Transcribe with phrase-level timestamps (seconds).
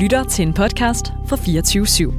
[0.00, 2.12] lytter til en podcast fra 24 /7.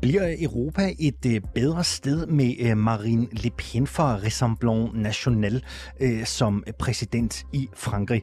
[0.00, 5.64] Bliver Europa et øh, bedre sted med øh, Marine Le Pen fra Rassemblement National
[6.00, 8.22] øh, som præsident i Frankrig?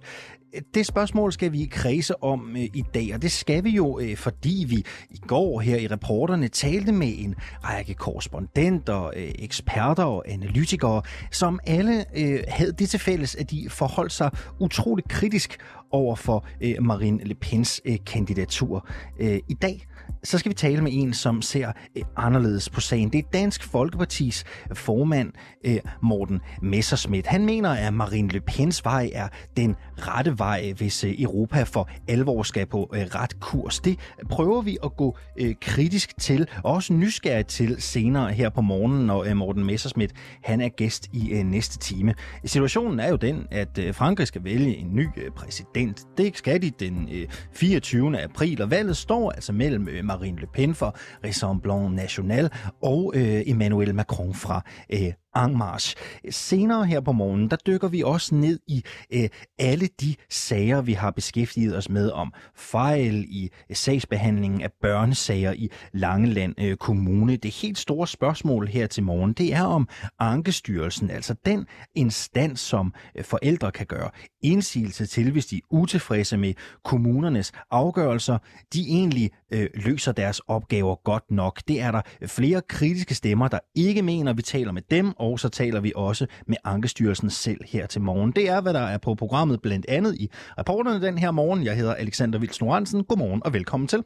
[0.74, 4.18] Det spørgsmål skal vi kredse om øh, i dag, og det skal vi jo, øh,
[4.18, 10.24] fordi vi i går her i reporterne talte med en række korrespondenter, øh, eksperter og
[10.28, 12.06] analytikere, som alle
[12.48, 15.58] havde det til fælles, at de forholdt sig utroligt kritisk
[15.92, 16.46] over for
[16.80, 18.88] Marine Le Pens kandidatur.
[19.20, 19.88] I dag
[20.26, 23.10] så skal vi tale med en, som ser øh, anderledes på sagen.
[23.10, 25.32] Det er Dansk Folkepartis eh, formand,
[25.64, 27.28] øh, Morten Messerschmidt.
[27.28, 31.90] Han mener, at Marine Le Pens vej er den rette vej, hvis øh, Europa for
[32.08, 33.80] alvor skal på ret kurs.
[33.80, 35.18] Det prøver vi at gå
[35.62, 40.12] kritisk til, og også nysgerrigt til senere her på morgenen, når Morten Messerschmidt
[40.44, 42.14] han er gæst i næste time.
[42.46, 46.02] Situationen er jo den, at Frankrig skal vælge en ny præsident.
[46.18, 47.10] Det skal de den
[47.54, 48.22] 24.
[48.22, 52.50] april, og valget står altså mellem Øh, Marine Le Pen for Rassemblement National
[52.82, 54.62] og øh, Emmanuel Macron fra
[54.94, 55.96] øh, en Marche.
[56.30, 58.84] Senere her på morgenen, der dykker vi også ned i
[59.14, 64.72] øh, alle de sager, vi har beskæftiget os med om fejl i øh, sagsbehandlingen af
[64.82, 67.36] børnesager i Langeland øh, Kommune.
[67.36, 69.88] Det helt store spørgsmål her til morgen, det er om
[70.20, 74.10] Ankestyrelsen, altså den instans, som øh, forældre kan gøre
[74.42, 78.38] indsigelse til, hvis de er utilfredse med kommunernes afgørelser,
[78.74, 81.62] de egentlig øh, løser deres opgaver godt nok.
[81.68, 85.40] Det er der øh, flere kritiske stemmer, der ikke mener, vi taler med dem og
[85.40, 88.32] så taler vi også med Ankestyrelsen selv her til morgen.
[88.32, 91.64] Det er, hvad der er på programmet blandt andet i rapporterne den her morgen.
[91.64, 93.04] Jeg hedder Alexander Vils Norensen.
[93.04, 94.04] Godmorgen og velkommen til.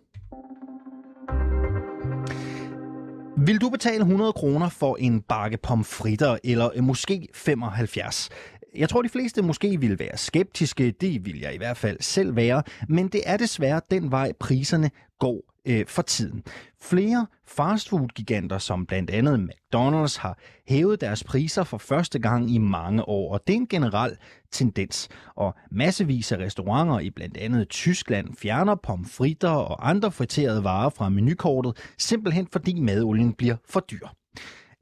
[3.45, 8.29] Vil du betale 100 kroner for en bakke pomfritter, eller måske 75?
[8.75, 10.91] Jeg tror, de fleste måske vil være skeptiske.
[10.91, 12.63] Det vil jeg i hvert fald selv være.
[12.89, 16.43] Men det er desværre den vej, priserne går øh, for tiden.
[16.81, 20.37] Flere fastfood-giganter, som blandt andet McDonald's, har
[20.67, 24.17] hævet deres priser for første gang i mange år, og det er en generel
[24.51, 25.09] tendens.
[25.35, 31.09] Og massevis af restauranter i blandt andet Tyskland fjerner pomfritter og andre friterede varer fra
[31.09, 34.07] menukortet, simpelthen fordi madolien bliver for dyr.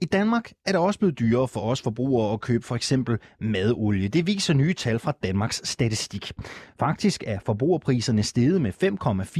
[0.01, 4.07] I Danmark er det også blevet dyrere for os forbrugere at købe for eksempel madolie.
[4.07, 6.31] Det viser nye tal fra Danmarks Statistik.
[6.79, 8.73] Faktisk er forbrugerpriserne steget med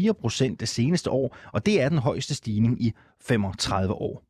[0.10, 4.24] 5,4 procent det seneste år, og det er den højeste stigning i 35 år.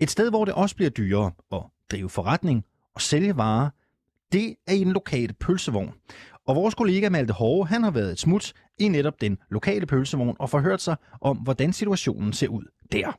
[0.00, 3.70] Et sted, hvor det også bliver dyrere at drive forretning og sælge varer,
[4.32, 5.92] det er i en lokale pølsevogn.
[6.46, 10.36] Og vores kollega Malte Hårde, han har været et smut i netop den lokale pølsevogn
[10.38, 13.18] og forhørt sig om, hvordan situationen ser ud der.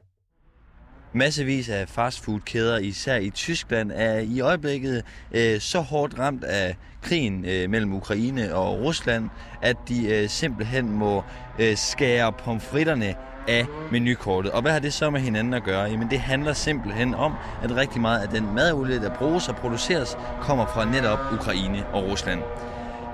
[1.15, 7.45] Massevis af fastfoodkæder, især i Tyskland, er i øjeblikket øh, så hårdt ramt af krigen
[7.45, 9.29] øh, mellem Ukraine og Rusland,
[9.61, 11.23] at de øh, simpelthen må
[11.59, 13.15] øh, skære pomfritterne
[13.47, 14.51] af menukortet.
[14.51, 15.83] Og hvad har det så med hinanden at gøre?
[15.83, 20.17] Jamen det handler simpelthen om, at rigtig meget af den madolie, der bruges og produceres,
[20.41, 22.41] kommer fra netop Ukraine og Rusland.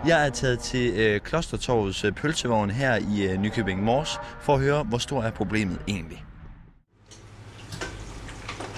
[0.07, 4.61] Jeg er taget til øh, Klostertorvets øh, pølsevogn her i øh, Nykøbing Mors for at
[4.61, 6.23] høre, hvor stor er problemet egentlig.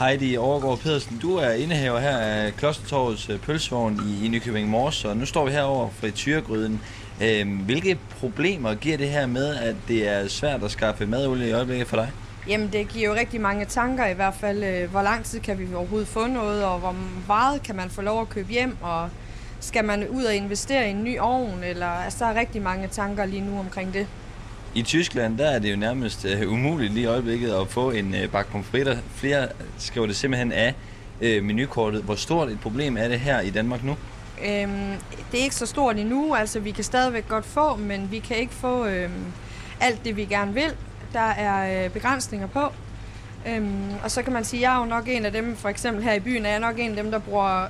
[0.02, 5.06] Heidi Overgaard Pedersen, du er indehaver her af Klostertorvets øh, pølsevogn i, i Nykøbing Mors,
[5.06, 6.82] og nu står vi herover fra frityregryden.
[7.22, 11.52] Øhm, hvilke problemer giver det her med, at det er svært at skaffe madolie i
[11.52, 12.12] øjeblikket for dig?
[12.48, 14.64] Jamen, det giver jo rigtig mange tanker i hvert fald.
[14.64, 16.96] Øh, hvor lang tid kan vi overhovedet få noget, og hvor
[17.28, 19.10] meget kan man få lov at købe hjem, og
[19.60, 22.88] skal man ud og investere i en ny ovn, eller altså, der er rigtig mange
[22.88, 24.08] tanker lige nu omkring det.
[24.76, 28.16] I Tyskland, der er det jo nærmest øh, umuligt lige i øjeblikket at få en
[28.16, 28.98] øh, bakke pomfritter.
[29.16, 30.76] Flere skriver det simpelthen af
[31.22, 32.04] øh, menukortet.
[32.04, 33.92] Hvor stort et problem er det her i Danmark nu?
[34.46, 34.94] Øhm,
[35.32, 36.35] det er ikke så stort endnu.
[36.35, 39.26] Altså, vi kan stadigvæk godt få, men vi kan ikke få øhm,
[39.82, 40.76] alt det, vi gerne vil.
[41.14, 42.62] Der er øh, begrænsninger på.
[43.47, 45.70] Øhm, og så kan man sige, at jeg er jo nok en af dem, for
[45.70, 47.68] eksempel her i byen, er jeg nok en af dem, der bruger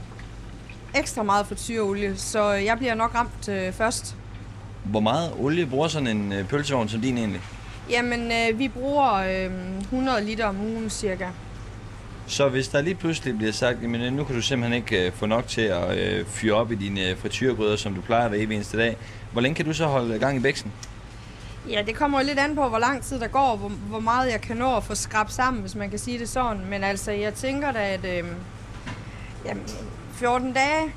[0.96, 4.16] ekstra meget frityreolie, så jeg bliver nok ramt øh, først.
[4.84, 7.42] Hvor meget olie bruger sådan en øh, pølsevogn som din egentlig?
[7.90, 9.52] Jamen, øh, vi bruger øh,
[9.82, 11.28] 100 liter om ugen cirka.
[12.28, 15.26] Så hvis der lige pludselig bliver sagt, at nu kan du simpelthen ikke øh, få
[15.26, 18.56] nok til at øh, fyre op i dine øh, frityrgryder, som du plejer hver evig
[18.56, 18.98] eneste dag,
[19.32, 20.72] hvor længe kan du så holde gang i bæksen?
[21.70, 24.32] Ja, det kommer jo lidt an på, hvor lang tid der går, hvor, hvor meget
[24.32, 26.66] jeg kan nå at få skrabt sammen, hvis man kan sige det sådan.
[26.70, 28.24] Men altså, jeg tænker da, at øh,
[29.46, 29.64] jamen,
[30.14, 30.94] 14 dage,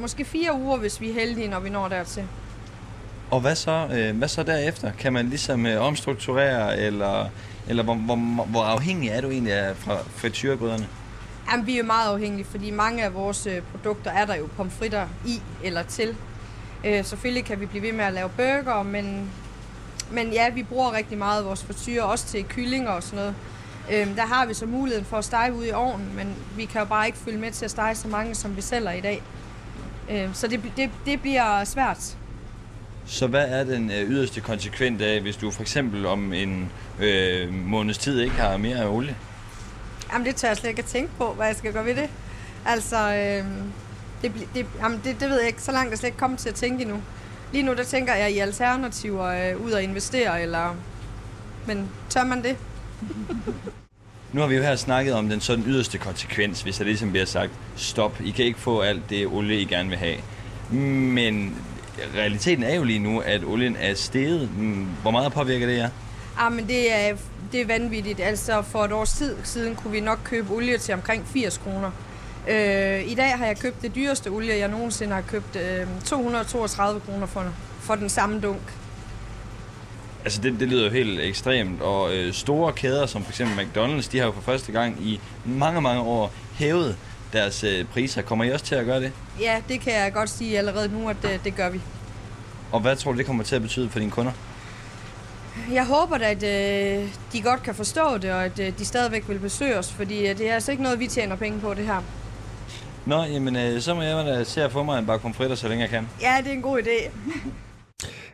[0.00, 2.24] måske fire uger, hvis vi er heldige, når vi når dertil.
[3.30, 4.92] Og hvad så, øh, hvad så derefter?
[4.92, 7.28] Kan man ligesom øh, omstrukturere, eller,
[7.68, 10.88] eller hvor, hvor, hvor afhængig er du egentlig af fra frityregryderne?
[11.50, 15.06] Jamen, vi er meget afhængige, fordi mange af vores øh, produkter er der jo pomfritter
[15.26, 16.16] i eller til.
[16.84, 19.30] Øh, selvfølgelig kan vi blive ved med at lave burger, men,
[20.10, 23.34] men ja, vi bruger rigtig meget af vores frityre, også til kyllinger og sådan noget.
[23.92, 26.80] Øh, der har vi så muligheden for at stege ud i ovnen, men vi kan
[26.80, 29.22] jo bare ikke følge med til at stege så mange, som vi sælger i dag.
[30.10, 32.16] Øh, så det, det, det bliver svært.
[33.06, 37.54] Så hvad er den øh, yderste konsekvent af, hvis du for eksempel om en øh,
[37.54, 39.16] måneds tid ikke har mere olie?
[40.12, 42.10] Jamen, det tør jeg slet ikke at tænke på, hvad jeg skal gøre ved det.
[42.66, 43.44] Altså, øh,
[44.22, 45.62] det, det, jamen, det, det ved jeg ikke.
[45.62, 47.02] Så langt er jeg slet ikke kommet til at tænke endnu.
[47.52, 50.76] Lige nu, der tænker jeg i alternativer øh, ud at investere, eller...
[51.66, 52.56] Men tør man det?
[54.32, 57.26] Nu har vi jo her snakket om den sådan yderste konsekvens, hvis der ligesom bliver
[57.26, 60.16] sagt, stop, I kan ikke få alt det olie, I gerne vil have.
[60.70, 61.56] Men
[62.14, 64.48] realiteten er jo lige nu, at olien er steget.
[65.02, 65.88] Hvor meget påvirker det jer?
[66.40, 67.16] Ja, men det er,
[67.52, 68.20] det er vanvittigt.
[68.20, 71.90] Altså for et års tid siden kunne vi nok købe olie til omkring 80 kroner.
[72.48, 75.56] Øh, I dag har jeg købt det dyreste olie, jeg nogensinde har købt.
[75.56, 77.44] Øh, 232 kroner for,
[77.80, 78.72] for den samme dunk.
[80.24, 83.40] Altså det, det lyder jo helt ekstremt, og øh, store kæder som f.eks.
[83.40, 86.96] McDonald's, de har jo for første gang i mange, mange år hævet
[87.32, 88.22] deres øh, priser.
[88.22, 89.12] Kommer I også til at gøre det?
[89.40, 91.80] Ja, det kan jeg godt sige allerede nu, at det, det gør vi.
[92.72, 94.32] Og hvad tror du, det kommer til at betyde for dine kunder?
[95.72, 99.38] Jeg håber at øh, de godt kan forstå det, og at øh, de stadigvæk vil
[99.38, 102.02] besøge os, fordi øh, det er altså ikke noget, vi tjener penge på, det her.
[103.06, 105.68] Nå, jamen øh, så må jeg da se at få mig en bakke pomfritter, så
[105.68, 106.08] længe jeg kan.
[106.20, 107.10] Ja, det er en god idé.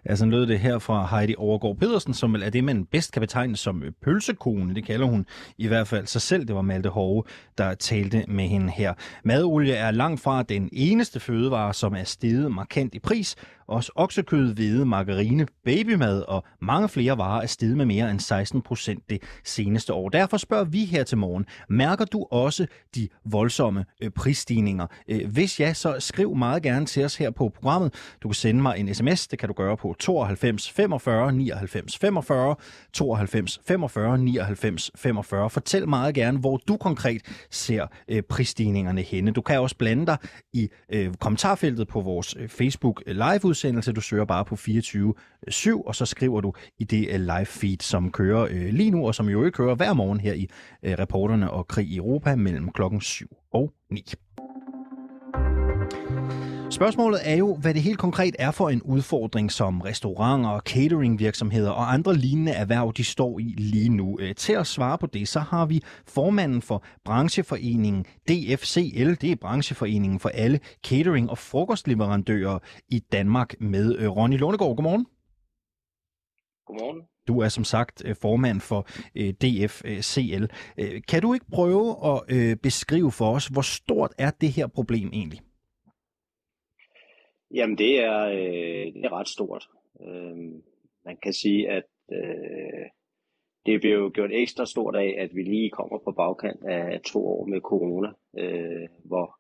[0.09, 3.21] Ja, sådan lød det her fra Heidi Overgaard Pedersen, som er det, man bedst kan
[3.21, 4.75] betegne som øh, pølsekone.
[4.75, 5.27] Det kalder hun
[5.59, 6.47] i hvert fald sig selv.
[6.47, 7.23] Det var Malte Hove,
[7.59, 8.95] der talte med hende her.
[9.25, 13.37] Madolie er langt fra den eneste fødevare, som er steget markant i pris,
[13.73, 18.63] også oksekød, hvede, margarine, babymad og mange flere varer er steget med mere end 16
[18.63, 20.09] procent det seneste år.
[20.09, 24.87] Derfor spørger vi her til morgen, mærker du også de voldsomme øh, prisstigninger?
[25.09, 27.95] Øh, hvis ja, så skriv meget gerne til os her på programmet.
[28.23, 32.55] Du kan sende mig en sms, det kan du gøre på 92 45 99 45,
[32.93, 35.51] 92 45 99 45.
[35.51, 39.31] Fortæl meget gerne, hvor du konkret ser øh, prisstigningerne henne.
[39.31, 40.17] Du kan også blande dig
[40.53, 43.93] i øh, kommentarfeltet på vores øh, Facebook øh, live udsendelse.
[43.93, 48.11] Du søger bare på 24-7, og så skriver du i det øh, live feed, som
[48.13, 50.49] kører øh, lige nu, og som jo ikke kører hver morgen her i
[50.83, 54.05] øh, Reporterne og Krig i Europa mellem klokken 7 og 9.
[56.83, 61.93] Spørgsmålet er jo, hvad det helt konkret er for en udfordring, som restauranter, cateringvirksomheder og
[61.93, 64.19] andre lignende erhverv, de står i lige nu.
[64.37, 70.21] Til at svare på det, så har vi formanden for brancheforeningen DFCL, det er brancheforeningen
[70.21, 72.59] for alle catering- og frokostleverandører
[72.89, 74.77] i Danmark med Ronny Lundegård.
[74.77, 75.07] Godmorgen.
[76.67, 77.03] Godmorgen.
[77.29, 78.87] Du er som sagt formand for
[79.17, 80.45] DFCL.
[81.09, 85.41] Kan du ikke prøve at beskrive for os, hvor stort er det her problem egentlig?
[87.55, 89.69] Jamen det er, øh, det er ret stort.
[90.01, 90.37] Øh,
[91.05, 92.87] man kan sige, at øh,
[93.67, 97.27] det bliver jo gjort ekstra stort af, at vi lige kommer på bagkant af to
[97.27, 98.09] år med corona,
[98.39, 99.39] øh, hvor,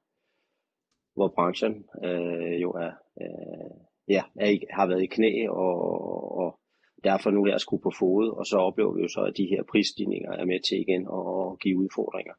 [1.14, 3.70] hvor branchen øh, jo er, øh,
[4.09, 6.60] ja, er, har været i knæ og, og
[7.05, 9.63] derfor nu er skulle på fod, og så oplever vi jo så, at de her
[9.63, 12.34] prisstigninger er med til igen at give udfordringer.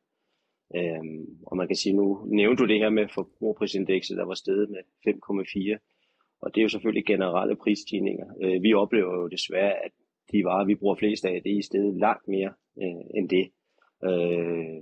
[0.76, 4.70] Øhm, og man kan sige, nu nævnte du det her med forbrugerprisindekset, der var steget
[4.70, 6.40] med 5,4.
[6.42, 8.28] Og det er jo selvfølgelig generelle prisstigninger.
[8.44, 9.92] Øh, vi oplever jo desværre, at
[10.32, 13.46] de varer, vi bruger flest af, det er i stedet langt mere øh, end det.
[14.10, 14.80] Øh,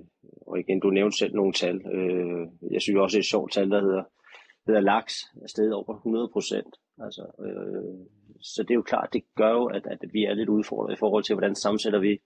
[0.47, 1.75] og igen, du nævnte selv nogle tal.
[1.95, 4.03] Øh, jeg synes også, det er et sjovt tal, der hedder,
[4.67, 6.73] hedder laks, er steget over 100 procent.
[7.05, 7.93] Altså, øh,
[8.41, 10.99] så det er jo klart, det gør jo, at, at vi er lidt udfordret i
[10.99, 12.21] forhold til, hvordan sammensætter vi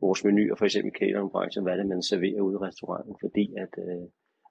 [0.00, 4.04] vores menuer, for eksempel cateringbranchen, hvad det, man serverer ude i restauranten, fordi at, øh,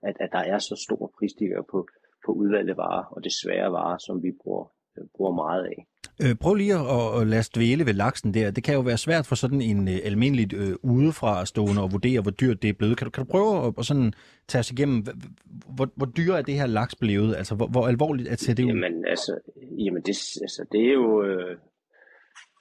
[0.07, 1.87] at, at der er så stor prisstiger på,
[2.25, 4.65] på udvalgte varer, og desværre varer, som vi bruger,
[4.97, 5.79] øh, bruger meget af.
[6.23, 8.51] Øh, prøv lige at, at lade dvæle ved laksen der.
[8.51, 12.21] Det kan jo være svært for sådan en uh, almindelig uh, udefra stående at vurdere,
[12.21, 12.97] hvor dyrt det er blevet.
[12.97, 14.13] Kan du, kan du prøve at, at sådan
[14.47, 15.05] tage os igennem,
[15.75, 17.35] hvor, hvor dyr er det her laks blevet?
[17.35, 18.67] Altså, hvor, hvor alvorligt er det ud?
[18.67, 19.39] Jamen, altså,
[19.85, 21.23] jamen det, altså, det er jo...
[21.23, 21.57] Øh,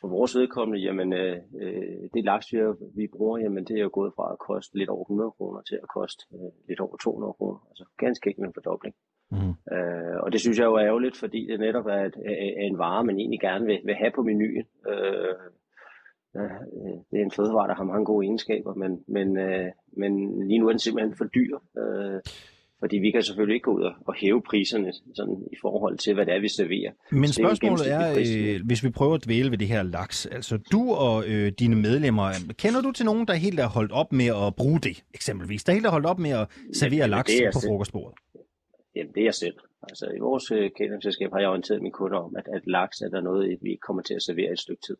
[0.00, 2.46] for vores vedkommende, jamen øh, øh det laks,
[2.96, 5.78] vi bruger, jamen det er jo gået fra at koste lidt over 100 kroner til
[5.82, 7.58] at koste øh, lidt over 200 kroner.
[7.70, 8.94] Altså ganske ikke en fordobling.
[9.30, 9.54] Mm.
[9.74, 12.16] Øh, og det synes jeg jo er ærgerligt, fordi det netop er, et,
[12.60, 14.66] er en vare, man egentlig gerne vil, vil have på menuen.
[14.92, 15.34] Øh,
[16.36, 16.60] øh,
[17.10, 20.12] det er en fødevare, der har mange gode egenskaber, men, men, øh, men
[20.48, 21.58] lige nu er den simpelthen for dyr.
[21.78, 22.20] Øh,
[22.80, 26.26] Fordi vi kan selvfølgelig ikke gå ud og hæve priserne sådan, i forhold til, hvad
[26.26, 26.92] det er, vi serverer.
[27.10, 29.68] Men Så det er spørgsmålet er, gennemsnitlig øh, hvis vi prøver at dvæle ved det
[29.68, 30.26] her laks.
[30.26, 34.12] Altså du og øh, dine medlemmer, kender du til nogen, der helt er holdt op
[34.12, 35.64] med at bruge det, eksempelvis?
[35.64, 37.68] Der helt er holdt op med at servere Jamen, laks det er på selv.
[37.70, 38.18] frokostbordet?
[38.96, 39.54] Jamen, det er jeg selv.
[39.82, 43.08] Altså, i vores øh, cateringselskab har jeg orienteret mine kunder om, at, at laks er
[43.08, 44.96] der noget, vi kommer til at servere et stykke tid.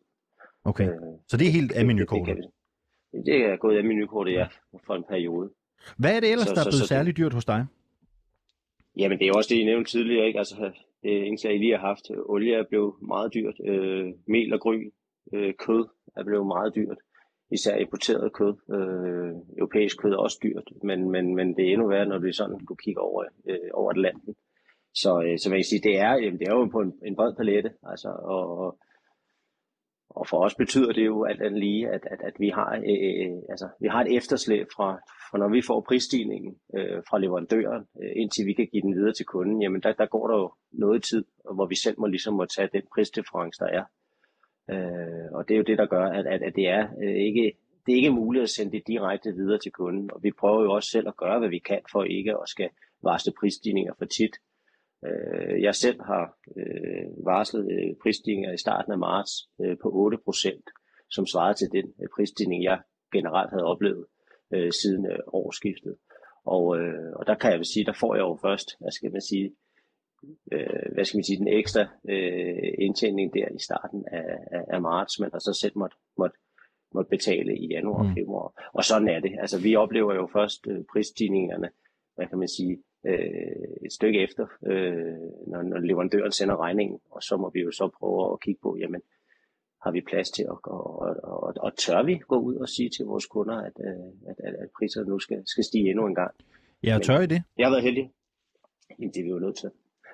[0.63, 0.95] Okay, Øh,
[1.27, 2.37] så det er helt af det, det, kan menukortet.
[3.13, 3.17] vi.
[3.31, 4.47] Det er gået af menukortet, ja,
[4.87, 5.49] for en periode.
[5.97, 7.65] Hvad er det ellers, Så- der er så- blevet så- særligt dyrt hos dig?
[8.97, 10.39] Jamen, det er også det, I nævnte tidligere, ikke?
[10.39, 10.71] Altså,
[11.03, 12.05] det indtil jeg lige har haft.
[12.25, 13.55] Olie er blevet meget dyrt.
[13.65, 14.89] Øh, mel og gryn,
[15.33, 15.85] øh, kød
[16.17, 16.97] er blevet meget dyrt.
[17.51, 18.53] Især importeret kød.
[18.75, 22.29] Øh, europæisk kød er også dyrt, men, men, men det er endnu værre, når det
[22.29, 24.35] er sådan, du kigger over, øh, over Atlanten.
[24.93, 27.15] Så, øh, så man kan sige, det er, jamen, det er jo på en, en
[27.15, 27.71] bred palette.
[27.83, 28.77] Altså, og, og
[30.09, 33.31] og for os betyder det jo alt andet lige, at, at, at vi, har, øh,
[33.31, 34.99] øh, altså, vi har et efterslæb fra,
[35.31, 39.13] fra når vi får prisstigningen øh, fra leverandøren, øh, indtil vi kan give den videre
[39.13, 41.25] til kunden, jamen der, der går der jo noget tid,
[41.55, 43.83] hvor vi selv må ligesom må tage den prisdifference, der er.
[44.71, 47.53] Øh, og det er jo det, der gør, at, at, at det, er, øh, ikke,
[47.85, 50.11] det er ikke muligt at sende det direkte videre til kunden.
[50.13, 52.69] Og vi prøver jo også selv at gøre, hvad vi kan for ikke at skal
[53.03, 54.35] varsle prisstigninger for tit.
[55.05, 61.07] Øh, jeg selv har øh, varslet øh, prisstigninger i starten af marts øh, på 8%,
[61.09, 62.79] som svarede til den øh, prisstigning, jeg
[63.13, 64.05] generelt havde oplevet
[64.53, 65.95] øh, siden øh, årsskiftet.
[66.45, 69.11] Og, øh, og der kan jeg vel sige, der får jeg jo først, hvad skal
[69.11, 69.55] man sige,
[70.51, 74.81] øh, hvad skal man sige, den ekstra øh, indtjening der i starten af, af, af
[74.81, 76.37] marts, men der så selv måtte, måtte,
[76.93, 78.13] måtte betale i januar og Mm.
[78.15, 78.69] februar.
[78.73, 79.31] Og sådan er det.
[79.39, 81.69] Altså vi oplever jo først øh, prisstigningerne,
[82.15, 87.23] hvad kan man sige, øh, et stykke efter, øh, når, når leverandøren sender regningen, og
[87.23, 89.01] så må vi jo så prøve at kigge på, jamen,
[89.83, 92.89] har vi plads til at og, og, og, og tør vi gå ud og sige
[92.89, 96.15] til vores kunder, at, øh, at, at, at priserne nu skal, skal stige endnu en
[96.15, 96.31] gang.
[96.83, 97.43] Ja, tør I det?
[97.57, 98.11] Jeg har været heldig.
[98.99, 99.69] Jamen, det er vi jo nødt til.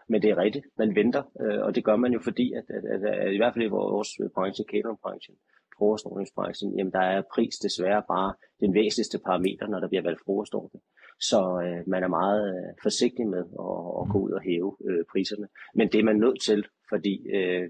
[0.08, 0.66] Men det er rigtigt.
[0.78, 3.54] Man venter, øh, og det gør man jo fordi, at, at, at, at i hvert
[3.54, 5.36] fald i vores branche, cateringbranchen,
[5.78, 10.84] frokostordningsbranchen, jamen der er pris desværre bare den væsentligste parameter, når der bliver valgt frokostordning.
[11.20, 15.04] Så øh, man er meget øh, forsigtig med at, at gå ud og hæve øh,
[15.12, 15.48] priserne.
[15.76, 17.70] Men det er man nødt til, fordi øh,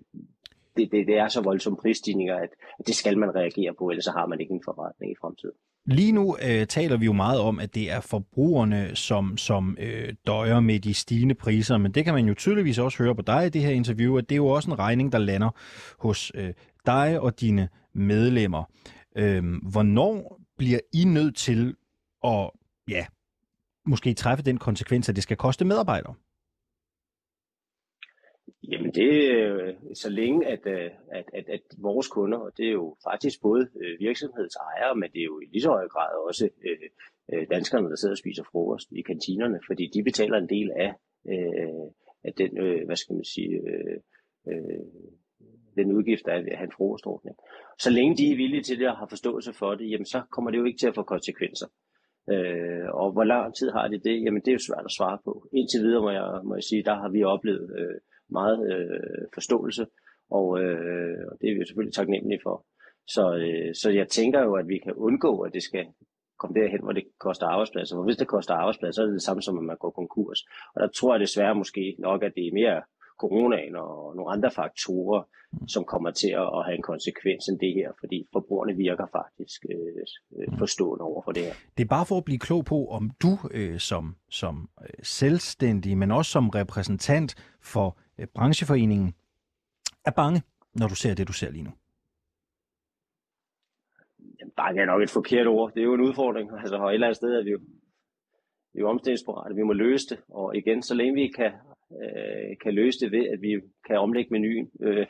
[0.78, 2.50] det, det, det er så voldsomme prisstigninger, at,
[2.80, 5.56] at det skal man reagere på, ellers så har man ikke en forretning i fremtiden.
[5.88, 10.14] Lige nu øh, taler vi jo meget om, at det er forbrugerne, som, som øh,
[10.28, 13.46] døjer med de stigende priser, men det kan man jo tydeligvis også høre på dig
[13.46, 15.50] i det her interview, at det er jo også en regning, der lander
[16.00, 16.54] hos øh,
[16.86, 18.64] dig og dine medlemmer.
[19.18, 21.76] Øh, hvornår bliver I nødt til
[22.24, 22.50] at
[22.90, 23.06] ja,
[23.86, 26.16] måske træffe den konsekvens, at det skal koste medarbejdere?
[28.72, 32.72] Jamen det er så længe, at, øh, at, at, at vores kunder, og det er
[32.72, 36.50] jo faktisk både øh, virksomhedsejere, men det er jo i lige så høj grad også
[37.52, 40.94] danskerne, der sidder og spiser frokost i kantinerne, fordi de betaler en del af,
[42.24, 42.52] af den,
[42.86, 43.62] hvad skal man sige,
[45.78, 47.36] den udgift, der er ved at have en frokostordning.
[47.80, 50.52] Så længe de er villige til det og har forståelse for det, jamen så kommer
[50.52, 51.68] det jo ikke til at få konsekvenser.
[52.34, 54.24] Øh, og hvor lang tid har de det?
[54.24, 55.48] Jamen det er jo svært at svare på.
[55.54, 57.98] Indtil videre må jeg, må jeg sige, der har vi oplevet øh,
[58.30, 59.86] meget øh, forståelse,
[60.32, 62.66] og, øh, og det er vi jo selvfølgelig taknemmelige for.
[63.08, 65.86] Så, øh, så jeg tænker jo, at vi kan undgå, at det skal
[66.40, 67.96] komme derhen, hvor det koster arbejdspladser.
[67.96, 70.40] For hvis det koster arbejdspladser, så er det det samme som, at man går konkurs.
[70.76, 72.82] Og der tror jeg desværre måske nok, at det er mere
[73.18, 75.24] coronaen og nogle andre faktorer,
[75.68, 80.38] som kommer til at have en konsekvens end det her, fordi forbrugerne virker faktisk øh,
[80.38, 81.54] øh, forstående over for det her.
[81.78, 85.98] Det er bare for at blive klog på, om du øh, som, som øh, selvstændig,
[85.98, 89.14] men også som repræsentant for øh, brancheforeningen,
[90.06, 90.42] er bange,
[90.74, 91.72] når du ser det, du ser lige nu.
[94.58, 95.74] Bange er nok et forkert ord.
[95.74, 96.52] Det er jo en udfordring.
[96.60, 97.60] Altså, og et eller andet sted er vi jo,
[98.74, 99.56] vi er jo omstillingsparate.
[99.56, 100.20] Vi må løse det.
[100.30, 101.52] Og igen, så længe vi kan,
[101.92, 105.08] øh, kan løse det ved, at vi kan omlægge menuen, øh,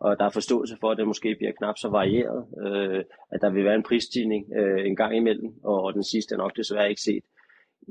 [0.00, 3.50] og der er forståelse for, at det måske bliver knap så varieret, øh, at der
[3.50, 7.00] vil være en prisstigning øh, en gang imellem, og, den sidste er nok desværre ikke
[7.00, 7.24] set,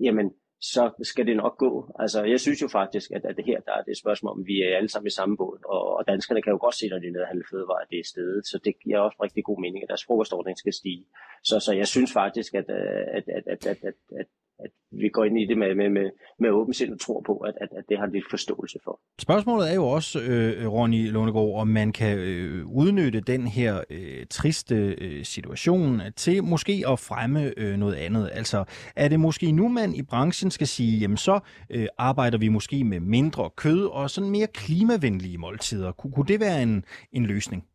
[0.02, 0.32] jamen,
[0.62, 1.92] så skal det nok gå.
[2.00, 4.62] Altså, jeg synes jo faktisk, at, at det her der er det spørgsmål om, vi
[4.62, 7.08] er alle sammen i samme båd, og, og danskerne kan jo godt se, når de
[7.08, 9.84] er nede og fødevarer, at det er stedet, så det giver også rigtig god mening,
[9.84, 11.06] at deres frokostordning skal stige.
[11.44, 14.28] Så, så jeg synes faktisk, at, øh, at, at, at, at, at, at,
[14.60, 16.10] at vi går ind i det med, med, med,
[16.40, 19.00] med åben sind og tror på, at, at, at det har lidt forståelse for.
[19.20, 24.26] Spørgsmålet er jo også, øh, Ronny Lundegård, om man kan øh, udnytte den her øh,
[24.30, 28.30] triste øh, situation til måske at fremme øh, noget andet.
[28.34, 28.64] Altså,
[28.96, 32.84] er det måske nu, man i branchen skal sige, jamen så øh, arbejder vi måske
[32.84, 35.92] med mindre kød og sådan mere klimavenlige måltider.
[35.92, 37.68] Kun, kunne det være en, en løsning?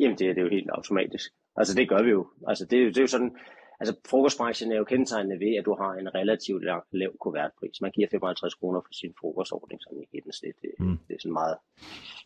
[0.00, 1.32] Jamen, det er det jo helt automatisk.
[1.56, 2.26] Altså, det gør vi jo.
[2.48, 3.36] Altså, det er det er jo sådan,
[3.80, 7.80] altså frokostbranchen er jo kendetegnende ved, at du har en relativt lav, lav kuvertpris.
[7.80, 10.56] Man giver 55 kroner for sin frokostordning, sådan i gennemsnit.
[10.62, 10.98] Det, mm.
[11.08, 11.56] det er sådan meget,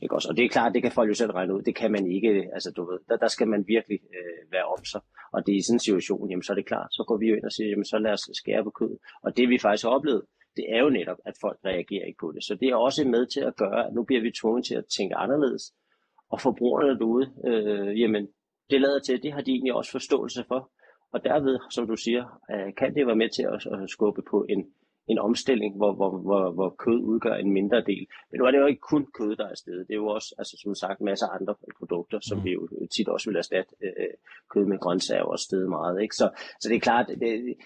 [0.02, 0.28] ikke også?
[0.28, 1.62] Og det er klart, det kan folk jo selv regne ud.
[1.62, 4.84] Det kan man ikke, altså du ved, der, der skal man virkelig øh, være om
[4.84, 5.00] sig.
[5.32, 7.26] Og det er i sådan en situation, jamen så er det klart, så går vi
[7.26, 8.98] jo ind og siger, jamen så lad os skære på kød.
[9.22, 10.22] Og det vi faktisk har oplevet,
[10.56, 12.44] det er jo netop, at folk reagerer ikke på det.
[12.44, 14.84] Så det er også med til at gøre, at nu bliver vi tvunget til at
[14.96, 15.64] tænke anderledes.
[16.30, 18.28] Og forbrugerne derude, øh, jamen
[18.70, 20.70] det lader til, det har de egentlig også forståelse for.
[21.12, 24.66] Og derved, som du siger, øh, kan det være med til at, skubbe på en,
[25.08, 28.06] en omstilling, hvor, hvor, hvor, hvor kød udgør en mindre del.
[28.30, 29.86] Men nu er det jo ikke kun kød, der er stedet.
[29.88, 32.44] Det er jo også, altså, som sagt, masser af andre produkter, som mm.
[32.44, 34.14] vi jo tit også vil erstatte øh,
[34.50, 36.02] kød med grøntsager og stedet meget.
[36.02, 36.14] Ikke?
[36.14, 37.56] Så, så det er klart, det,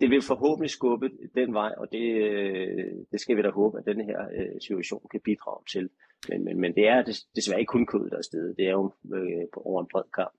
[0.00, 3.86] det vil forhåbentlig skubbe den vej, og det, øh, det skal vi da håbe, at
[3.86, 5.90] denne her øh, situation kan bidrage til.
[6.28, 7.02] Men, men, men det er
[7.36, 8.56] desværre ikke kun kød, der er stedet.
[8.56, 10.34] Det er jo øh, over en bred kamp.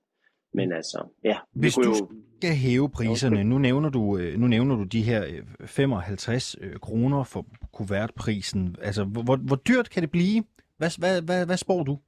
[0.53, 1.37] Men altså, ja.
[1.53, 2.09] Hvis du jo...
[2.39, 5.23] skal hæve priserne, nu nævner, du, øh, nu nævner du de her
[5.65, 8.75] 55 øh, øh, kroner for kuvertprisen.
[8.81, 10.43] Altså, hvor, hvor dyrt kan det blive?
[10.77, 11.99] Hvad, hvad, hvad, hvad spår du?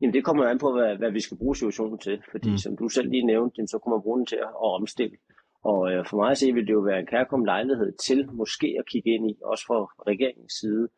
[0.00, 2.22] Jamen det kommer an på, hvad, hvad vi skal bruge situationen til.
[2.30, 2.58] Fordi mm.
[2.58, 5.16] som du selv lige nævnte, så kommer man bruge den til at, at omstille.
[5.64, 8.76] Og øh, for mig at se, vil det jo være en kærkom lejlighed til måske
[8.78, 9.78] at kigge ind i, også fra
[10.12, 10.88] regeringens side,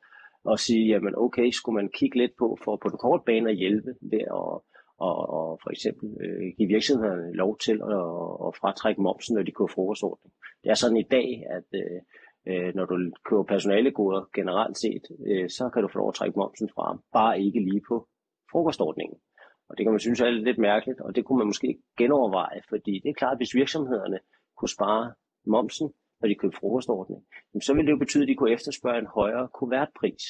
[0.45, 3.57] og sige, jamen okay, skulle man kigge lidt på for på den korte bane at
[3.57, 4.51] hjælpe ved at
[4.99, 8.05] og, og for eksempel øh, give virksomhederne lov til at,
[8.47, 10.33] at fratrække momsen, når de køber frokostordning.
[10.63, 12.01] Det er sådan i dag, at øh,
[12.49, 16.39] øh, når du køber personalegoder generelt set, øh, så kan du få lov at trække
[16.39, 18.09] momsen fra, bare ikke lige på
[18.53, 19.19] frokostordningen.
[19.69, 23.01] Og det kan man synes er lidt mærkeligt, og det kunne man måske genoverveje, fordi
[23.03, 24.19] det er klart, at hvis virksomhederne
[24.57, 25.13] kunne spare
[25.47, 27.21] momsen, når de købte frokostordning,
[27.63, 30.25] så ville det jo betyde, at de kunne efterspørge en højere kuvertpris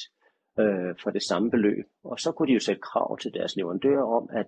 [0.59, 1.85] øh, for det samme beløb.
[2.03, 4.47] Og så kunne de jo sætte krav til deres leverandører om, at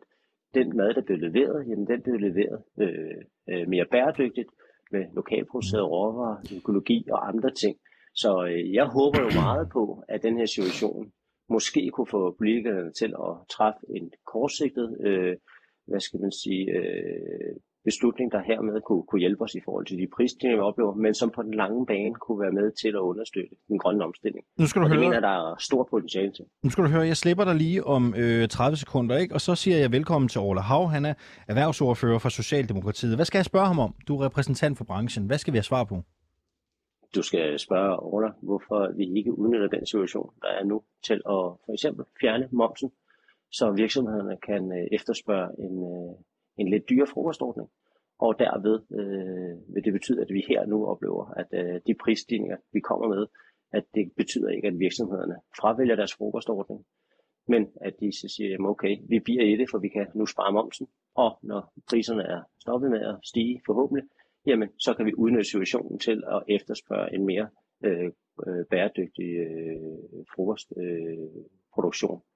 [0.54, 4.50] den mad, der blev leveret, jamen den blev leveret øh, øh, mere bæredygtigt
[4.92, 7.78] med lokalproducerede råvarer, økologi og andre ting.
[8.16, 11.12] Så øh, jeg håber jo meget på, at den her situation
[11.50, 15.38] måske kunne få politikerne til at træffe en kortsigtet, øh,
[15.88, 19.98] hvad skal man sige, øh, beslutning, der hermed kunne, kunne hjælpe os i forhold til
[19.98, 23.04] de prisstigninger, vi oplever, men som på den lange bane kunne være med til at
[23.12, 24.46] understøtte den grønne omstilling.
[24.58, 25.00] Nu skal du og høre...
[25.00, 26.46] det mener der er stort potentiale til.
[26.64, 29.34] Nu skal du høre, jeg slipper dig lige om øh, 30 sekunder, ikke?
[29.34, 30.88] og så siger jeg velkommen til Orla Hav.
[30.90, 31.14] Han er
[31.48, 33.16] erhvervsordfører for Socialdemokratiet.
[33.16, 33.94] Hvad skal jeg spørge ham om?
[34.08, 35.26] Du er repræsentant for branchen.
[35.26, 36.02] Hvad skal vi have svar på?
[37.16, 41.22] Du skal spørge Orla, hvorfor vi ikke udnytter den situation, der er nu, til at
[41.66, 42.92] for eksempel fjerne momsen,
[43.52, 46.16] så virksomhederne kan øh, efterspørge en, øh,
[46.62, 47.70] en lidt dyre frokostordning.
[48.20, 52.58] Og derved øh, vil det betyde, at vi her nu oplever, at øh, de prisstigninger,
[52.74, 53.28] vi kommer med,
[53.72, 56.86] at det betyder ikke, at virksomhederne fravælger deres frokostordning,
[57.48, 60.26] men at de så siger, jamen okay, vi bliver i det, for vi kan nu
[60.26, 64.04] spare momsen, og når priserne er stoppet med at stige forhåbentlig,
[64.46, 67.50] jamen så kan vi udnytte situationen til at efterspørge en mere
[67.86, 68.12] øh,
[68.48, 69.98] øh, bæredygtig øh,
[70.34, 72.18] frokostproduktion.
[72.18, 72.31] Øh,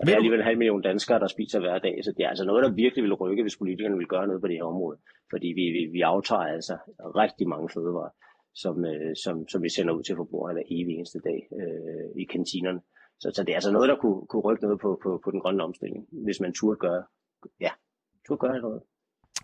[0.00, 2.28] og det er alligevel en halv million danskere, der spiser hver dag, så det er
[2.28, 4.98] altså noget, der virkelig vil rykke, hvis politikerne vil gøre noget på det her område.
[5.32, 6.76] Fordi vi, vi, vi aftager altså
[7.22, 8.12] rigtig mange fødevarer,
[8.54, 12.24] som, øh, som, som vi sender ud til forbrugerne hver evig eneste dag øh, i
[12.24, 12.80] kantinerne.
[13.20, 15.40] Så, så det er altså noget, der kunne, kunne rykke noget på, på, på den
[15.40, 17.02] grønne omstilling, hvis man turde gøre,
[17.60, 17.70] ja,
[18.26, 18.82] turde gøre noget.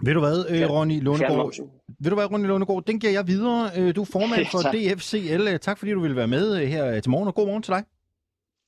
[0.06, 1.54] Ved du hvad, øh, Ronny Lundegård?
[2.02, 2.84] Ved du hvad, Ronny Lundegård?
[2.84, 3.62] Den giver jeg videre.
[3.78, 5.58] Øh, du er formand for DFCL.
[5.58, 7.82] Tak fordi du ville være med her til morgen, og god morgen til dig.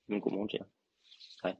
[0.09, 0.67] God morgen til jer.
[1.43, 1.55] Hej.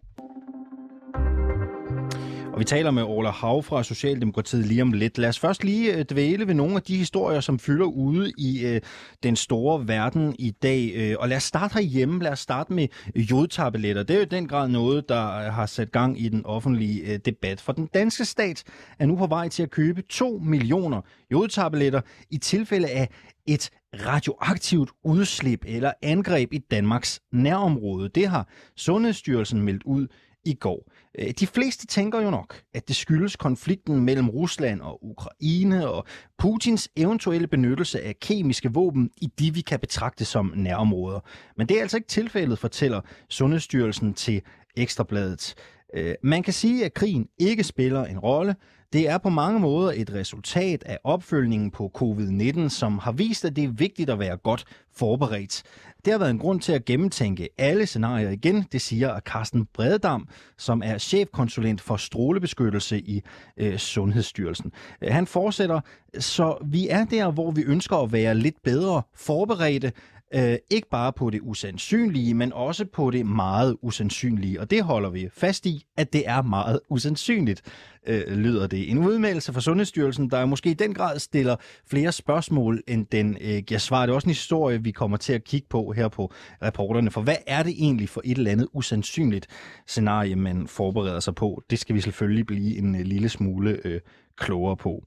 [2.53, 5.19] Og vi taler med Ola Hav fra Socialdemokratiet lige om lidt.
[5.19, 8.67] Lad os først lige øh, dvæle ved nogle af de historier, som fylder ude i
[8.67, 8.81] øh,
[9.23, 10.93] den store verden i dag.
[10.95, 12.23] Øh, og lad os starte herhjemme.
[12.23, 14.03] Lad os starte med øh, jodtabletter.
[14.03, 17.61] Det er jo den grad noget, der har sat gang i den offentlige øh, debat.
[17.61, 18.65] For den danske stat
[18.99, 21.01] er nu på vej til at købe 2 millioner
[21.33, 23.09] jodtabletter i tilfælde af
[23.47, 28.09] et radioaktivt udslip eller angreb i Danmarks nærområde.
[28.09, 30.07] Det har Sundhedsstyrelsen meldt ud
[30.45, 30.93] i går.
[31.19, 36.07] Øh, de fleste tænker jo nok, at det skyldes konflikten mellem Rusland og Ukraine og
[36.39, 41.21] Putins eventuelle benyttelse af kemiske våben i de, vi kan betragte som nærområder.
[41.57, 44.43] Men det er altså ikke tilfældet, fortæller Sundhedsstyrelsen til
[44.77, 45.55] Ekstrabladet.
[45.95, 48.57] Øh, man kan sige, at krigen ikke spiller en rolle.
[48.93, 53.57] Det er på mange måder et resultat af opfølgningen på covid-19, som har vist, at
[53.57, 55.63] det er vigtigt at være godt forberedt.
[56.05, 60.29] Det har været en grund til at gennemtænke alle scenarier igen, det siger Carsten Brededam,
[60.59, 63.23] som er chefkonsulent for strålebeskyttelse i
[63.57, 64.73] øh, Sundhedsstyrelsen.
[65.03, 65.81] Han fortsætter,
[66.19, 69.93] så vi er der, hvor vi ønsker at være lidt bedre forberedte,
[70.35, 74.61] Øh, ikke bare på det usandsynlige, men også på det meget usandsynlige.
[74.61, 77.63] Og det holder vi fast i, at det er meget usandsynligt,
[78.07, 78.91] øh, lyder det.
[78.91, 83.59] En udmeldelse fra Sundhedsstyrelsen, der måske i den grad stiller flere spørgsmål, end den øh,
[83.59, 84.07] giver svar.
[84.07, 87.11] Det er også en historie, vi kommer til at kigge på her på reporterne.
[87.11, 89.47] For hvad er det egentlig for et eller andet usandsynligt
[89.87, 91.63] scenarie, man forbereder sig på?
[91.71, 94.01] Det skal vi selvfølgelig blive en øh, lille smule øh,
[94.37, 95.05] klogere på.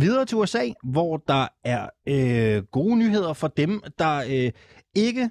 [0.00, 4.52] Videre til USA, hvor der er øh, gode nyheder for dem, der øh,
[4.94, 5.30] ikke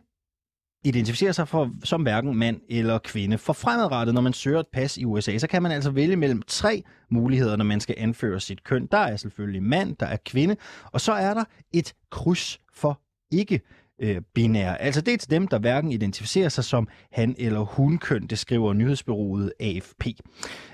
[0.83, 3.37] identificerer sig for, som hverken mand eller kvinde.
[3.37, 6.41] For fremadrettet, når man søger et pas i USA, så kan man altså vælge mellem
[6.47, 8.85] tre muligheder, når man skal anføre sit køn.
[8.91, 10.55] Der er selvfølgelig mand, der er kvinde,
[10.91, 13.01] og så er der et kryds for
[13.31, 13.61] ikke
[13.99, 14.81] øh, binære.
[14.81, 18.39] Altså det er til dem, der hverken identificerer sig som han eller hun køn, det
[18.39, 20.05] skriver nyhedsbyrået AFP.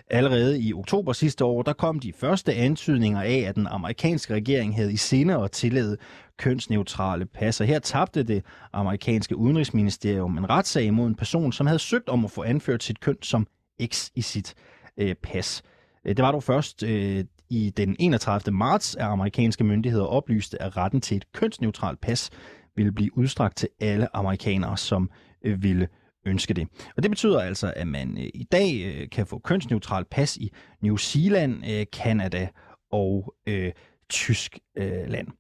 [0.10, 4.76] Allerede i oktober sidste år, der kom de første antydninger af, at den amerikanske regering
[4.76, 5.98] havde i sinde at tillade
[6.38, 7.62] kønsneutrale pas.
[7.62, 12.26] Og her tabte det amerikanske udenrigsministerium en retssag mod en person, som havde søgt om
[12.26, 13.48] at få anført sit køn som
[13.86, 14.54] X i sit
[14.98, 15.64] øh, pas.
[16.06, 18.56] Øh, det var dog først øh, i den 31.
[18.56, 22.30] marts, at amerikanske myndigheder oplyste, at retten til et kønsneutralt pas
[22.76, 25.10] ville blive udstrakt til alle amerikanere, som
[25.46, 25.88] øh, ville
[26.26, 26.68] ønske det.
[26.98, 30.52] Og det betyder altså, at man øh, i dag øh, kan få kønsneutral pas i
[30.82, 32.48] New Zealand, øh, Canada
[32.92, 33.72] og øh,
[34.10, 35.28] Tyskland.
[35.28, 35.34] Øh,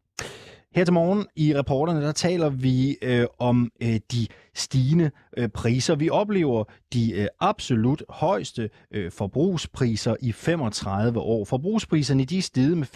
[0.75, 5.95] Her til morgen i reporterne, der taler vi øh, om øh, de stigende øh, priser.
[5.95, 11.45] Vi oplever de øh, absolut højeste øh, forbrugspriser i 35 år.
[11.45, 12.87] Forbrugspriserne de er steget med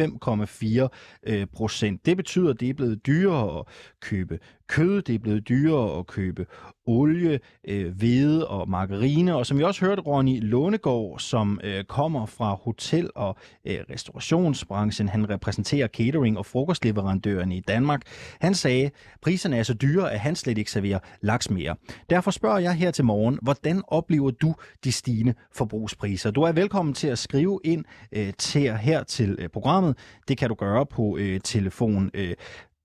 [1.24, 2.06] 5,4 øh, procent.
[2.06, 3.66] Det betyder, at det er blevet dyrere at
[4.02, 6.46] købe kød, det er blevet dyrere at købe
[6.86, 9.36] olie, øh, hvede og margarine.
[9.36, 15.10] Og som vi også hørte Ronny Lånegård, som øh, kommer fra hotel- og øh, restaurationsbranchen,
[15.10, 18.02] han repræsenterer catering- og frokostleverandørerne i Danmark.
[18.42, 21.76] Han sagde, priserne er så dyre, at han slet ikke serverer laks mere.
[22.10, 26.32] Derfor spørger jeg her til morgen, hvordan oplever du de stigende forbrugspriser?
[26.32, 29.98] Du er velkommen til at skrive ind øh, til her til øh, programmet.
[30.28, 32.34] Det kan du gøre på øh, telefon øh,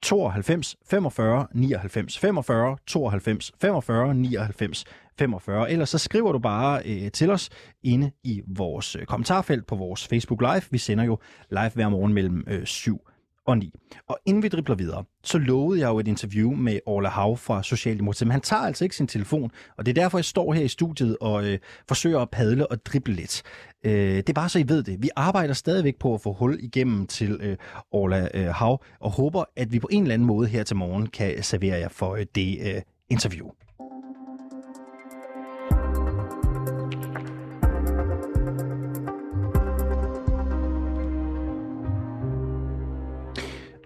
[0.03, 4.85] 92 45 99 45 92 45 99
[5.19, 5.71] 45.
[5.71, 7.51] Ellers så skriver du bare øh, til os
[7.83, 10.63] inde i vores øh, kommentarfelt på vores Facebook Live.
[10.71, 11.19] Vi sender jo
[11.51, 13.12] live hver morgen mellem øh, 7
[13.47, 13.73] og 9.
[14.09, 17.63] Og inden vi dribler videre, så lovede jeg jo et interview med Orla Hav fra
[17.63, 20.63] Socialdemokratiet, men han tager altså ikke sin telefon, og det er derfor, jeg står her
[20.63, 23.43] i studiet og øh, forsøger at padle og drible lidt.
[23.85, 25.03] Øh, det er bare så I ved det.
[25.03, 27.57] Vi arbejder stadigvæk på at få hul igennem til øh,
[27.91, 31.07] Orla øh, Hav, og håber, at vi på en eller anden måde her til morgen
[31.07, 33.51] kan servere jer for øh, det øh, interview.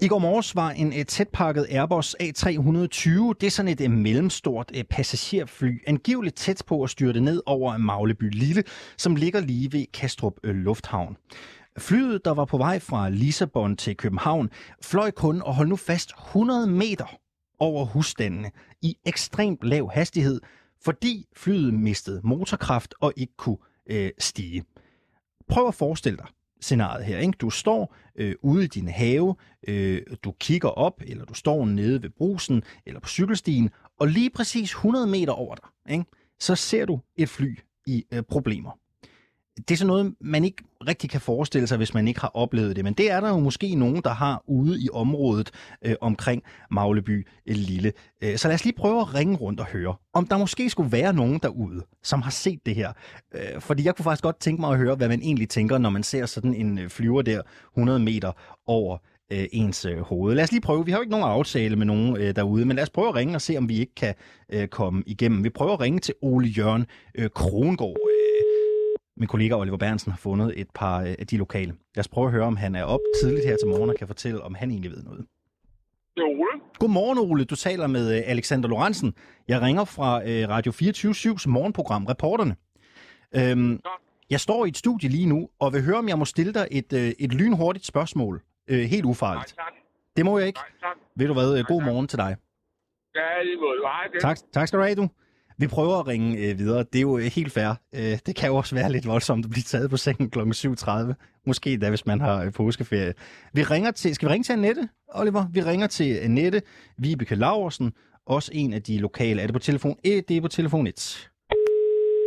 [0.07, 4.73] I går morges var en øh, tætpakket Airbus A320, det er sådan et, øh, mellemstort
[4.75, 8.64] øh, passagerfly, angiveligt tæt på at styrte ned over Magleby Lille,
[8.97, 11.16] som ligger lige ved Kastrup Lufthavn.
[11.79, 14.51] Flyet, der var på vej fra Lissabon til København,
[14.83, 17.16] fløj kun og hold nu fast 100 meter
[17.59, 18.51] over husstandene
[18.83, 20.40] i ekstremt lav hastighed,
[20.85, 23.59] fordi flyet mistede motorkraft og ikke kunne
[23.90, 24.64] øh, stige.
[25.49, 26.27] Prøv at forestille dig,
[26.61, 27.19] scenariet her.
[27.19, 27.33] Ikke?
[27.40, 29.37] Du står øh, ude i din have,
[29.69, 34.31] øh, du kigger op, eller du står nede ved brusen, eller på cykelstien, og lige
[34.31, 36.05] præcis 100 meter over dig, ikke?
[36.40, 38.79] så ser du et fly i øh, problemer
[39.57, 42.77] det er sådan noget, man ikke rigtig kan forestille sig, hvis man ikke har oplevet
[42.77, 42.85] det.
[42.85, 45.51] Men det er der jo måske nogen, der har ude i området
[45.85, 47.92] øh, omkring Magleby Lille.
[48.23, 50.92] Øh, så lad os lige prøve at ringe rundt og høre, om der måske skulle
[50.92, 52.92] være nogen derude, som har set det her.
[53.35, 55.90] Øh, fordi jeg kunne faktisk godt tænke mig at høre, hvad man egentlig tænker, når
[55.90, 57.42] man ser sådan en øh, flyver der
[57.77, 58.33] 100 meter
[58.66, 58.99] over
[59.33, 60.35] øh, ens øh, hoved.
[60.35, 60.85] Lad os lige prøve.
[60.85, 63.14] Vi har jo ikke nogen aftale med nogen øh, derude, men lad os prøve at
[63.14, 64.14] ringe og se, om vi ikke kan
[64.53, 65.45] øh, komme igennem.
[65.45, 68.15] Vi prøver at ringe til Ole Jørgen øh, Krongård.
[69.16, 71.74] Min kollega Oliver Bernsen har fundet et par øh, af de lokale.
[71.94, 74.07] Lad os prøve at høre, om han er op tidligt her til morgen og kan
[74.07, 75.26] fortælle, om han egentlig ved noget.
[76.14, 76.62] Det er Ole.
[76.79, 77.44] Godmorgen, Ole.
[77.44, 79.14] Du taler med øh, Alexander Lorentzen.
[79.48, 82.57] Jeg ringer fra øh, Radio 24-7's morgenprogram, Reporterne.
[83.37, 83.81] Øhm,
[84.31, 86.68] jeg står i et studie lige nu, og vil høre, om jeg må stille dig
[86.70, 88.42] et, et lynhurtigt spørgsmål.
[88.68, 89.55] Helt ufarligt.
[89.57, 89.74] Nej, tak.
[90.16, 90.59] Det må jeg ikke.
[90.59, 90.96] Nej, tak.
[91.16, 91.52] Ved du hvad?
[91.52, 91.87] Nej, God tak.
[91.87, 92.37] morgen til dig.
[93.14, 93.79] Ja, lige måde.
[93.83, 94.20] Hej.
[94.20, 95.09] Tak, tak skal du have, du.
[95.59, 96.79] Vi prøver at ringe øh, videre.
[96.79, 97.75] Det er jo øh, helt fair.
[97.95, 100.38] Øh, det kan jo også være lidt voldsomt at blive taget på sengen kl.
[100.38, 101.12] 7.30.
[101.47, 103.14] Måske da, hvis man har øh, påskeferie.
[103.53, 105.47] Vi ringer til, skal vi ringe til Annette, Oliver?
[105.53, 106.62] Vi ringer til Annette
[106.99, 107.92] Vibeke Laversen,
[108.27, 109.42] også en af de lokale.
[109.42, 110.29] Er det på telefon 1?
[110.29, 111.31] Det er på telefon 1.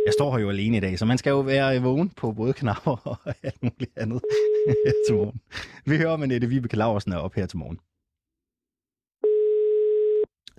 [0.06, 2.32] Jeg står her jo alene i dag, så man skal jo være øh, vågen på
[2.32, 4.22] både knapper og alt muligt andet
[5.06, 5.40] til morgen.
[5.86, 7.78] Vi hører om Annette Vibeke Laversen er op her til morgen.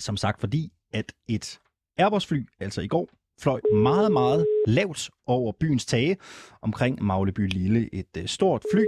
[0.01, 1.59] som sagt fordi, at et
[2.01, 3.09] Airbus-fly, altså i går,
[3.41, 6.17] fløj meget, meget lavt over byens tage
[6.61, 7.95] omkring Magleby Lille.
[7.95, 8.85] Et øh, stort fly,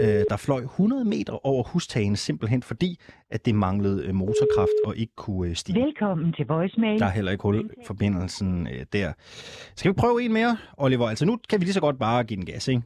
[0.00, 3.00] øh, der fløj 100 meter over hustagen, simpelthen fordi,
[3.30, 5.84] at det manglede øh, motorkraft og ikke kunne stige.
[5.84, 6.98] Velkommen til voicemail.
[6.98, 9.12] Der er heller ikke hul forbindelsen der.
[9.76, 11.08] Skal vi prøve en mere, Oliver?
[11.08, 12.82] Altså nu kan vi lige så godt bare give den gas, ikke?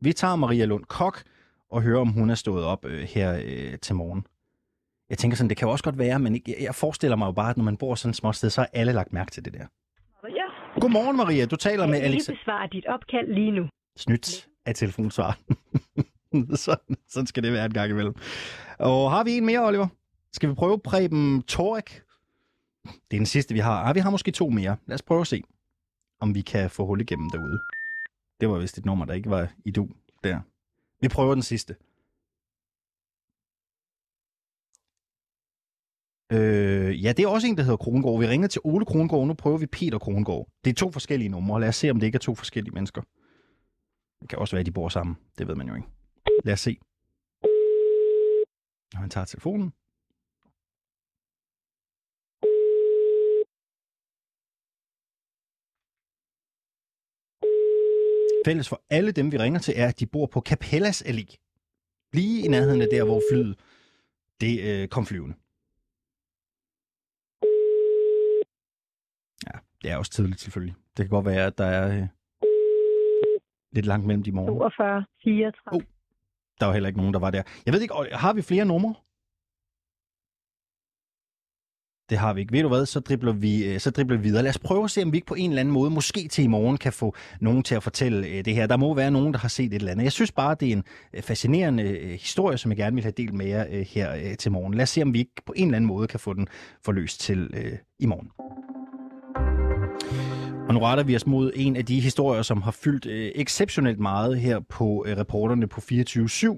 [0.00, 1.22] Vi tager Maria Lund Kok
[1.70, 3.40] og hører, om hun er stået op her
[3.76, 4.24] til morgen.
[5.10, 7.50] Jeg tænker sådan, det kan jo også godt være, men jeg forestiller mig jo bare,
[7.50, 9.52] at når man bor sådan et småt sted, så har alle lagt mærke til det
[9.54, 9.66] der.
[10.28, 11.46] Ja, Godmorgen, Maria.
[11.46, 12.26] Du taler med jeg vil Alex.
[12.28, 13.68] lige besvare dit opkald lige nu.
[13.96, 15.38] Snydt af telefonsvar.
[16.64, 18.14] sådan, sådan skal det være en gang imellem.
[18.78, 19.86] Og har vi en mere, Oliver?
[20.32, 22.02] Skal vi prøve Preben Torek?
[22.84, 23.82] Det er den sidste, vi har.
[23.84, 24.76] Ah, vi har måske to mere.
[24.86, 25.42] Lad os prøve at se,
[26.20, 27.58] om vi kan få hul igennem derude.
[28.40, 29.88] Det var vist et nummer, der ikke var i du
[30.24, 30.40] der.
[31.00, 31.74] Vi prøver den sidste.
[36.32, 38.20] Øh, ja, det er også en, der hedder Kronegård.
[38.20, 40.48] Vi ringer til Ole Krongård, nu prøver vi Peter Kronegård.
[40.64, 41.60] Det er to forskellige numre.
[41.60, 43.02] Lad os se, om det ikke er to forskellige mennesker.
[44.20, 45.16] Det kan også være, at de bor sammen.
[45.38, 45.88] Det ved man jo ikke.
[46.44, 46.78] Lad os se.
[48.94, 49.72] Og han tager telefonen.
[58.46, 61.36] Fælles for alle dem, vi ringer til, er, at de bor på Capellas Allé.
[62.12, 63.58] Lige i nærheden af der, hvor flyet
[64.40, 65.34] det, øh, kom flyvende.
[69.46, 70.74] Ja, det er også tidligt selvfølgelig.
[70.96, 72.08] Det kan godt være, at der er øh,
[73.72, 74.48] lidt langt mellem de morgen.
[74.48, 75.52] 42, 34.
[75.72, 75.80] Oh.
[76.60, 77.42] Der var heller ikke nogen, der var der.
[77.66, 78.94] Jeg ved ikke, har vi flere numre?
[82.10, 82.52] Det har vi ikke.
[82.52, 84.42] Ved du hvad, så dribler vi, øh, så dribler vi videre.
[84.42, 86.44] Lad os prøve at se, om vi ikke på en eller anden måde, måske til
[86.44, 88.66] i morgen, kan få nogen til at fortælle øh, det her.
[88.66, 90.04] Der må være nogen, der har set et eller andet.
[90.04, 90.84] Jeg synes bare, det er en
[91.22, 94.74] fascinerende historie, som jeg gerne vil have delt med jer her til morgen.
[94.74, 96.48] Lad os se, om vi ikke på en eller anden måde kan få den
[96.84, 97.50] forløst til
[97.98, 98.30] i morgen.
[100.68, 104.00] Og nu retter vi os mod en af de historier, som har fyldt øh, exceptionelt
[104.00, 105.80] meget her på øh, reporterne på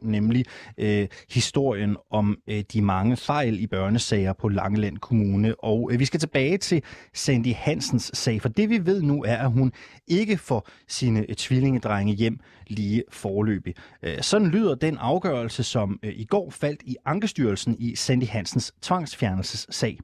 [0.02, 0.44] 24-7, nemlig
[0.78, 5.64] øh, historien om øh, de mange fejl i børnesager på Langeland Kommune.
[5.64, 6.82] Og øh, vi skal tilbage til
[7.14, 9.72] Sandy Hansens sag, for det vi ved nu er, at hun
[10.06, 13.74] ikke får sine øh, tvillingedrenge hjem lige forløbig.
[14.02, 18.72] Øh, sådan lyder den afgørelse, som øh, i går faldt i Ankestyrelsen i Sandy Hansens
[18.82, 19.98] tvangsfjernelsessag.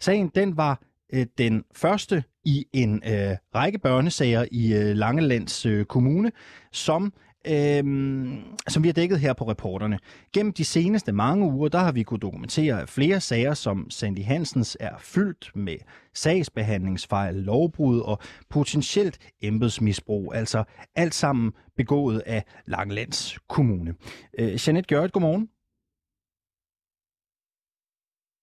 [0.00, 0.80] Sagen den var
[1.12, 6.32] øh, den første i en øh, række børnesager i øh, Langelands øh, Kommune,
[6.72, 7.12] som
[7.46, 9.98] Øhm, som vi har dækket her på reporterne.
[10.32, 14.76] Gennem de seneste mange uger, der har vi kunne dokumentere, flere sager som Sandy Hansens
[14.80, 15.76] er fyldt med
[16.14, 18.18] sagsbehandlingsfejl, lovbrud og
[18.50, 20.64] potentielt embedsmisbrug, altså
[20.94, 23.94] alt sammen begået af Langelands Kommune.
[24.38, 25.48] Øh, Jeanette Gjørt, godmorgen.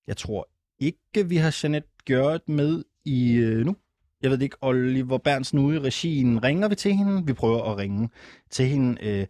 [0.08, 0.51] Jeg tror
[0.82, 3.76] ikke, vi har Jeanette Gjørt med i øh, nu.
[4.21, 7.25] Jeg ved ikke, Oliver Berns nu i regien, ringer vi til hende?
[7.25, 8.10] Vi prøver at ringe
[8.49, 8.97] til hende.
[9.01, 9.27] Øh,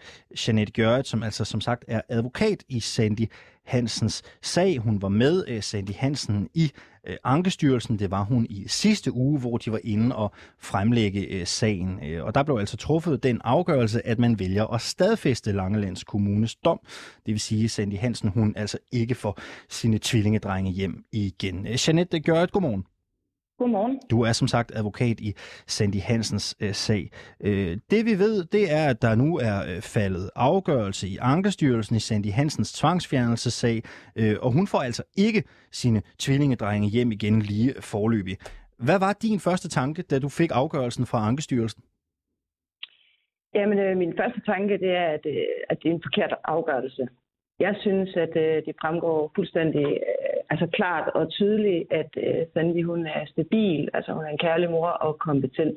[0.48, 3.26] Jeanette Gjørt, som altså som sagt er advokat i Sandy
[3.66, 4.78] Hansens sag.
[4.78, 6.72] Hun var med øh, Sandy Hansen i
[7.08, 8.00] øh, Ankestyrelsen.
[8.00, 12.00] Det var hun i sidste uge, hvor de var inde og fremlægge øh, sagen.
[12.04, 16.56] Øh, og der blev altså truffet den afgørelse, at man vælger at stadfæste Langelands Kommunes
[16.56, 16.80] dom.
[17.26, 21.68] Det vil sige, at Sandy Hansen hun altså ikke får sine tvillingedrenge hjem igen.
[21.68, 22.86] Øh, Jeanette Gjørt, godmorgen.
[23.62, 24.00] Godmorgen.
[24.12, 25.34] Du er som sagt advokat i
[25.68, 27.04] Sandy Hansens øh, sag.
[27.48, 31.96] Øh, det vi ved, det er, at der nu er øh, faldet afgørelse i Ankestyrelsen
[31.96, 33.78] i Sandy Hansens tvangsfjernelsessag,
[34.16, 38.38] øh, og hun får altså ikke sine tvillingedrenge hjem igen lige forløbig.
[38.88, 41.84] Hvad var din første tanke, da du fik afgørelsen fra Ankestyrelsen?
[43.56, 47.08] Jamen, øh, min første tanke, det er, at, øh, at det er en forkert afgørelse.
[47.60, 52.86] Jeg synes, at øh, det fremgår fuldstændig øh, altså klart og tydeligt, at øh, Sandy
[52.86, 55.76] hun er stabil, altså hun er en kærlig mor og kompetent.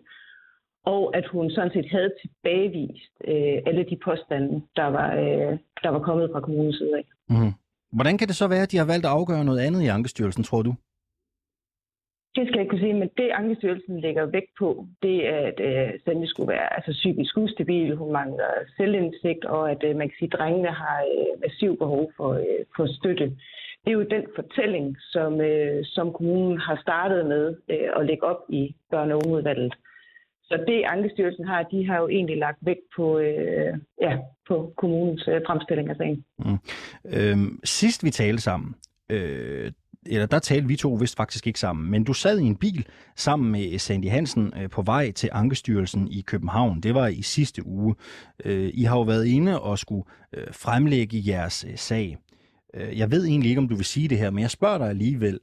[0.84, 5.88] Og at hun sådan set havde tilbagevist øh, alle de påstande, der var, øh, der
[5.88, 7.04] var kommet fra kommunens side af.
[7.28, 7.52] Mm.
[7.92, 10.44] Hvordan kan det så være, at de har valgt at afgøre noget andet i Ankestyrelsen,
[10.44, 10.74] tror du?
[12.36, 16.00] Det skal jeg kunne sige, men det Ankestyrelsen lægger vægt på, det er, at øh,
[16.04, 20.30] Sandy skulle være altså, psykisk ustabil, hun mangler selvindsigt, og at øh, man kan sige,
[20.32, 23.36] at drengene har øh, massiv behov for, øh, for støtte.
[23.84, 28.24] Det er jo den fortælling, som, øh, som kommunen har startet med øh, at lægge
[28.24, 29.74] op i børne- og ungeudvalget.
[30.44, 34.18] Så det Ankestyrelsen har, de har jo egentlig lagt vægt på, øh, ja,
[34.48, 36.24] på kommunens øh, fremstilling af sagen.
[36.38, 36.58] Mm.
[37.04, 38.74] Øhm, sidst vi talte sammen,
[39.10, 39.72] øh,
[40.06, 42.86] eller der talte vi to vist faktisk ikke sammen, men du sad i en bil
[43.16, 46.80] sammen med Sandy Hansen øh, på vej til Ankestyrelsen i København.
[46.80, 47.94] Det var i sidste uge.
[48.44, 52.18] Øh, I har jo været inde og skulle øh, fremlægge jeres øh, sag.
[52.76, 54.88] Øh, jeg ved egentlig ikke, om du vil sige det her, men jeg spørger dig
[54.88, 55.40] alligevel.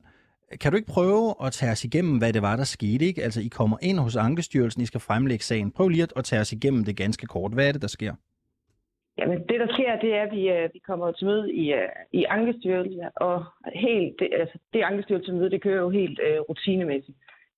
[0.62, 3.06] Kan du ikke prøve at tage os igennem, hvad det var, der skete?
[3.06, 3.24] Ikke?
[3.24, 5.72] Altså, I kommer ind hos Ankestyrelsen, I skal fremlægge sagen.
[5.72, 7.54] Prøv lige at, tage os igennem det ganske kort.
[7.54, 8.14] Hvad er det, der sker?
[9.18, 11.90] Jamen, det der sker, det er, at vi, øh, vi kommer til møde i, øh,
[12.12, 17.18] i Ankestyrelsen, og helt, det, altså, det Ankestyrelsen-møde, det kører jo helt øh, rutinemæssigt.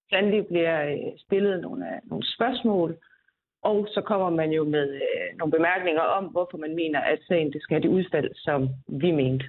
[0.09, 2.97] Sandelig bliver øh, stillet nogle, nogle spørgsmål,
[3.63, 7.53] og så kommer man jo med øh, nogle bemærkninger om, hvorfor man mener, at sagen
[7.53, 9.45] det skal have det udfald, som vi mente.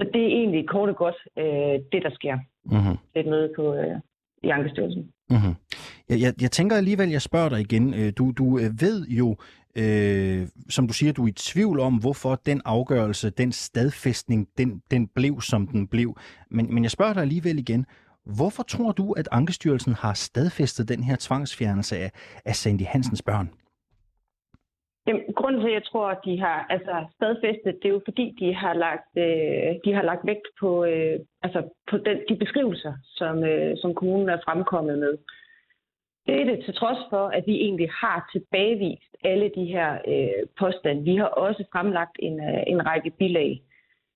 [0.00, 2.38] Så det er egentlig kort og godt øh, det, der sker.
[2.64, 2.96] Mm-hmm.
[3.12, 3.96] Det er et møde på, øh,
[4.42, 5.02] i Ankestyrelsen.
[5.30, 5.54] Mm-hmm.
[6.08, 7.94] Jeg, jeg, jeg tænker alligevel, jeg spørger dig igen.
[7.94, 9.36] Øh, Du, du øh, ved jo,
[9.76, 14.82] øh, som du siger, du er i tvivl om, hvorfor den afgørelse, den stadfæstning, den,
[14.90, 16.16] den blev, som den blev.
[16.50, 17.86] Men, men jeg spørger dig alligevel igen.
[18.26, 22.10] Hvorfor tror du, at Ankestyrelsen har stadfæstet den her tvangsfjernelse af,
[22.44, 23.50] af Sandy Hansens børn?
[25.10, 28.36] Jamen, grunden til, at jeg tror, at de har altså, stadfæstet, det er jo fordi,
[28.40, 32.94] de har lagt, øh, de har lagt vægt på, øh, altså, på den, de beskrivelser,
[33.18, 35.14] som, øh, som kommunen er fremkommet med.
[36.26, 40.42] Det er det til trods for, at vi egentlig har tilbagevist alle de her øh,
[40.58, 41.02] påstande.
[41.02, 43.62] Vi har også fremlagt en, øh, en række bilag.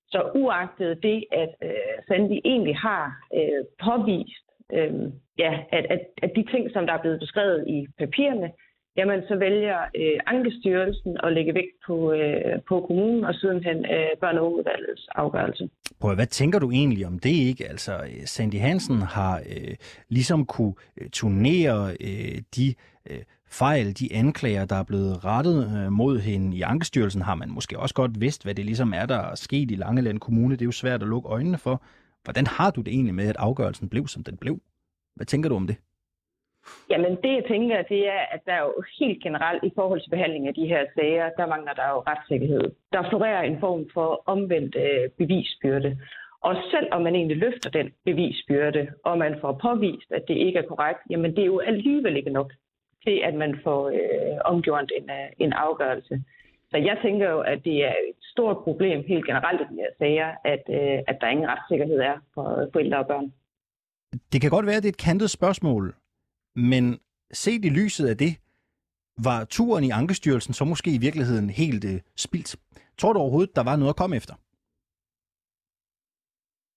[0.08, 3.04] Så uagtet det, at øh, Sandi egentlig har
[3.34, 4.94] øh, påvist, øh,
[5.38, 8.50] ja, at, at, at de ting, som der er blevet beskrevet i papirerne,
[8.96, 14.10] jamen så vælger øh, Ankestyrelsen at lægge vægt på, øh, på kommunen og sidenhen øh,
[14.22, 15.68] børne- og ungeudvalgets afgørelse.
[16.00, 17.68] Prøv, hvad tænker du egentlig om det, ikke?
[17.68, 19.74] Altså, øh, Sandy Hansen har øh,
[20.08, 22.74] ligesom kunne øh, turnere øh, de
[23.10, 27.50] øh, fejl, de anklager, der er blevet rettet øh, mod hende i Ankestyrelsen, har man
[27.50, 30.54] måske også godt vidst, hvad det ligesom er, der er sket i Langeland Kommune.
[30.54, 31.82] Det er jo svært at lukke øjnene for.
[32.24, 34.60] Hvordan har du det egentlig med, at afgørelsen blev, som den blev?
[35.16, 35.76] Hvad tænker du om det?
[36.90, 40.10] Jamen det, jeg tænker, det er, at der er jo helt generelt i forhold til
[40.10, 42.64] behandling af de her sager, der mangler der jo retssikkerhed.
[42.92, 45.98] Der florerer en form for omvendt øh, bevisbyrde.
[46.40, 50.66] Og selvom man egentlig løfter den bevisbyrde, og man får påvist, at det ikke er
[50.72, 52.52] korrekt, jamen det er jo alligevel ikke nok
[53.04, 56.22] til, at man får øh, omgjort en, øh, en afgørelse.
[56.70, 59.92] Så jeg tænker jo, at det er et stort problem helt generelt i de her
[59.98, 63.32] sager, at, øh, at der ingen retssikkerhed er for forældre og børn.
[64.32, 65.94] Det kan godt være, at det er et kantet spørgsmål,
[66.56, 67.00] men
[67.32, 68.32] set i lyset af det,
[69.28, 72.56] var turen i Ankestyrelsen så måske i virkeligheden helt øh, spildt?
[72.98, 74.34] Tror du overhovedet, der var noget at komme efter?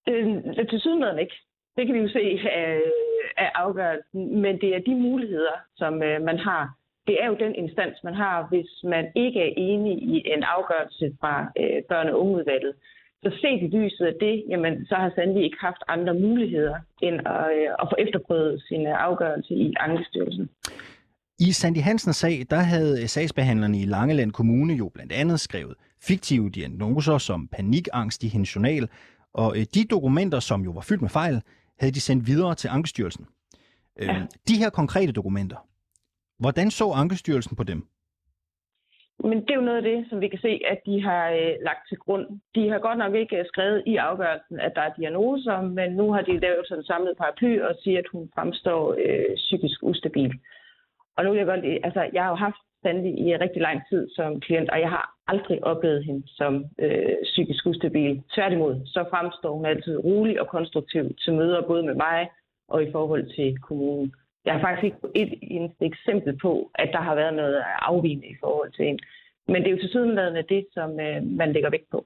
[0.09, 1.35] Øh, til sydenheden ikke.
[1.75, 2.91] Det kan vi jo se af, øh,
[3.37, 6.73] af afgørelsen, men det er de muligheder, som øh, man har.
[7.07, 11.17] Det er jo den instans, man har, hvis man ikke er enig i en afgørelse
[11.19, 12.75] fra øh, børne- og ungeudvalget.
[13.23, 17.15] Så set i lyset af det, jamen, så har Sandi ikke haft andre muligheder end
[17.27, 20.49] at, øh, at få efterprøvet sin øh, afgørelse i Ankestyrelsen.
[21.39, 26.49] I Sandy Hansens sag, der havde sagsbehandlerne i Langeland Kommune jo blandt andet skrevet fiktive
[26.49, 28.89] diagnoser som panikangst i hendes journal,
[29.33, 31.41] og øh, de dokumenter, som jo var fyldt med fejl,
[31.79, 33.25] havde de sendt videre til Ankestyrelsen.
[34.01, 34.25] Ja.
[34.47, 35.57] De her konkrete dokumenter,
[36.39, 37.87] hvordan så Ankestyrelsen på dem?
[39.19, 41.53] Men det er jo noget af det, som vi kan se, at de har øh,
[41.61, 42.25] lagt til grund.
[42.55, 46.11] De har godt nok ikke øh, skrevet i afgørelsen, at der er diagnoser, men nu
[46.11, 50.33] har de lavet sådan en samlet paraply og siger, at hun fremstår øh, psykisk ustabil.
[51.15, 53.81] Og nu vil jeg godt lide- altså jeg har jo haft Sandy i rigtig lang
[53.89, 58.23] tid som klient, og jeg har aldrig oplevet hende som øh, psykisk ustabil.
[58.35, 62.29] Tværtimod, så fremstår hun altid rolig og konstruktiv til møder, både med mig
[62.67, 64.13] og i forhold til kommunen.
[64.45, 68.35] Jeg har faktisk ikke et eneste eksempel på, at der har været noget afvigende i
[68.39, 68.99] forhold til en.
[69.47, 72.05] Men det er jo til sydenladende det, som øh, man lægger vægt på.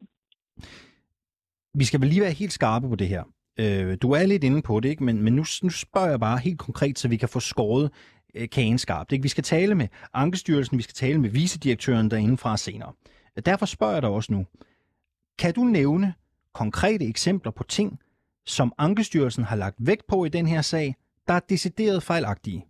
[1.73, 3.23] Vi skal vel lige være helt skarpe på det her.
[3.59, 5.03] Øh, du er lidt inde på det, ikke?
[5.03, 7.91] Men, men nu, nu spørger jeg bare helt konkret, så vi kan få skåret
[8.35, 9.11] øh, kagen skarpt.
[9.11, 9.21] Ikke?
[9.21, 12.93] Vi skal tale med Ankestyrelsen, vi skal tale med vicedirektøren derindefra senere.
[13.45, 14.45] Derfor spørger jeg dig også nu.
[15.39, 16.13] Kan du nævne
[16.53, 17.99] konkrete eksempler på ting,
[18.45, 20.95] som Ankestyrelsen har lagt vægt på i den her sag,
[21.27, 22.61] der er decideret fejlagtige?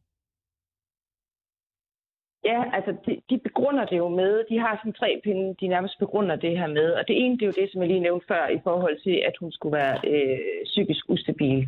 [2.43, 5.99] Ja, altså de, de begrunder det jo med, de har sådan tre pinde, de nærmest
[5.99, 6.93] begrunder det her med.
[6.93, 9.15] Og det ene, det er jo det, som jeg lige nævnte før, i forhold til,
[9.29, 11.67] at hun skulle være øh, psykisk ustabil.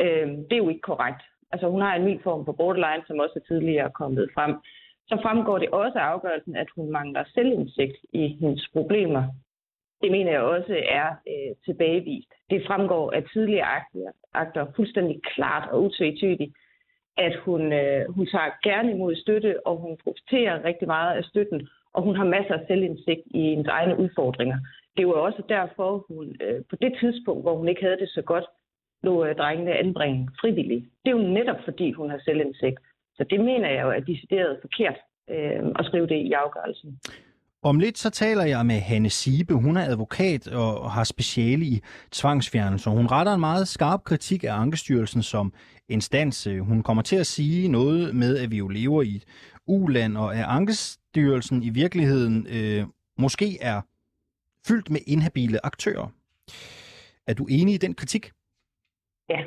[0.00, 1.22] Øh, det er jo ikke korrekt.
[1.52, 4.54] Altså hun har en mild form for borderline, som også er tidligere kommet frem.
[5.08, 9.24] Så fremgår det også af afgørelsen, at hun mangler selvindsigt i hendes problemer.
[10.06, 12.32] Det mener jeg også er øh, tilbagevist.
[12.50, 16.52] Det fremgår af tidligere akter, akter fuldstændig klart og utvetydigt,
[17.16, 21.68] at hun, øh, hun tager gerne imod støtte, og hun profiterer rigtig meget af støtten,
[21.94, 24.58] og hun har masser af selvindsigt i hendes egne udfordringer.
[24.96, 28.22] Det var også derfor, hun øh, på det tidspunkt, hvor hun ikke havde det så
[28.22, 28.44] godt,
[29.02, 30.84] lå øh, drengene anbringe frivilligt.
[31.04, 32.78] Det er jo netop fordi, hun har selvindsigt.
[33.16, 34.98] Så det mener jeg jo er decideret forkert
[35.30, 37.00] øh, at skrive det i afgørelsen.
[37.70, 39.54] Om lidt så taler jeg med Hanne Sibe.
[39.54, 41.76] Hun er advokat og har speciale i
[42.12, 42.90] tvangsfjernelse.
[42.90, 45.52] Hun retter en meget skarp kritik af Ankestyrelsen som
[45.88, 46.48] instans.
[46.60, 49.24] Hun kommer til at sige noget med, at vi jo lever i et
[49.66, 52.82] uland, og at Ankestyrelsen i virkeligheden øh,
[53.18, 53.78] måske er
[54.68, 56.06] fyldt med inhabile aktører.
[57.28, 58.24] Er du enig i den kritik?
[59.28, 59.40] Ja,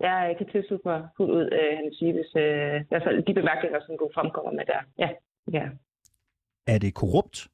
[0.00, 3.34] jeg kan tilslutte mig fuldt ud øh, han siger, hvis øh, i hvert fald de
[3.34, 4.80] bemærkninger, som du fremkommer med der.
[4.98, 5.08] Ja,
[5.58, 5.66] ja.
[6.66, 7.48] Er det korrupt?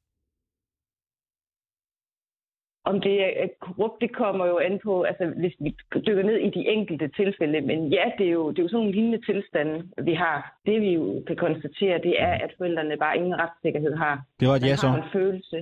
[2.85, 6.51] Om det er korrupt, det kommer jo an på, altså hvis vi dykker ned i
[6.51, 7.61] de enkelte tilfælde.
[7.61, 10.39] Men ja, det er jo, det er jo sådan nogle lignende tilstande, vi har.
[10.67, 14.23] Det vi jo kan konstatere, det er, at forældrene bare ingen retssikkerhed har.
[14.41, 14.89] Det var et ja Man så.
[14.89, 15.59] har jo en følelse,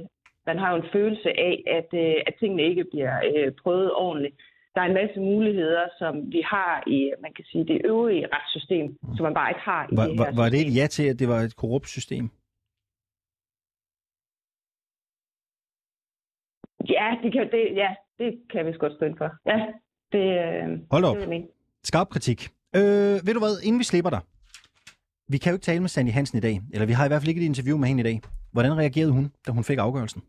[0.47, 4.35] man har jo en følelse af, at, øh, at tingene ikke bliver øh, prøvet ordentligt.
[4.75, 8.97] Der er en masse muligheder, som vi har i, man kan sige, det øvrige retssystem,
[9.17, 11.07] som man bare ikke har i Var, det her var, var det et ja til,
[11.13, 12.31] at det var et korrupt system?
[16.89, 19.31] Ja, det kan, det, ja, det kan vi godt stå ind for.
[19.47, 19.59] Ja,
[20.13, 21.17] det, øh, Hold op.
[21.17, 21.47] det.
[21.85, 22.41] Skarp kritik.
[22.77, 24.21] Øh, ved du hvad, inden vi slipper dig.
[25.33, 27.21] Vi kan jo ikke tale med Sandy Hansen i dag, eller vi har i hvert
[27.21, 28.21] fald ikke et interview med hende i dag.
[28.53, 30.23] Hvordan reagerede hun, da hun fik afgørelsen?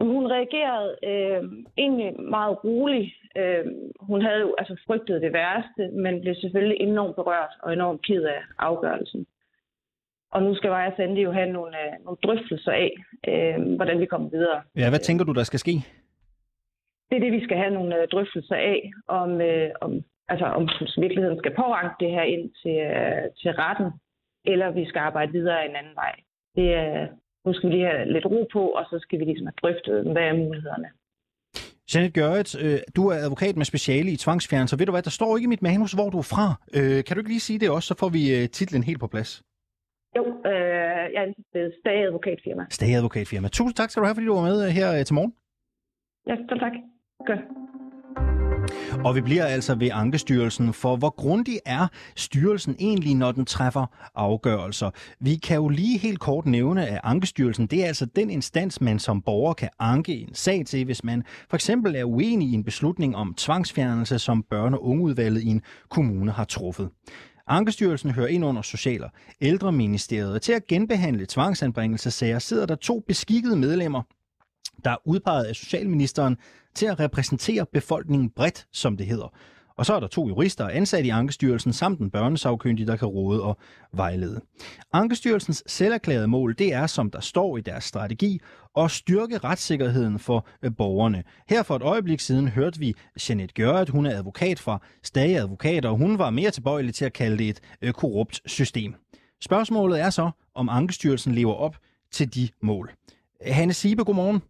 [0.00, 1.42] Hun reagerede øh,
[1.78, 3.14] egentlig meget roligt.
[3.40, 3.64] Øh,
[4.00, 8.22] hun havde jo altså frygtet det værste, men blev selvfølgelig enormt berørt og enormt ked
[8.22, 9.26] af afgørelsen.
[10.36, 12.92] Og nu skal mig og Sandy jo have nogle, øh, nogle drøftelser af,
[13.30, 14.58] øh, hvordan vi kommer videre.
[14.76, 15.74] Ja, hvad tænker du, der skal ske?
[17.08, 19.92] Det er det, vi skal have nogle øh, drøftelser af, om, øh, om,
[20.28, 20.68] altså, om
[21.04, 23.88] virkeligheden skal påranke det her ind til, øh, til retten,
[24.52, 26.14] eller vi skal arbejde videre en anden vej.
[26.56, 27.04] Det, øh,
[27.44, 30.12] nu skal vi lige have lidt ro på, og så skal vi ligesom have drøftet,
[30.12, 30.88] hvad er mulighederne.
[31.94, 34.78] Janet Gørret, øh, du er advokat med speciale i tvangsfjernelse.
[34.78, 36.46] Ved du hvad, der står ikke i mit manus, hvor du er fra.
[36.78, 39.06] Øh, kan du ikke lige sige det også, så får vi øh, titlen helt på
[39.06, 39.42] plads.
[40.16, 42.64] Jo, øh, jeg er et stadig advokatfirma.
[42.70, 43.48] Stage advokatfirma.
[43.48, 45.32] Tusind tak skal du have, fordi du var med øh, her øh, til morgen.
[46.26, 46.72] Ja, så tak.
[47.26, 47.40] Godt.
[49.04, 53.86] Og vi bliver altså ved Ankestyrelsen, for hvor grundig er styrelsen egentlig, når den træffer
[54.14, 54.90] afgørelser?
[55.20, 58.98] Vi kan jo lige helt kort nævne, at Ankestyrelsen det er altså den instans, man
[58.98, 62.64] som borger kan anke en sag til, hvis man for eksempel er uenig i en
[62.64, 66.90] beslutning om tvangsfjernelse, som børne- og ungeudvalget i en kommune har truffet.
[67.46, 73.04] Ankestyrelsen hører ind under Social- og Ældreministeriet, og til at genbehandle tvangsanbringelsesager sidder der to
[73.08, 74.02] beskikkede medlemmer,
[74.84, 76.36] der er udpeget af Socialministeren
[76.74, 79.34] til at repræsentere befolkningen bredt, som det hedder.
[79.78, 83.42] Og så er der to jurister ansat i Ankestyrelsen samt en børnesagkyndig, der kan råde
[83.42, 83.58] og
[83.92, 84.40] vejlede.
[84.92, 88.40] Ankestyrelsens selverklærede mål, det er, som der står i deres strategi,
[88.76, 91.24] at styrke retssikkerheden for øh, borgerne.
[91.48, 92.94] Her for et øjeblik siden hørte vi
[93.28, 97.12] Jeanette Gjørret, hun er advokat fra Stage Advokater, og hun var mere tilbøjelig til at
[97.12, 98.94] kalde det et øh, korrupt system.
[99.40, 101.76] Spørgsmålet er så, om Ankestyrelsen lever op
[102.10, 102.92] til de mål.
[103.40, 104.42] Hanne Sibe, godmorgen.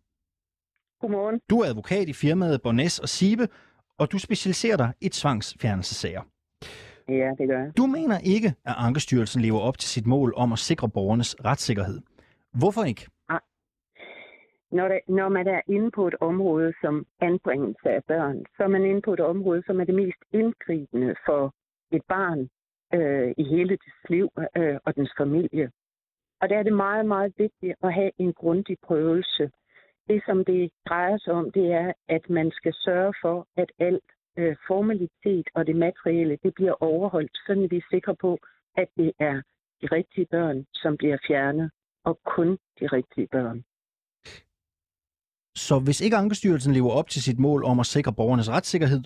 [1.00, 1.40] Godmorgen.
[1.50, 3.48] Du er advokat i firmaet Bornes og Sibe,
[3.98, 6.22] og du specialiserer dig i tvangsfjernelsesager.
[7.08, 7.72] Ja, det gør jeg.
[7.76, 12.00] Du mener ikke, at Ankestyrelsen lever op til sit mål om at sikre borgernes retssikkerhed.
[12.52, 13.06] Hvorfor ikke?
[14.72, 18.68] Når, der, når man er inde på et område som anbringelse af børn, så er
[18.68, 21.54] man inde på et område, som er det mest indgribende for
[21.90, 22.48] et barn
[22.94, 25.70] øh, i hele dets liv øh, og dens familie.
[26.40, 29.50] Og der er det meget, meget vigtigt at have en grundig prøvelse.
[30.08, 34.10] Det, som det drejer sig om, det er, at man skal sørge for, at alt
[34.38, 38.38] øh, formalitet og det materielle, det bliver overholdt, så vi er sikre på,
[38.76, 39.42] at det er
[39.82, 41.70] de rigtige børn, som bliver fjernet,
[42.04, 43.64] og kun de rigtige børn.
[45.54, 49.02] Så hvis ikke Ankestyrelsen lever op til sit mål om at sikre borgernes retssikkerhed,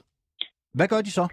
[0.75, 1.29] hvad gør de så?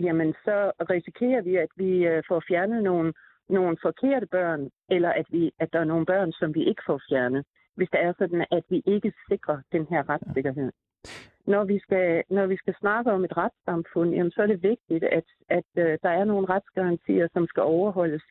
[0.00, 3.12] Jamen, så risikerer vi, at vi øh, får fjernet nogle,
[3.48, 7.00] nogle forkerte børn, eller at, vi, at der er nogle børn, som vi ikke får
[7.08, 7.46] fjernet,
[7.76, 10.72] hvis det er sådan, at vi ikke sikrer den her retssikkerhed.
[11.46, 15.04] Når vi skal, når vi skal snakke om et retssamfund, jamen, så er det vigtigt,
[15.04, 18.22] at, at øh, der er nogle retsgarantier, som skal overholdes,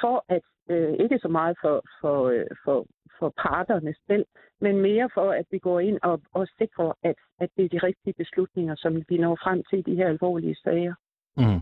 [0.00, 2.86] for at øh, ikke så meget for, for, øh, for,
[3.18, 4.26] for parterne selv,
[4.60, 7.86] men mere for, at vi går ind og, og sikrer, at, at det er de
[7.86, 10.94] rigtige beslutninger, som vi når frem til i de her alvorlige sager.
[11.36, 11.60] Mm.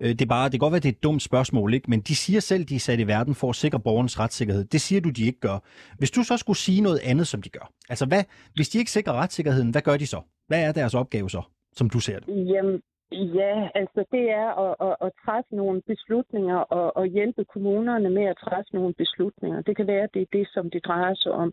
[0.00, 1.90] Øh, det, er bare, det kan godt være, det er et dumt spørgsmål, ikke?
[1.90, 4.64] men de siger selv, de er sat i verden for at sikre borgernes retssikkerhed.
[4.64, 5.58] Det siger du, de ikke gør.
[5.98, 8.22] Hvis du så skulle sige noget andet, som de gør, altså hvad,
[8.54, 10.20] hvis de ikke sikrer retssikkerheden, hvad gør de så?
[10.48, 12.28] Hvad er deres opgave så, som du ser det?
[12.52, 12.80] Jamen,
[13.12, 18.24] ja, altså det er at, at, at træffe nogle beslutninger og, og hjælpe kommunerne med
[18.24, 19.62] at træffe nogle beslutninger.
[19.62, 21.52] Det kan være, at det er det, som det drejer sig om.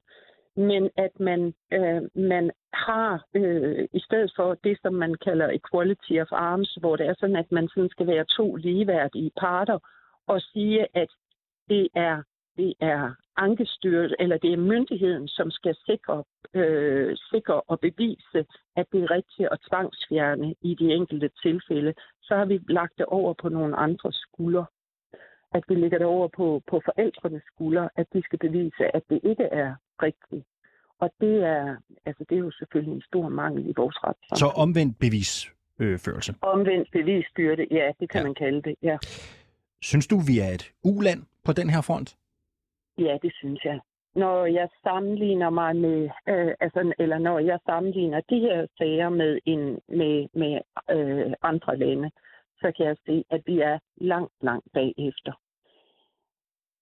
[0.55, 6.13] Men at man, øh, man har, øh, i stedet for det, som man kalder equality
[6.21, 9.79] of arms, hvor det er sådan, at man sådan skal være to ligeværdige parter,
[10.27, 11.09] og sige, at
[11.69, 12.23] det er,
[12.57, 16.23] det er ankestyret, eller det er myndigheden, som skal sikre,
[16.53, 18.45] øh, sikre og bevise,
[18.75, 23.05] at det er rigtigt at tvangsfjerne i de enkelte tilfælde, så har vi lagt det
[23.05, 24.65] over på nogle andre skuldre.
[25.53, 29.19] At vi lægger det over på, på forældrenes skuldre, at de skal bevise, at det
[29.23, 30.45] ikke er rigtigt.
[30.99, 34.39] Og det er, altså det er jo selvfølgelig en stor mangel i vores ret.
[34.39, 36.35] Så omvendt bevisførelse?
[36.41, 38.23] Omvendt bevisbyrde, ja, det kan ja.
[38.23, 38.97] man kalde det, ja.
[39.81, 42.17] Synes du, vi er et uland på den her front?
[42.97, 43.79] Ja, det synes jeg.
[44.15, 49.39] Når jeg sammenligner mig med, øh, altså, eller når jeg sammenligner de her sager med,
[49.45, 52.11] en, med, med øh, andre lande,
[52.61, 55.33] så kan jeg se, at vi er langt, langt bagefter.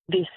[0.07, 0.29] Hvis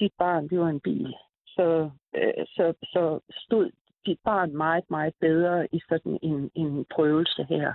[0.00, 1.14] dit barn bliver en bil,
[1.56, 3.70] så, øh, så, så stod
[4.06, 7.74] dit barn meget, meget bedre i sådan en, en prøvelse her,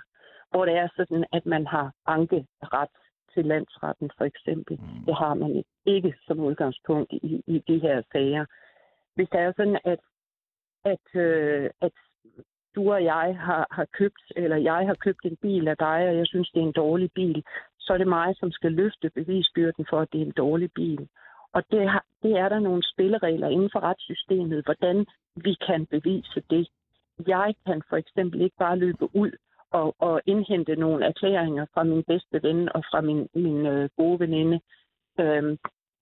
[0.52, 2.90] hvor det er sådan, at man har ankeret
[3.34, 4.80] til landsretten for eksempel.
[4.80, 5.06] Mm.
[5.06, 8.46] Det har man ikke som udgangspunkt i, i de her sager.
[9.16, 10.00] Hvis det er sådan, at,
[10.86, 11.92] at, øh, at
[12.76, 16.18] du og jeg har, har købt, eller jeg har købt en bil af dig, og
[16.18, 17.44] jeg synes, det er en dårlig bil,
[17.80, 21.08] så er det mig, som skal løfte bevisbyrden for, at det er en dårlig bil.
[21.54, 26.42] Og det, har, det er der nogle spilleregler inden for retssystemet, hvordan vi kan bevise
[26.50, 26.70] det.
[27.28, 29.32] Jeg kan for eksempel ikke bare løbe ud
[29.72, 34.20] og, og indhente nogle erklæringer fra min bedste ven og fra min, min øh, gode
[34.20, 34.60] veninde,
[35.20, 35.58] Øhm,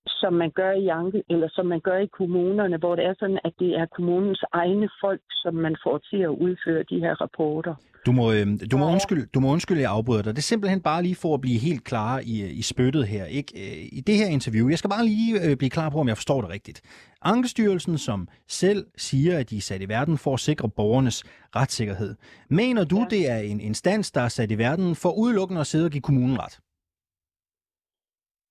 [0.08, 3.40] som man gør i Anke, eller som man gør i kommunerne, hvor det er sådan,
[3.44, 7.76] at det er kommunens egne folk, som man får til at udføre de her rapporter.
[8.06, 10.36] Du må, øh, du, må undskylde, du må undskylde, jeg afbryder dig.
[10.36, 13.26] Det er simpelthen bare lige for at blive helt klar i, i spyttet her.
[13.26, 13.52] Ikke?
[13.56, 16.18] Øh, I det her interview, jeg skal bare lige øh, blive klar på, om jeg
[16.18, 16.82] forstår det rigtigt.
[17.22, 21.24] Ankestyrelsen, som selv siger, at de er sat i verden for at sikre borgernes
[21.56, 22.16] retssikkerhed.
[22.50, 23.06] Mener du, ja.
[23.10, 26.02] det er en instans, der er sat i verden for udelukkende at sidde og give
[26.02, 26.60] kommunen ret?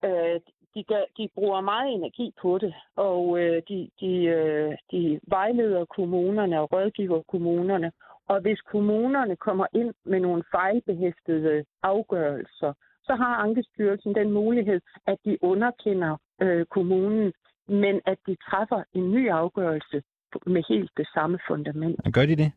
[0.04, 0.40] Øh,
[0.76, 5.84] de, gør, de bruger meget energi på det, og øh, de, de, øh, de vejleder
[5.84, 7.92] kommunerne og rådgiver kommunerne.
[8.28, 12.72] Og hvis kommunerne kommer ind med nogle fejlbehæftede afgørelser,
[13.04, 17.32] så har Ankestyrelsen den mulighed, at de underkender øh, kommunen,
[17.68, 20.02] men at de træffer en ny afgørelse
[20.46, 22.00] med helt det samme fundament.
[22.06, 22.52] Og gør de det?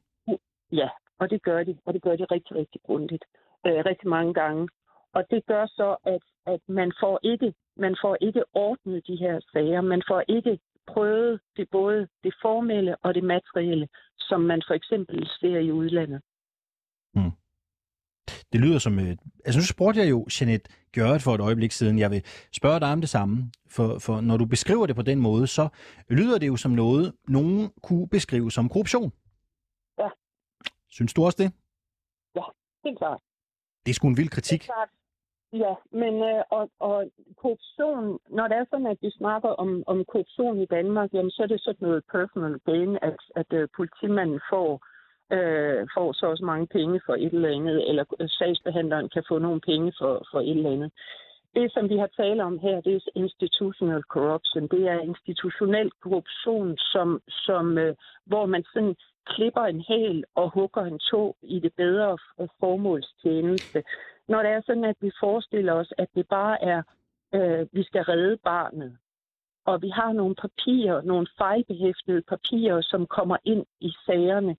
[0.71, 0.89] Ja,
[1.19, 3.25] og det gør de, og det gør de rigtig, rigtig grundigt.
[3.67, 4.67] Øh, rigtig mange gange.
[5.13, 9.39] Og det gør så, at, at man, får ikke, man får ikke ordnet de her
[9.51, 9.81] sager.
[9.81, 13.87] Man får ikke prøvet det både det formelle og det materielle,
[14.19, 16.21] som man for eksempel ser i udlandet.
[17.13, 17.31] Hmm.
[18.51, 18.99] Det lyder som...
[18.99, 19.19] Et...
[19.45, 21.99] Altså nu spurgte jeg jo Jeanette Gjøret for et øjeblik siden.
[21.99, 22.21] Jeg vil
[22.53, 23.51] spørge dig om det samme.
[23.69, 25.69] For, for når du beskriver det på den måde, så
[26.09, 29.11] lyder det jo som noget, nogen kunne beskrive som korruption.
[29.99, 30.09] Ja.
[30.89, 31.51] Synes du også det?
[32.35, 32.43] Ja,
[32.83, 33.21] det er klart.
[33.83, 34.61] Det er sgu en vild kritik.
[34.61, 34.89] Det er klart.
[35.53, 37.11] Ja, men øh, og, og
[37.41, 41.43] korruption, når det er sådan, at vi snakker om, om korruption i Danmark, jamen, så
[41.43, 44.69] er det sådan noget personal gain, at, at uh, politimanden får,
[45.35, 49.39] øh, får så også mange penge for et eller andet, eller uh, sagsbehandleren kan få
[49.39, 50.91] nogle penge for, for et eller andet.
[51.55, 54.67] Det, som vi har talt om her, det er institutional corruption.
[54.67, 60.81] Det er institutionel korruption, som, som, øh, hvor man sådan klipper en hæl og hugger
[60.81, 62.17] en to i det bedre
[62.59, 63.83] formålstjeneste
[64.29, 66.81] når det er sådan, at vi forestiller os, at det bare er,
[67.35, 68.97] øh, vi skal redde barnet,
[69.65, 74.55] og vi har nogle papirer, nogle fejlbehæftede papirer, som kommer ind i sagerne,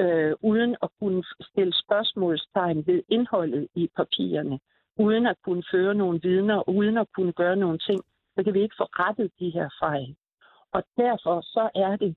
[0.00, 4.60] øh, uden at kunne stille spørgsmålstegn ved indholdet i papirerne,
[4.98, 8.00] uden at kunne føre nogle vidner, uden at kunne gøre nogle ting,
[8.34, 10.16] så kan vi ikke få rettet de her fejl.
[10.72, 12.16] Og derfor så er det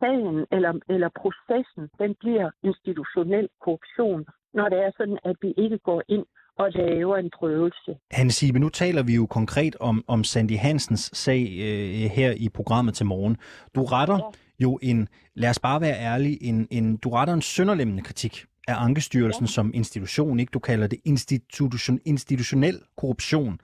[0.00, 5.78] sagen eller, eller processen, den bliver institutionel korruption, når det er sådan, at vi ikke
[5.78, 6.24] går ind
[6.58, 7.90] og laver en prøvelse.
[8.10, 12.48] Hanne Sibe, nu taler vi jo konkret om, om Sandy Hansens sag øh, her i
[12.48, 13.36] programmet til morgen.
[13.74, 14.30] Du retter ja.
[14.64, 18.74] jo en, lad os bare være ærlige, en, en, du retter en sønderlemmende kritik af
[18.84, 19.50] Ankestyrelsen ja.
[19.50, 20.50] som institution, ikke?
[20.50, 23.60] Du kalder det institution, institutionel korruption.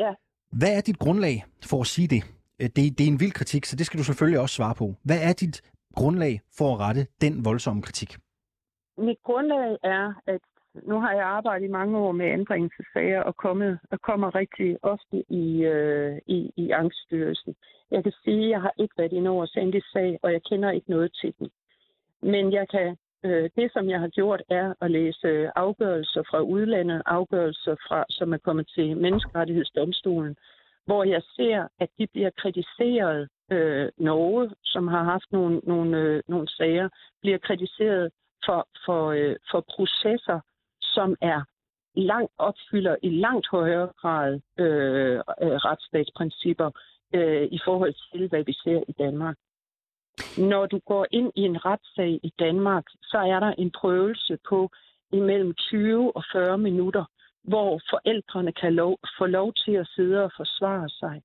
[0.00, 0.12] Ja.
[0.52, 2.22] Hvad er dit grundlag for at sige det?
[2.60, 2.98] Øh, det?
[2.98, 4.94] Det er en vild kritik, så det skal du selvfølgelig også svare på.
[5.04, 5.62] Hvad er dit
[5.94, 8.16] grundlag for at rette den voldsomme kritik?
[9.00, 10.40] mit grundlag er, at
[10.74, 15.24] nu har jeg arbejdet i mange år med anbringelsessager og kommet, og kommer rigtig ofte
[15.28, 17.54] i, øh, i, i angststyrelsen.
[17.90, 20.70] Jeg kan sige, at jeg har ikke været inde over Sandys sag, og jeg kender
[20.70, 21.50] ikke noget til den.
[22.22, 27.02] Men jeg kan, øh, det, som jeg har gjort, er at læse afgørelser fra udlandet,
[27.06, 30.36] afgørelser, fra, som er kommet til Menneskerettighedsdomstolen,
[30.90, 33.28] hvor jeg ser, at de bliver kritiseret.
[33.52, 36.88] Øh, Norge, som har haft nogle, nogle, øh, nogle sager,
[37.20, 38.10] bliver kritiseret
[38.46, 40.40] for, for, øh, for processer,
[40.80, 41.40] som er
[41.94, 46.70] langt opfylder i langt højere grad øh, øh, retsstatsprincipper
[47.14, 49.36] øh, i forhold til, hvad vi ser i Danmark.
[50.50, 54.70] Når du går ind i en retssag i Danmark, så er der en prøvelse på
[55.12, 57.04] imellem 20 og 40 minutter,
[57.42, 61.22] hvor forældrene kan lov, få lov til at sidde og forsvare sig.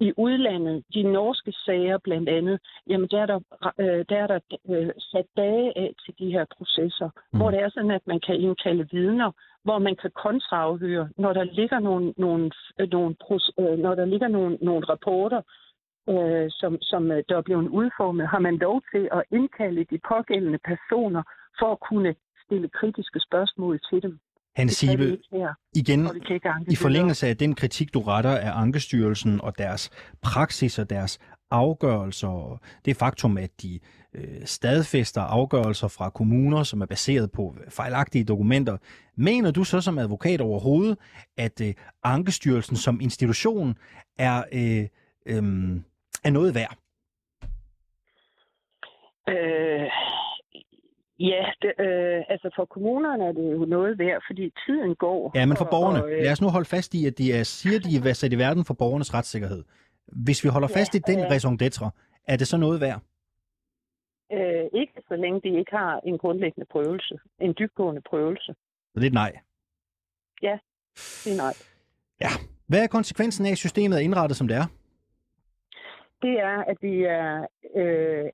[0.00, 3.40] I udlandet, de norske sager blandt andet, jamen der er der,
[3.78, 7.38] øh, der, er der øh, sat dage af til de her processer, mm.
[7.38, 9.30] hvor det er sådan, at man kan indkalde vidner,
[9.64, 12.50] hvor man kan kontraafhøre, når der ligger nogle, nogle,
[12.90, 13.14] nogle,
[13.58, 15.42] øh, når der ligger nogle, nogle rapporter,
[16.08, 19.98] øh, som, som øh, der er blevet udformet, har man lov til at indkalde de
[20.08, 21.22] pågældende personer
[21.58, 22.14] for at kunne
[22.44, 24.18] stille kritiske spørgsmål til dem.
[24.56, 25.18] Hans Sibe,
[25.74, 26.08] igen
[26.70, 29.90] i forlængelse af den kritik, du retter af Ankestyrelsen og deres
[30.22, 31.18] praksis og deres
[31.50, 33.80] afgørelser, og det faktum, at de
[34.14, 38.76] øh, stadfæster afgørelser fra kommuner, som er baseret på fejlagtige dokumenter.
[39.16, 40.98] Mener du så som advokat overhovedet,
[41.36, 43.78] at øh, Ankestyrelsen som institution
[44.18, 44.86] er, øh,
[45.26, 45.42] øh,
[46.24, 46.76] er noget værd?
[49.28, 49.90] Øh,
[51.30, 55.32] Ja, det, øh, altså for kommunerne er det jo noget værd, fordi tiden går.
[55.34, 56.02] Ja, men for borgerne.
[56.04, 58.32] Og, øh, Lad os nu holde fast i, at de er, siger, de er sat
[58.32, 59.64] i verden for borgernes retssikkerhed.
[60.06, 61.88] Hvis vi holder ja, fast i den øh, raison d'etre,
[62.28, 63.00] er det så noget værd?
[64.32, 67.18] Øh, ikke så længe de ikke har en grundlæggende prøvelse.
[67.40, 68.54] En dybgående prøvelse.
[68.92, 69.32] Så det er et nej?
[70.42, 70.58] Ja,
[71.24, 71.54] det er nej.
[72.20, 72.28] Ja.
[72.66, 74.66] Hvad er konsekvensen af, at systemet er indrettet, som det er?
[76.22, 77.46] Det er, at vi er
[77.76, 78.26] øh,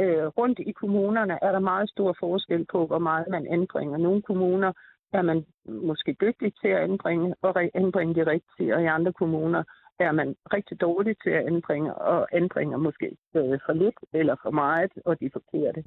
[0.00, 3.98] øh, rundt i kommunerne, er der meget stor forskel på, hvor meget man anbringer.
[3.98, 4.72] Nogle kommuner
[5.12, 9.62] er man måske dygtig til at anbringe, og anbringe de rigtige, og i andre kommuner
[9.98, 14.50] er man rigtig dårlig til at anbringe, og anbringer måske øh, for lidt eller for
[14.50, 15.84] meget, og de forkerte.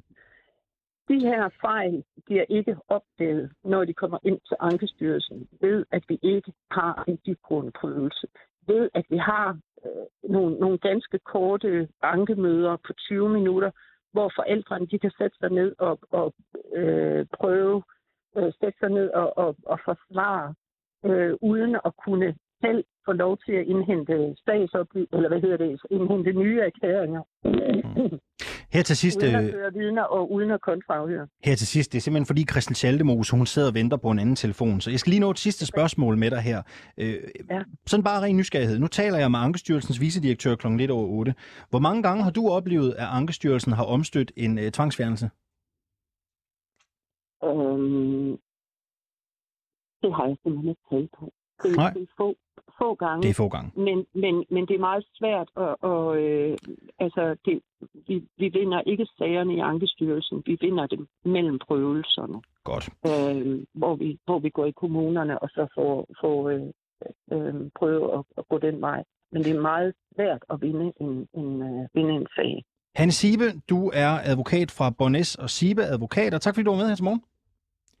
[1.08, 6.18] De her fejl bliver ikke opdaget, når de kommer ind til Ankestyrelsen, ved at vi
[6.22, 8.26] ikke har en dybgrundprøvelse.
[8.70, 13.70] Ved at vi har øh, nogle, nogle ganske korte ankemøder på 20 minutter,
[14.12, 16.34] hvor forældrene de kan sætte sig ned og, og
[16.74, 17.82] øh, prøve
[18.36, 20.54] øh, sætte sig ned og, og, og forsvare,
[21.04, 25.80] øh, uden at kunne selv få lov til at indhente statsoplysninger, eller hvad hedder det,
[25.90, 27.22] indhente nye erklæringer.
[27.44, 28.18] Mm.
[28.74, 29.22] Her til sidst...
[29.22, 31.26] Uden at øh, føre vidner og uden at kontrafhøre.
[31.44, 34.18] Her til sidst, det er simpelthen fordi Christel Schaldemose, hun sidder og venter på en
[34.18, 34.80] anden telefon.
[34.80, 36.62] Så jeg skal lige nå et sidste spørgsmål med dig her.
[36.98, 37.14] Øh,
[37.50, 37.62] ja.
[37.86, 38.78] Sådan bare ren nysgerrighed.
[38.78, 40.66] Nu taler jeg med Ankestyrelsens vicedirektør kl.
[40.68, 41.34] lidt over 8.
[41.70, 45.30] Hvor mange gange har du oplevet, at Ankestyrelsen har omstødt en uh, tvangsfjernelse?
[47.42, 48.38] Um,
[50.02, 51.32] det har jeg simpelthen ikke talt på.
[51.62, 51.90] Det, Nej.
[51.90, 52.34] det er få,
[52.78, 53.22] få gange.
[53.22, 53.70] Det er få gange.
[53.76, 56.58] Men, men, men det er meget svært, at, og, øh,
[56.98, 57.60] altså, det,
[58.08, 62.38] vi, vi vinder ikke sagerne i Ankestyrelsen, vi vinder dem mellem prøvelserne.
[62.64, 62.88] Godt.
[63.06, 66.66] Øh, hvor, vi, hvor vi går i kommunerne, og så får, får øh,
[67.32, 69.04] øh, prøve at, at gå den vej.
[69.32, 72.64] Men det er meget svært at vinde en, en, uh, vinde en sag.
[72.94, 76.38] Hanne Sibe, du er advokat fra Bonnes og Sibe Advokater.
[76.38, 77.22] Tak fordi du var med her til morgen.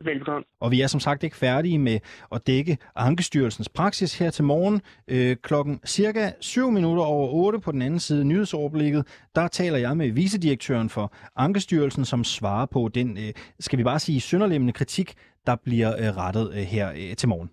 [0.04, 0.44] Velbekomme.
[0.60, 1.98] Og vi er som sagt ikke færdige med
[2.32, 4.80] at dække Ankestyrelsens praksis her til morgen.
[5.08, 9.96] Øh, klokken cirka 7 minutter over 8 på den anden side nyhedsoverblikket, der taler jeg
[9.96, 15.14] med vicedirektøren for Ankestyrelsen, som svarer på den, øh, skal vi bare sige, sønderlemmende kritik,
[15.46, 17.50] der bliver øh, rettet øh, her øh, til morgen.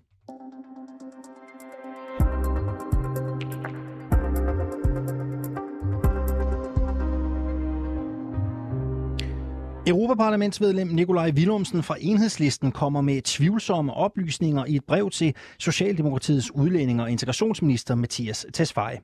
[9.87, 17.01] Europaparlamentsmedlem Nikolaj Willumsen fra Enhedslisten kommer med tvivlsomme oplysninger i et brev til Socialdemokratiets udlænding
[17.01, 18.99] og integrationsminister Mathias Tesfaye.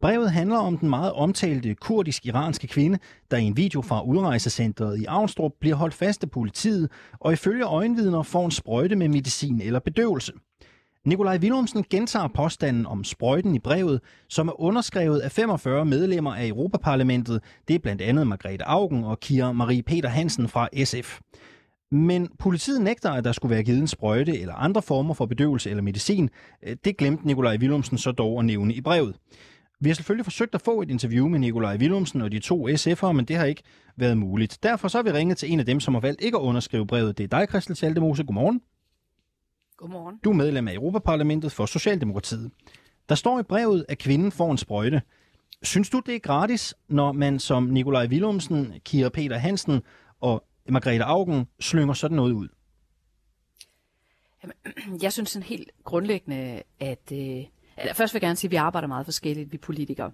[0.00, 2.98] Brevet handler om den meget omtalte kurdisk-iranske kvinde,
[3.30, 7.64] der i en video fra udrejsecentret i Avnstrup bliver holdt fast af politiet og ifølge
[7.64, 10.32] øjenvidner får en sprøjte med medicin eller bedøvelse.
[11.06, 16.46] Nikolaj Willumsen gentager påstanden om sprøjten i brevet, som er underskrevet af 45 medlemmer af
[16.46, 17.42] Europaparlamentet.
[17.68, 21.20] Det er blandt andet Margrethe Augen og Kira Marie Peter Hansen fra SF.
[21.90, 25.70] Men politiet nægter, at der skulle være givet en sprøjte eller andre former for bedøvelse
[25.70, 26.30] eller medicin.
[26.66, 29.16] Øh, det glemte Nikolaj Willumsen så dog at nævne i brevet.
[29.80, 33.12] Vi har selvfølgelig forsøgt at få et interview med Nikolaj Willumsen og de to SF'ere,
[33.12, 33.62] men det har ikke
[33.96, 34.58] været muligt.
[34.62, 36.86] Derfor så har vi ringet til en af dem, som har valgt ikke at underskrive
[36.86, 37.18] brevet.
[37.18, 38.24] Det er dig, Christel Schaldemose.
[38.24, 38.60] Godmorgen.
[39.76, 40.20] Godmorgen.
[40.24, 42.50] Du er medlem af Europaparlamentet for Socialdemokratiet.
[43.08, 45.02] Der står i brevet, at kvinden får en sprøjte.
[45.62, 49.82] Synes du, det er gratis, når man som Nikolaj Willumsen, Kira Peter Hansen
[50.20, 52.48] og Margrethe Augen slynger sådan noget ud?
[55.02, 57.12] Jeg synes sådan helt grundlæggende, at...
[57.12, 57.44] Øh,
[57.94, 60.12] først vil jeg gerne sige, at vi arbejder meget forskelligt, vi politikere.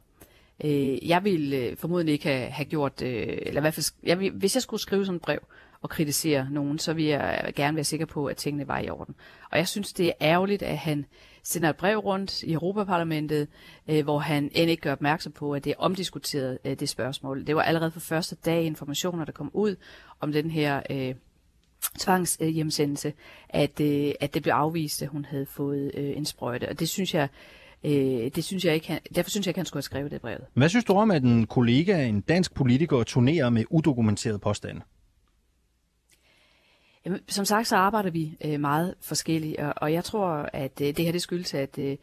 [0.64, 3.02] Øh, jeg vil øh, formodentlig ikke have, have gjort...
[3.02, 5.38] Øh, eller i hvert fald, jeg hvis jeg skulle skrive sådan et brev,
[5.84, 9.14] at kritisere nogen, så vil jeg gerne være sikker på, at tingene var i orden.
[9.50, 11.06] Og jeg synes, det er ærgerligt, at han
[11.42, 13.48] sender et brev rundt i Europaparlamentet,
[13.88, 17.46] øh, hvor han end ikke gør opmærksom på, at det er omdiskuteret, øh, det spørgsmål.
[17.46, 19.76] Det var allerede for første dag informationer, der kom ud
[20.20, 21.14] om den her øh,
[21.98, 23.12] tvangshjemsendelse,
[23.48, 26.68] at, øh, at det blev afvist, at hun havde fået øh, en sprøjte.
[26.68, 27.28] Og det synes jeg,
[27.84, 30.20] øh, det synes jeg ikke, han, derfor synes jeg ikke, han skulle have skrevet det
[30.20, 30.44] brevet.
[30.54, 34.80] Hvad synes du om, at en kollega, en dansk politiker, turnerer med udokumenteret påstande?
[37.04, 40.86] Jamen, som sagt, så arbejder vi øh, meget forskelligt, og, og jeg tror, at øh,
[40.86, 41.96] det her det skyldes, at, øh,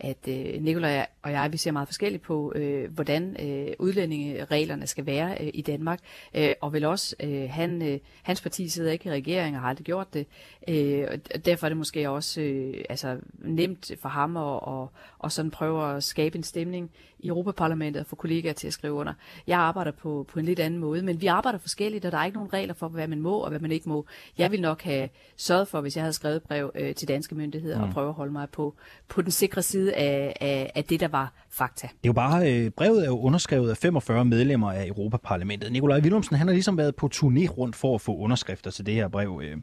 [0.00, 5.06] at øh, Nikolaj og jeg, vi ser meget forskelligt på, øh, hvordan øh, udlændingereglerne skal
[5.06, 6.00] være øh, i Danmark,
[6.34, 9.68] øh, og vel også, øh, han, øh, hans parti sidder ikke i regering og har
[9.68, 10.26] aldrig gjort det,
[10.68, 15.32] øh, og derfor er det måske også øh, altså, nemt for ham at og, og
[15.32, 19.12] sådan prøve at skabe en stemning i Europaparlamentet og få kollegaer til at skrive under.
[19.46, 22.24] Jeg arbejder på, på en lidt anden måde, men vi arbejder forskelligt, og der er
[22.24, 24.06] ikke nogen regler for, hvad man må og hvad man ikke må.
[24.38, 27.78] Jeg vil nok have sørget for, hvis jeg havde skrevet brev øh, til danske myndigheder
[27.78, 27.84] mm.
[27.84, 28.74] og prøve at holde mig på,
[29.08, 31.86] på den sikre side af, af, af det, der var fakta.
[31.86, 35.72] Det er jo bare, øh, brevet er jo underskrevet af 45 medlemmer af Europaparlamentet.
[35.72, 38.94] Nikolaj Willumsen, han har ligesom været på turné rundt for at få underskrifter til det
[38.94, 39.56] her brev, øh,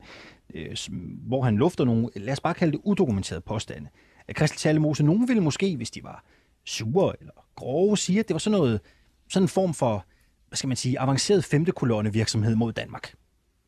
[0.55, 0.76] øh,
[1.28, 3.89] hvor han lufter nogle, lad os bare kalde det udokumenterede påstande.
[4.36, 6.24] Christel Tjallemose, nogen ville måske, hvis de var
[6.65, 8.80] sure eller grove, sige, at det var sådan noget,
[9.30, 10.05] sådan en form for,
[10.47, 13.13] hvad skal man sige, avanceret femte kolonne virksomhed mod Danmark.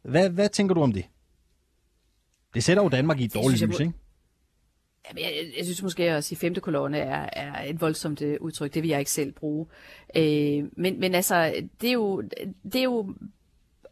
[0.03, 1.05] Hvad, hvad tænker du om det?
[2.53, 3.93] Det sætter jo Danmark i et dårligt lys, ikke?
[5.13, 8.73] Jeg, jeg, jeg synes måske at sige femte kolonne er, er et voldsomt øh, udtryk.
[8.73, 9.65] Det vil jeg ikke selv bruge.
[10.17, 12.21] Øh, men, men altså, det er jo,
[12.63, 13.15] det er jo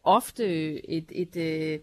[0.04, 0.44] ofte
[0.90, 1.82] et, et, et,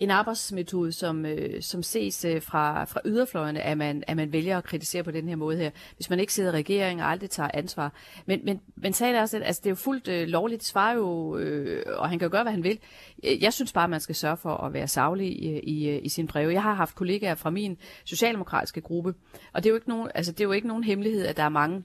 [0.00, 4.58] en arbejdsmetode, som, øh, som ses øh, fra, fra yderfløjene, at man, at man vælger
[4.58, 5.70] at kritisere på den her måde her.
[5.96, 7.92] Hvis man ikke sidder i regeringen og aldrig tager ansvar.
[8.26, 10.64] Men, men, men sagen er også, at altså, det er jo fuldt øh, lovligt.
[10.64, 12.78] Svarer jo, øh, og han kan jo gøre, hvad han vil.
[13.24, 16.00] Øh, jeg synes bare, at man skal sørge for at være savlig i, i, øh,
[16.02, 16.52] i sin breve.
[16.52, 19.14] Jeg har haft kollegaer fra min socialdemokratiske gruppe,
[19.52, 21.42] og det er jo ikke nogen, altså, det er jo ikke nogen hemmelighed, at der
[21.42, 21.84] er mange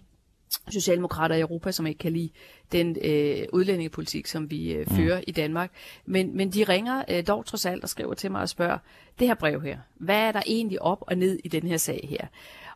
[0.70, 2.30] socialdemokrater i Europa, som ikke kan lide
[2.72, 5.24] den øh, udlændingepolitik, som vi øh, fører mm.
[5.28, 5.72] i Danmark.
[6.06, 8.78] Men, men de ringer øh, dog trods alt og skriver til mig og spørger,
[9.20, 12.08] det her brev her, hvad er der egentlig op og ned i den her sag
[12.10, 12.28] her?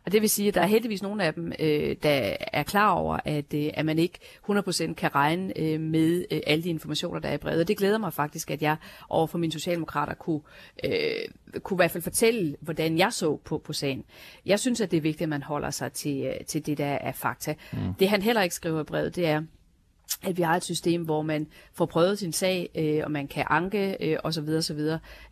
[0.06, 2.90] Og det vil sige, at der er heldigvis nogle af dem, øh, der er klar
[2.90, 4.18] over, at, øh, at man ikke
[4.50, 7.60] 100% kan regne øh, med øh, alle de informationer, der er i brevet.
[7.60, 8.76] Og det glæder mig faktisk, at jeg
[9.08, 10.40] over for mine socialdemokrater kunne,
[10.84, 14.04] øh, kunne i hvert fald fortælle, hvordan jeg så på, på sagen.
[14.46, 16.86] Jeg synes, at det er vigtigt, at man holder sig til, øh, til det, der
[16.86, 17.54] er fakta.
[17.72, 17.94] Mm.
[17.98, 19.42] Det han heller ikke skriver i brevet, det er,
[20.22, 23.44] at vi har et system, hvor man får prøvet sin sag, øh, og man kan
[23.50, 24.48] anke øh, osv.
[24.48, 24.80] osv.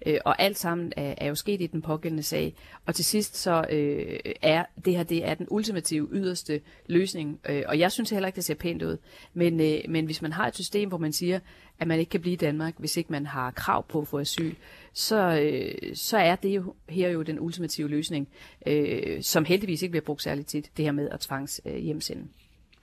[0.06, 2.54] Øh, og alt sammen er, er jo sket i den pågældende sag.
[2.86, 7.40] Og til sidst så øh, er det her det er den ultimative yderste løsning.
[7.48, 8.96] Øh, og jeg synes heller ikke, det ser pænt ud.
[9.34, 11.40] Men, øh, men hvis man har et system, hvor man siger,
[11.78, 14.18] at man ikke kan blive i Danmark, hvis ikke man har krav på at få
[14.18, 14.54] asyl,
[14.92, 18.28] så, øh, så er det jo her jo den ultimative løsning,
[18.66, 22.22] øh, som heldigvis ikke bliver brugt særligt tit, det her med at tvangs øh, hjemsende.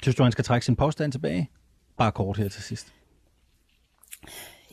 [0.01, 1.49] Synes du, han skal trække sin påstand tilbage?
[1.97, 2.93] Bare kort her til sidst.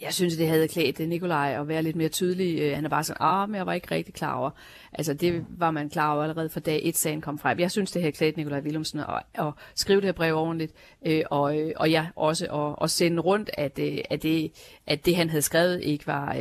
[0.02, 2.60] Jeg synes, det havde klædt øh, Nikolaj at være lidt mere tydelig.
[2.60, 4.50] Øh, han er bare sådan, ah, men jeg var ikke rigtig klar over.
[4.92, 7.58] Altså, det var man klar over allerede fra dag et, sagen kom frem.
[7.58, 10.72] Jeg synes, det havde klædt Nikolaj Willumsen at, at skrive det her brev ordentligt,
[11.06, 13.78] øh, og, og ja, også at, at sende rundt, at,
[14.10, 14.52] at, det,
[14.86, 16.36] at det, han havde skrevet, ikke var,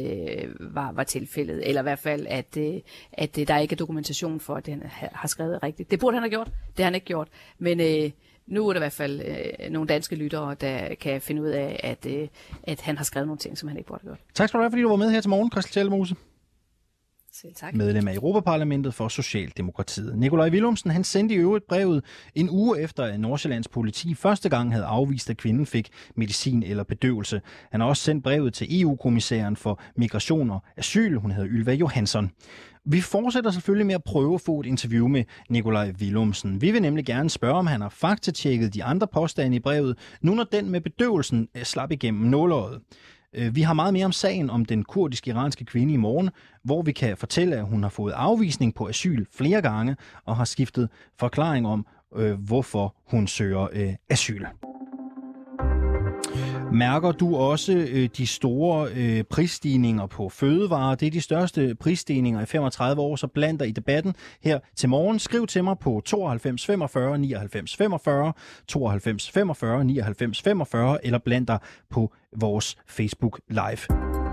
[0.59, 1.67] var, var tilfældet.
[1.67, 2.57] Eller i hvert fald, at,
[3.13, 5.91] at der ikke er dokumentation for, at han har skrevet rigtigt.
[5.91, 6.47] Det burde han have gjort.
[6.47, 7.27] Det har han ikke gjort.
[7.59, 8.11] Men
[8.52, 11.80] nu er der i hvert fald øh, nogle danske lyttere, der kan finde ud af,
[11.84, 12.28] at, øh,
[12.64, 14.20] at han har skrevet nogle ting, som han ikke burde have gjort.
[14.34, 16.16] Tak skal du have, fordi du var med her til morgen, Christel Tjellemose.
[17.34, 17.76] Selv tak.
[17.76, 20.18] Medlem af Europaparlamentet for Socialdemokratiet.
[20.18, 22.04] Nikolaj Willumsen han sendte i øvrigt brevet
[22.36, 26.84] en uge efter, at Nordsjællands politi første gang havde afvist, at kvinden fik medicin eller
[26.84, 27.41] bedøvelse.
[27.72, 31.16] Han har også sendt brevet til EU-kommissæren for migration og asyl.
[31.16, 32.32] Hun hedder Ylva Johansson.
[32.86, 36.61] Vi fortsætter selvfølgelig med at prøve at få et interview med Nikolaj Willumsen.
[36.61, 40.34] Vi vil nemlig gerne spørge, om han har faktatjekket de andre påstande i brevet, nu
[40.36, 42.82] når den med bedøvelsen øh, slap igennem nåløjet.
[43.36, 46.29] Øh, vi har meget mere om sagen om den kurdisk-iranske kvinde i morgen,
[46.63, 50.45] hvor vi kan fortælle, at hun har fået afvisning på asyl flere gange og har
[50.45, 54.45] skiftet forklaring om, øh, hvorfor hun søger øh, asyl.
[56.72, 60.95] Mærker du også øh, de store øh, prisstigninger på fødevarer?
[60.95, 64.89] Det er de største prisstigninger i 35 år, så bland dig i debatten her til
[64.89, 65.19] morgen.
[65.19, 68.34] Skriv til mig på 92 45 99 45,
[68.67, 71.59] 92 45 99 45, eller bland dig
[71.89, 74.30] på vores Facebook Live.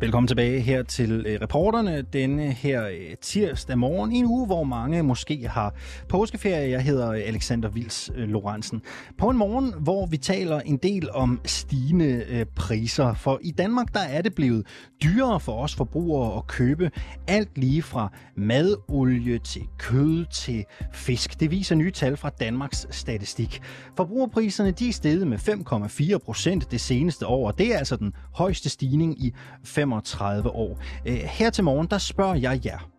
[0.00, 4.12] Velkommen tilbage her til øh, reporterne denne her øh, tirsdag morgen.
[4.12, 5.74] En uge, hvor mange måske har
[6.08, 6.70] påskeferie.
[6.70, 8.82] Jeg hedder øh, Alexander Vils Lorentzen.
[9.18, 13.14] På en morgen, hvor vi taler en del om stigende priser.
[13.14, 14.66] For i Danmark, der er det blevet
[15.02, 16.90] dyrere for os forbrugere at købe
[17.28, 21.40] alt lige fra madolie til kød til fisk.
[21.40, 23.60] Det viser nye tal fra Danmarks Statistik.
[23.96, 28.12] Forbrugerpriserne de er steget med 5,4 procent det seneste år, og det er altså den
[28.34, 29.34] højeste stigning i
[29.88, 30.78] 35 år.
[31.06, 32.90] Øh, her til morgen, der spørger jeg jer,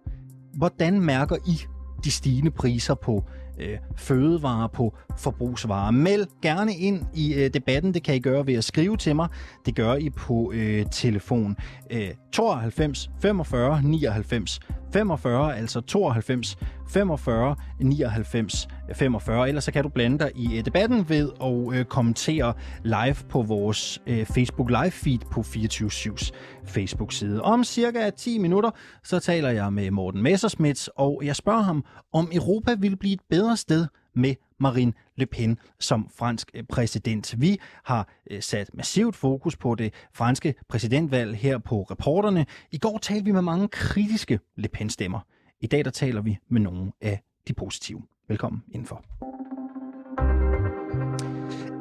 [0.54, 1.62] hvordan mærker I
[2.04, 3.24] de stigende priser på
[3.60, 5.92] øh, fødevarer, på forbrugsvarer.
[5.92, 7.94] Meld gerne ind i øh, debatten.
[7.94, 9.28] Det kan I gøre ved at skrive til mig.
[9.66, 11.58] Det gør I på øh, telefon
[11.92, 14.60] øh, 92 45 99
[14.94, 16.58] 45, altså 92
[16.90, 19.48] 45 99 45.
[19.48, 23.42] Ellers så kan du blande dig i øh, debatten ved at øh, kommentere live på
[23.42, 26.32] vores øh, Facebook live feed på 24-7's
[26.68, 27.42] Facebook-side.
[27.42, 28.72] Om cirka 10 minutter,
[29.04, 31.84] så taler jeg med Morten Messersmith, og jeg spørger ham,
[32.14, 37.36] om Europa vil blive et bedre sted med Marine Le Pen som fransk øh, præsident.
[37.42, 42.46] Vi har øh, sat massivt fokus på det franske præsidentvalg her på reporterne.
[42.72, 45.20] I går talte vi med mange kritiske Le Pen-stemmer.
[45.62, 48.02] I dag der taler vi med nogle af de positive.
[48.28, 49.04] Velkommen indenfor.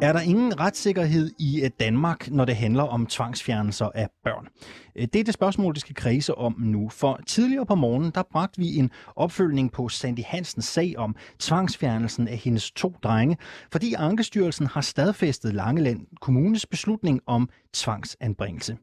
[0.03, 4.49] Er der ingen retssikkerhed i Danmark, når det handler om tvangsfjernelser af børn?
[4.97, 6.89] Øh, det er det spørgsmål, det skal kredse om nu.
[6.89, 12.29] For tidligere på morgenen, der bragte vi en opfølgning på Sandy Hansens sag om tvangsfjernelsen
[12.29, 13.37] af hendes to drenge,
[13.73, 18.77] fordi Ankestyrelsen har stadfæstet Langeland Kommunes beslutning om tvangsanbringelse.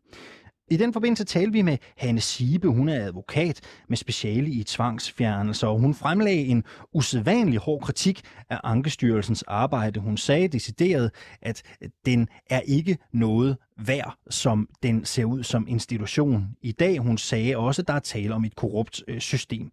[0.71, 2.67] I den forbindelse talte vi med Hanne Sibe.
[2.67, 6.63] Hun er advokat med speciale i tvangsfjernelse, og hun fremlagde en
[6.93, 9.99] usædvanlig hård kritik af Ankestyrelsens arbejde.
[9.99, 11.11] Hun sagde decideret,
[11.41, 11.63] at
[12.05, 16.97] den er ikke noget værd, som den ser ud som institution i dag.
[16.97, 19.71] Hun sagde også, at der er tale om et korrupt øh, system.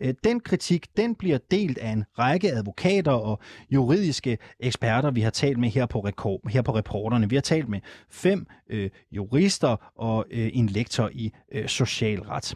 [0.00, 3.40] Øh, den kritik, den bliver delt af en række advokater og
[3.70, 7.28] juridiske eksperter, vi har talt med her på, rekord, her på reporterne.
[7.28, 7.80] Vi har talt med
[8.10, 12.54] fem øh, jurister og øh, en lektor i øh, socialret.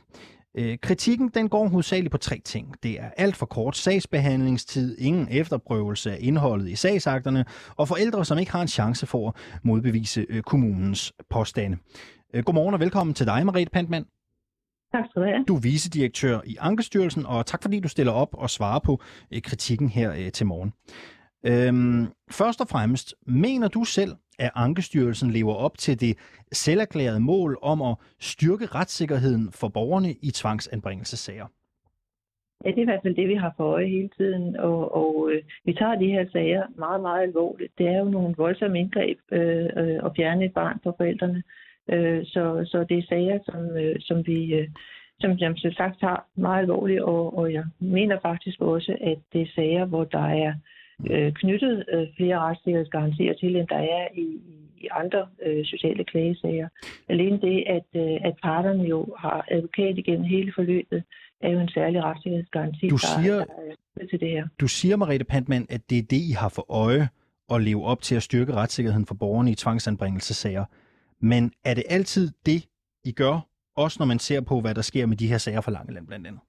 [0.59, 2.75] Øh, kritikken den går hovedsageligt på tre ting.
[2.83, 7.45] Det er alt for kort sagsbehandlingstid, ingen efterprøvelse af indholdet i sagsakterne,
[7.77, 9.35] og forældre, som ikke har en chance for at
[9.65, 11.77] modbevise øh, kommunens påstande.
[12.35, 14.07] Øh, godmorgen og velkommen til dig, Marie Pantmann.
[14.93, 15.45] Tak skal du have.
[15.49, 19.03] Du er vicedirektør i Ankestyrelsen, og tak fordi du stiller op og svarer på
[19.43, 20.73] kritikken her til morgen.
[21.47, 26.17] Øhm, først og fremmest, mener du selv, at Ankestyrelsen lever op til det
[26.53, 31.47] selverklærede mål om at styrke retssikkerheden for borgerne i tvangsanbringelsessager?
[32.65, 35.31] Ja, det er i hvert fald det, vi har for øje hele tiden, og, og
[35.33, 37.73] øh, vi tager de her sager meget, meget alvorligt.
[37.79, 41.43] Det er jo nogle voldsomme indgreb øh, øh, at fjerne et barn fra forældrene,
[41.93, 44.55] øh, så, så det er sager, som, øh, som vi...
[44.55, 44.69] Øh,
[45.21, 49.43] som jeg som sagt tager meget alvorligt, og, og jeg mener faktisk også, at det
[49.43, 50.55] er sager, hvor der er øh,
[51.35, 54.41] knyttet øh, flere retssikkerhedsgarantier til, end der er i,
[54.77, 56.69] i andre øh, sociale klagesager.
[57.09, 61.03] Alene det, at, øh, at parterne jo har advokat igennem hele forløbet,
[61.41, 63.45] er jo en særlig retssikkerhedsgaranti, du siger, der,
[63.95, 64.49] der er til det her.
[64.61, 67.09] Du siger, Mariette Pantmann, at det er det, I har for øje
[67.51, 70.65] at leve op til at styrke retssikkerheden for borgerne i tvangsanbringelsesager.
[71.21, 72.67] Men er det altid det,
[73.05, 73.41] I gør,
[73.77, 76.27] også når man ser på, hvad der sker med de her sager for Langeland blandt
[76.27, 76.41] andet?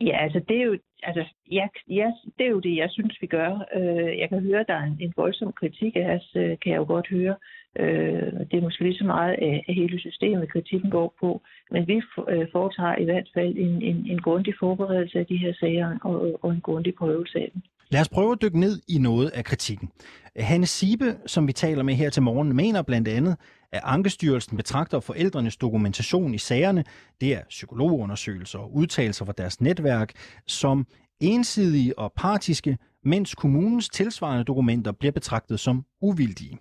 [0.00, 3.26] Ja, altså det er jo, altså, ja, ja, det, er jo det, jeg synes, vi
[3.26, 3.50] gør.
[3.76, 6.72] Øh, jeg kan høre, at der er en, en voldsom kritik af os, øh, kan
[6.72, 7.36] jeg jo godt høre.
[7.78, 11.42] Øh, det er måske lige så meget af, af hele systemet, kritikken går på.
[11.70, 15.52] Men vi øh, foretager i hvert fald en, en, en grundig forberedelse af de her
[15.60, 17.62] sager og, og en grundig prøvelse af dem.
[17.90, 19.88] Lad os prøve at dykke ned i noget af kritikken.
[20.36, 23.36] Hanne Sibe, som vi taler med her til morgen, mener blandt andet,
[23.72, 26.84] at Ankestyrelsen betragter forældrenes dokumentation i sagerne,
[27.20, 30.12] det er psykologundersøgelser og udtalelser fra deres netværk,
[30.46, 30.86] som
[31.20, 36.58] ensidige og partiske, mens kommunens tilsvarende dokumenter bliver betragtet som uvildige.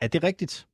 [0.00, 0.68] Er det rigtigt?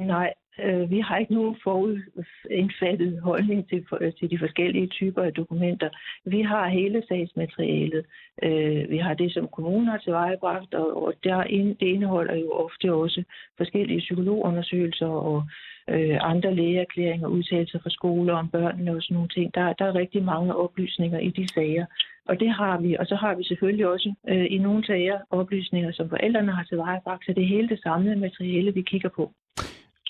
[0.00, 0.32] Nej,
[0.64, 5.88] øh, vi har ikke nogen forudindfattet holdning til, for, til de forskellige typer af dokumenter.
[6.24, 8.04] Vi har hele sagsmaterialet.
[8.42, 11.42] Øh, vi har det, som kommunen har tilvejebragt, og, og der,
[11.80, 13.22] det indeholder jo ofte også
[13.56, 15.42] forskellige psykologundersøgelser og
[15.88, 19.54] øh, andre lægeerklæringer, udtalelser fra skoler om børnene og sådan nogle ting.
[19.54, 21.86] Der, der er rigtig mange oplysninger i de sager.
[22.28, 25.92] Og det har vi, og så har vi selvfølgelig også øh, i nogle sager oplysninger,
[25.92, 29.32] som forældrene har tilvejebragt, så det er hele det samlede materiale, vi kigger på.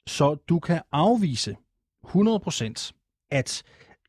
[0.06, 1.56] Så du kan afvise
[2.04, 2.92] 100%,
[3.30, 3.62] at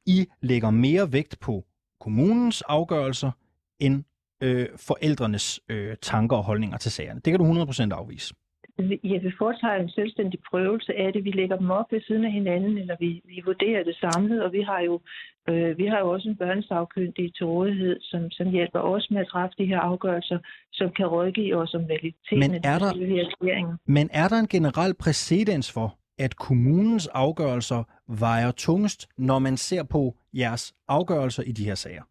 [0.05, 1.65] I lægger mere vægt på
[1.99, 3.31] kommunens afgørelser
[3.79, 4.03] end
[4.43, 7.21] øh, forældrenes øh, tanker og holdninger til sagerne.
[7.25, 8.35] Det kan du 100% afvise.
[8.79, 11.23] Ja, vi foretager en selvstændig prøvelse af det.
[11.23, 14.51] Vi lægger dem op ved siden af hinanden, eller vi, vi vurderer det samlet, og
[14.51, 15.01] vi har jo,
[15.49, 19.27] øh, vi har jo også en børnesagkyndig til rådighed, som, som hjælper os med at
[19.27, 20.39] træffe de her afgørelser,
[20.73, 23.77] som kan rådgive os om validiteten Men er der- af de her erklæringer.
[23.85, 29.83] Men er der en generel præcedens for, at kommunens afgørelser vejer tungest, når man ser
[29.83, 32.03] på jeres afgørelser i de her sager?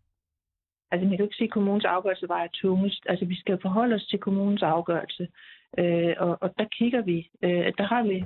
[0.90, 3.02] Altså, man kan jo ikke sige, at kommunens afgørelse vejer tungest.
[3.08, 5.28] Altså, vi skal forholde os til kommunens afgørelse.
[5.78, 8.24] Øh, og, og der kigger vi, øh, der har vi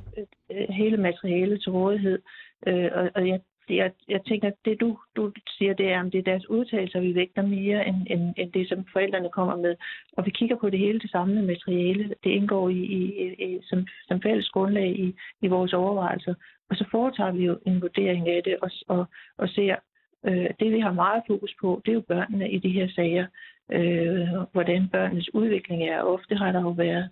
[0.53, 2.19] øh, hele materialet til rådighed.
[2.67, 3.41] Øh, og og jeg,
[3.77, 7.01] jeg, jeg tænker, at det du, du siger, det er, om det er deres udtalelser,
[7.01, 9.77] vi vægter mere end, end, end det, som forældrene kommer med.
[10.17, 12.15] Og vi kigger på det hele det samlede materiale.
[12.25, 16.35] Det indgår i, i, i, som, som fælles grundlag i, i vores overvejelser.
[16.71, 19.05] Og så foretager vi jo en vurdering af det og, og,
[19.39, 19.77] og ser,
[20.27, 23.27] øh, det vi har meget fokus på, det er jo børnene i de her sager.
[23.73, 26.03] Øh, hvordan børnenes udvikling er.
[26.03, 27.09] Ofte har der jo været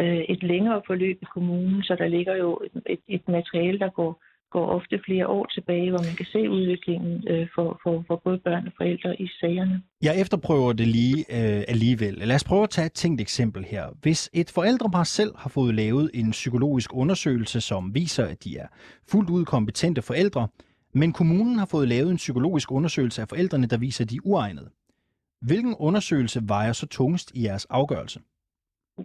[0.00, 3.88] øh, et længere forløb i kommunen, så der ligger jo et, et, et materiale, der
[3.88, 8.20] går, går ofte flere år tilbage, hvor man kan se udviklingen øh, for, for, for
[8.24, 9.82] både børn og forældre i sagerne.
[10.02, 12.14] Jeg efterprøver det lige øh, alligevel.
[12.14, 13.84] Lad os prøve at tage et tænkt eksempel her.
[14.02, 18.66] Hvis et forældrepar selv har fået lavet en psykologisk undersøgelse, som viser, at de er
[19.10, 20.48] fuldt ud kompetente forældre,
[20.94, 24.20] men kommunen har fået lavet en psykologisk undersøgelse af forældrene, der viser, at de er
[24.24, 24.70] uegnede.
[25.42, 28.20] Hvilken undersøgelse vejer så tungest i jeres afgørelse?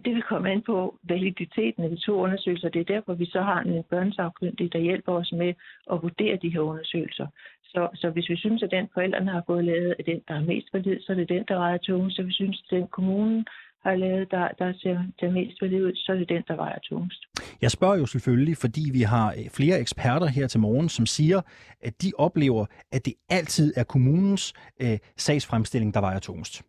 [0.04, 2.68] Det vil komme an på validiteten af de to undersøgelser.
[2.68, 5.54] Det er derfor, vi så har en børnesagkyndig, der hjælper os med
[5.92, 7.26] at vurdere de her undersøgelser.
[7.64, 10.44] Så, så hvis vi synes, at den forældrene har fået lavet, er den, der er
[10.44, 12.16] mest valid, så er det den, der vejer tungest.
[12.16, 13.46] Så hvis vi synes, at den kommunen
[13.86, 16.78] har lavet, der, der ser, ser mest valid ud, så er det den, der vejer
[16.78, 17.20] tungest.
[17.62, 21.40] Jeg spørger jo selvfølgelig, fordi vi har øh, flere eksperter her til morgen, som siger,
[21.80, 26.62] at de oplever, at det altid er kommunens øh, sagsfremstilling, der vejer tungest.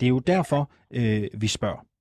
[0.00, 1.93] Det er jo derfor, øh, vi spørger.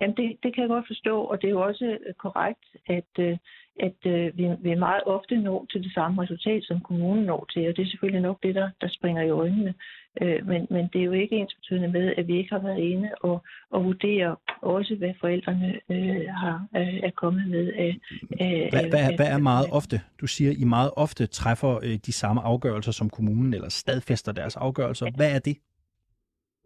[0.00, 3.12] Jamen, det, det kan jeg godt forstå, og det er jo også øh, korrekt, at,
[3.18, 3.36] øh,
[3.80, 7.68] at øh, vi, vi meget ofte når til det samme resultat, som kommunen når til,
[7.68, 9.74] og det er selvfølgelig nok det, der, der springer i øjnene.
[10.20, 13.10] Men, men det er jo ikke ens betydende med, at vi ikke har været inde
[13.20, 16.66] og, og vurdere også, hvad forældrene øh, har,
[17.02, 17.96] er kommet med af...
[18.40, 20.00] af Hvad, hvad, af- hvad er meget ofte?
[20.20, 25.06] Du siger, I meget ofte træffer de samme afgørelser som kommunen, eller stadfæster deres afgørelser.
[25.16, 25.56] Hvad er det?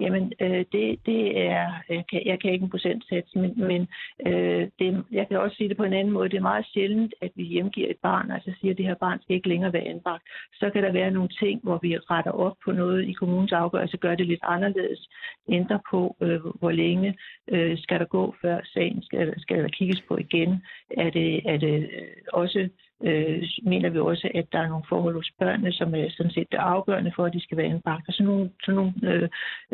[0.00, 3.88] Jamen, øh, det, det er, jeg kan, jeg kan ikke en procentsats, men, men
[4.26, 6.28] øh, det, jeg kan også sige det på en anden måde.
[6.28, 9.20] Det er meget sjældent, at vi hjemgiver et barn, altså siger, at det her barn
[9.22, 10.24] skal ikke længere være anbragt.
[10.52, 13.96] Så kan der være nogle ting, hvor vi retter op på noget i kommunens afgørelse,
[13.96, 15.08] gør det lidt anderledes,
[15.48, 17.16] ændrer på, øh, hvor længe
[17.48, 20.62] øh, skal der gå, før sagen skal, skal der kigges på igen.
[20.96, 22.68] Er det, er det øh, også
[23.04, 26.54] øh, mener vi også, at der er nogle forhold hos børnene, som er sådan set
[26.54, 28.08] afgørende for, at de skal være anbragt.
[28.08, 29.28] Og sådan nogle, sådan nogle øh,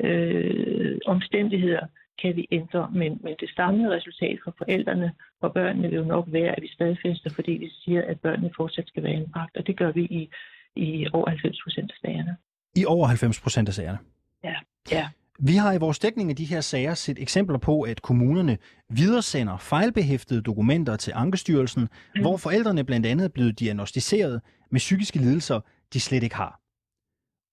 [0.04, 1.86] øh, omstændigheder
[2.22, 6.24] kan vi ændre, men, men det samlede resultat for forældrene og børnene vil jo nok
[6.28, 9.76] være, at vi stadfæster, fordi vi siger, at børnene fortsat skal være anbragt, og det
[9.76, 10.28] gør vi i,
[10.76, 12.36] i over 90 procent af sagerne.
[12.76, 13.98] I over 90 procent af sagerne.
[14.44, 14.54] Ja,
[14.90, 15.08] ja.
[15.38, 18.58] Vi har i vores dækning af de her sager set eksempler på, at kommunerne
[18.90, 22.20] videresender fejlbehæftede dokumenter til Ankestyrelsen, mm.
[22.20, 25.60] hvor forældrene blandt andet er blevet diagnostiseret med psykiske lidelser,
[25.92, 26.60] de slet ikke har.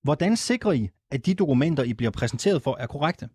[0.04, 3.30] Hvordan sikrer I, at de dokumenter, I bliver præsenteret for, er korrekte?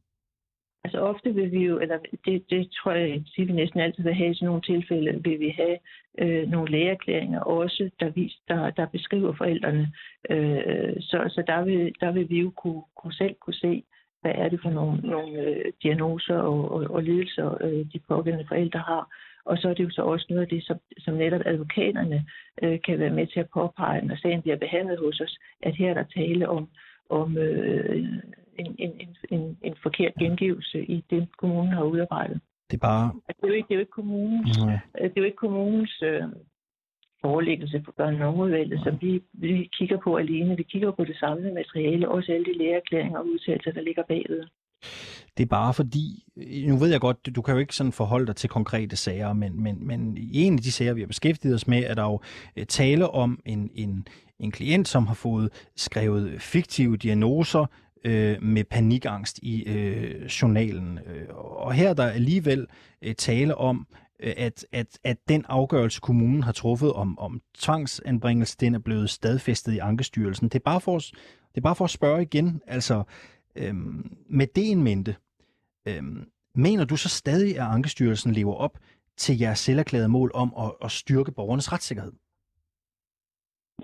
[0.84, 4.14] Altså ofte vil vi jo, eller det, det tror jeg, siger, vi næsten altid vil
[4.14, 5.78] have i sådan nogle tilfælde, vil vi have
[6.18, 9.92] øh, nogle lægeerklæringer også, der, vis, der, der beskriver forældrene.
[10.30, 13.84] Øh, så så der, vil, der vil vi jo kunne, kunne selv kunne se,
[14.20, 18.48] hvad er det for nogle, nogle øh, diagnoser og, og, og lidelser, øh, de pågældende
[18.48, 19.08] forældre har.
[19.44, 22.26] Og så er det jo så også noget af det, som, som netop advokaterne
[22.62, 25.90] øh, kan være med til at påpege, når sagen bliver behandlet hos os, at her
[25.90, 26.68] er der tale om,
[27.10, 27.96] om øh,
[28.58, 28.92] en, en,
[29.30, 32.40] en, en, forkert gengivelse i det, kommunen har udarbejdet.
[32.70, 33.12] Det er bare...
[33.28, 34.78] Det er jo ikke, det er jo ikke kommunens, Nej.
[34.94, 36.22] det er jo ikke kommunens øh,
[37.20, 40.56] forelæggelse for børn- og ungeudvalget, som vi, vi kigger på alene.
[40.56, 44.42] Vi kigger på det samlede materiale, også alle de lægeerklæringer og udtalelser, der ligger bagved.
[45.36, 46.24] Det er bare fordi,
[46.68, 49.62] nu ved jeg godt, du kan jo ikke sådan forholde dig til konkrete sager, men,
[49.62, 52.20] men, men i en af de sager, vi har beskæftiget os med, er der jo
[52.56, 54.06] øh, tale om en, en,
[54.38, 57.66] en klient, som har fået skrevet fiktive diagnoser
[58.04, 60.98] øh, med panikangst i øh, journalen.
[61.06, 62.66] Øh, og her er der alligevel
[63.02, 63.86] øh, tale om,
[64.22, 69.10] Øh, at, at, at den afgørelse, kommunen har truffet om, om tvangsanbringelse, den er blevet
[69.10, 70.48] stadfæstet i Ankestyrelsen.
[70.48, 73.02] Det er bare for, det er bare for at spørge igen, altså
[73.56, 75.16] øhm, med det en mente,
[75.88, 78.78] øhm, mener du så stadig, at Ankestyrelsen lever op
[79.16, 82.12] til jeres selverklærede mål om at, at styrke borgernes retssikkerhed?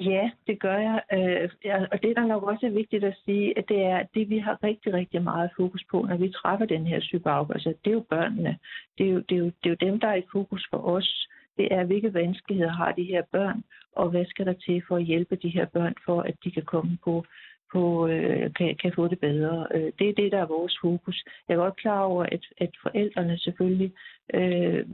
[0.00, 1.02] Ja, det gør jeg.
[1.12, 1.48] Øh,
[1.92, 4.38] og det, der nok også er vigtigt at sige, at det er, at det vi
[4.38, 7.94] har rigtig, rigtig meget fokus på, når vi træffer den her type afgørelse, det er
[7.94, 8.58] jo børnene.
[8.98, 10.86] Det er jo, det, er jo, det er jo dem, der er i fokus for
[10.86, 11.28] os.
[11.56, 15.04] Det er, hvilke vanskeligheder har de her børn, og hvad skal der til for at
[15.04, 17.24] hjælpe de her børn, for at de kan komme på,
[17.72, 19.66] på øh, kan, kan få det bedre.
[19.74, 21.24] Øh, det er det, der er vores fokus.
[21.48, 23.92] Jeg er godt klar over, at, at forældrene selvfølgelig...
[24.34, 24.86] Øh,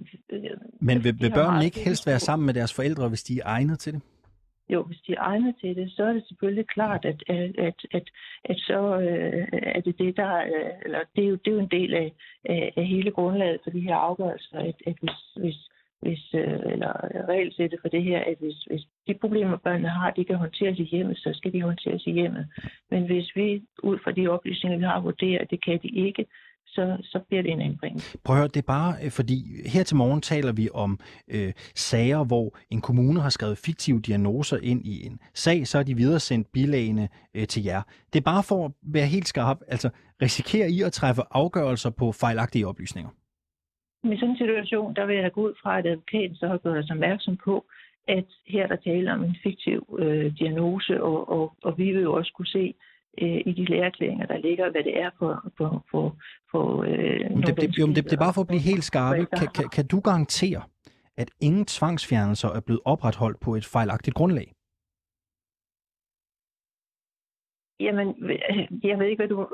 [0.81, 3.79] Men vil, vil børnene ikke helst være sammen med deres forældre, hvis de er egnet
[3.79, 4.03] til det?
[4.73, 7.87] Jo, hvis de er egnet til det, så er det selvfølgelig klart, at, at, at,
[7.93, 8.11] at,
[8.45, 10.37] at så øh, er det det, der...
[10.37, 12.13] Øh, eller det er, jo, det er jo en del af,
[12.45, 15.59] af, af hele grundlaget for de her afgørelser, at, at hvis, hvis,
[16.03, 16.93] hvis, øh, eller
[17.29, 20.83] regelsættet for det her, at hvis, hvis de problemer, børnene har, de kan håndteres i
[20.85, 22.47] hjemmet, så skal de håndteres i hjemmet.
[22.91, 26.27] Men hvis vi ud fra de oplysninger, vi har, vurderer, at det kan de ikke,
[26.75, 28.19] så, så bliver det en anbringelse.
[28.25, 29.37] Prøv at høre, det er bare, øh, fordi
[29.75, 30.99] her til morgen taler vi om
[31.29, 35.83] øh, sager, hvor en kommune har skrevet fiktive diagnoser ind i en sag, så er
[35.83, 37.83] de videresendt bilagene øh, til jer.
[38.13, 39.91] Det er bare for at være helt skarp, altså
[40.23, 43.11] risikerer I at træffe afgørelser på fejlagtige oplysninger?
[44.05, 46.79] I sådan en situation, der vil jeg gå ud fra, at advokaten så har gjort
[46.79, 47.65] os opmærksom på,
[48.09, 52.13] at her der taler om en fiktiv øh, diagnose, og, og, og vi vil jo
[52.13, 52.75] også kunne se,
[53.23, 55.53] øh, i de lærerklæringer, der ligger, hvad det er for...
[55.59, 56.17] for, for,
[56.51, 59.27] for øh, det, det, jo, det, det er bare for at blive helt skarpe.
[59.37, 60.63] Kan, kan, kan du garantere,
[61.17, 64.53] at ingen tvangsfjernelser er blevet opretholdt på et fejlagtigt grundlag?
[67.81, 69.47] Jamen, øh, jeg ved ikke, hvad du,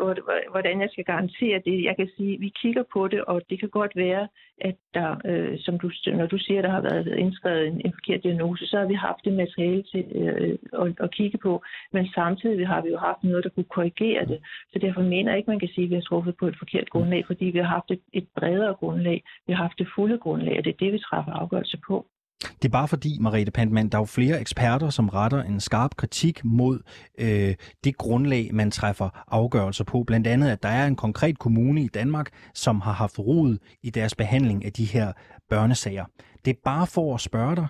[0.51, 1.85] hvordan jeg skal garantere det.
[1.85, 4.29] Jeg kan sige, at vi kigger på det, og det kan godt være,
[4.61, 8.23] at der, øh, som du, når du siger, der har været indskrevet en, en forkert
[8.23, 11.63] diagnose, så har vi haft det materiale til øh, at, at kigge på.
[11.93, 14.39] Men samtidig har vi jo haft noget, der kunne korrigere det.
[14.73, 16.91] Så derfor mener jeg ikke, man kan sige, at vi har truffet på et forkert
[16.91, 19.25] grundlag, fordi vi har haft et, et bredere grundlag.
[19.47, 22.07] Vi har haft det fulde grundlag, og det er det, vi træffer afgørelse på.
[22.43, 25.97] Det er bare fordi, Mariette Pantmann, der er jo flere eksperter, som retter en skarp
[25.97, 26.81] kritik mod
[27.19, 30.05] øh, det grundlag, man træffer afgørelser på.
[30.07, 33.91] Blandt andet, at der er en konkret kommune i Danmark, som har haft rod i
[33.91, 35.13] deres behandling af de her
[35.51, 36.05] børnesager.
[36.45, 37.67] Det er bare for at spørge dig,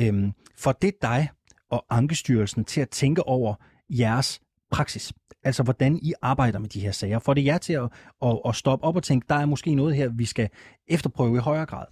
[0.00, 1.28] øh, for det dig
[1.70, 3.54] og Ankestyrelsen til at tænke over
[3.90, 4.40] jeres
[4.70, 5.12] praksis.
[5.44, 7.18] Altså, hvordan I arbejder med de her sager.
[7.18, 7.88] For det jer til at,
[8.22, 10.48] at, at stoppe op og tænke, der er måske noget her, vi skal
[10.88, 11.86] efterprøve i højere grad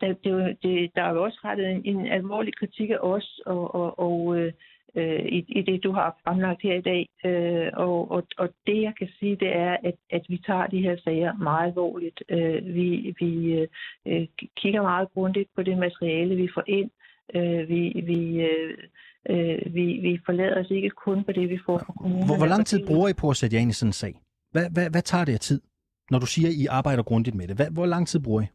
[0.00, 3.74] der, det, det, der er jo også rettet en, en alvorlig kritik af os, og,
[3.74, 4.52] og, og øh,
[5.36, 7.08] i, i det, du har fremlagt her i dag.
[7.24, 10.80] Øh, og, og, og det, jeg kan sige, det er, at, at vi tager de
[10.82, 12.22] her sager meget alvorligt.
[12.28, 13.30] Øh, vi vi
[14.06, 14.26] øh,
[14.56, 16.90] kigger meget grundigt på det materiale, vi får ind.
[17.34, 17.80] Øh, vi,
[18.10, 18.78] vi, øh,
[19.30, 22.26] øh vi, vi forlader os ikke kun på det, vi får fra kommunen.
[22.26, 24.14] Hvor, hvor lang tid bruger I på at sætte jer ind i sådan en sag?
[24.52, 25.60] Hvad, hvad, hvad tager det af tid,
[26.10, 27.56] når du siger, at I arbejder grundigt med det?
[27.56, 28.46] Hvad, hvor lang tid bruger I?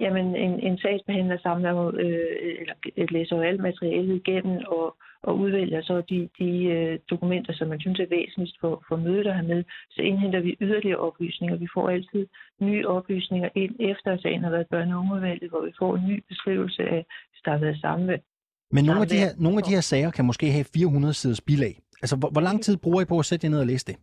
[0.00, 5.82] Jamen, en, en sagsbehandler samler, øh, eller læser jo alt materialet igennem og, og udvælger
[5.82, 9.48] så de, de øh, dokumenter, som man synes er væsentligst for, for mødet at have
[9.48, 9.64] med.
[9.90, 11.56] Så indhenter vi yderligere oplysninger.
[11.56, 12.26] Vi får altid
[12.60, 16.06] nye oplysninger ind, efter at sagen har været børne- og ungevalget, hvor vi får en
[16.08, 18.16] ny beskrivelse af, hvis der har været samvær.
[18.70, 21.40] Men nogle af, de her, nogle af de her sager kan måske have 400 siders
[21.40, 21.74] bilag.
[22.02, 23.96] Altså, hvor, hvor lang tid bruger I på at sætte jer ned og læse det?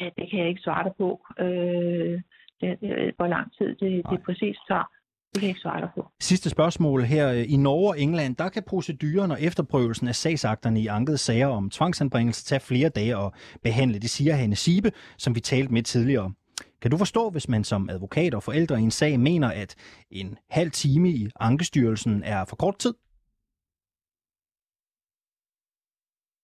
[0.00, 1.26] Ja, det kan jeg ikke svare dig på.
[1.40, 2.20] Øh,
[2.60, 4.86] det, det, hvor lang tid det, det præcis tager.
[5.32, 6.08] Det kan jeg ikke svare dig på.
[6.20, 7.30] Sidste spørgsmål her.
[7.30, 11.70] I Norge og England, der kan proceduren og efterprøvelsen af sagsakterne i ankede sager om
[11.70, 13.32] tvangsanbringelse tage flere dage at
[13.62, 13.98] behandle.
[13.98, 16.32] Det siger Hanne Sibe, som vi talte med tidligere.
[16.82, 19.74] Kan du forstå, hvis man som advokat og forældre i en sag mener, at
[20.10, 22.94] en halv time i Ankestyrelsen er for kort tid?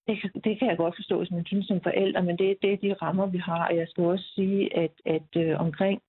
[0.06, 2.76] Det, det kan jeg godt forstå, som jeg synes som forældre, men det, det er
[2.76, 3.68] de rammer, vi har.
[3.68, 6.02] Og jeg skal også sige, at, at øh, omkring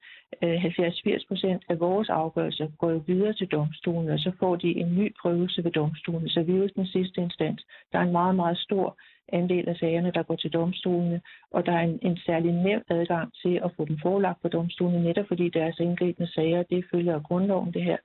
[0.44, 4.68] øh, 70-80 procent af vores afgørelser går jo videre til domstolen, og så får de
[4.68, 6.30] en ny prøvelse ved domstolen.
[6.30, 7.66] Så vi er jo den sidste instans.
[7.92, 11.22] Der er en meget, meget stor andel af sagerne, der går til domstolene,
[11.52, 15.04] og der er en, en særlig nem adgang til at få dem forelagt på domstolen,
[15.04, 17.98] netop fordi deres indgribende sager, det følger af grundloven det her,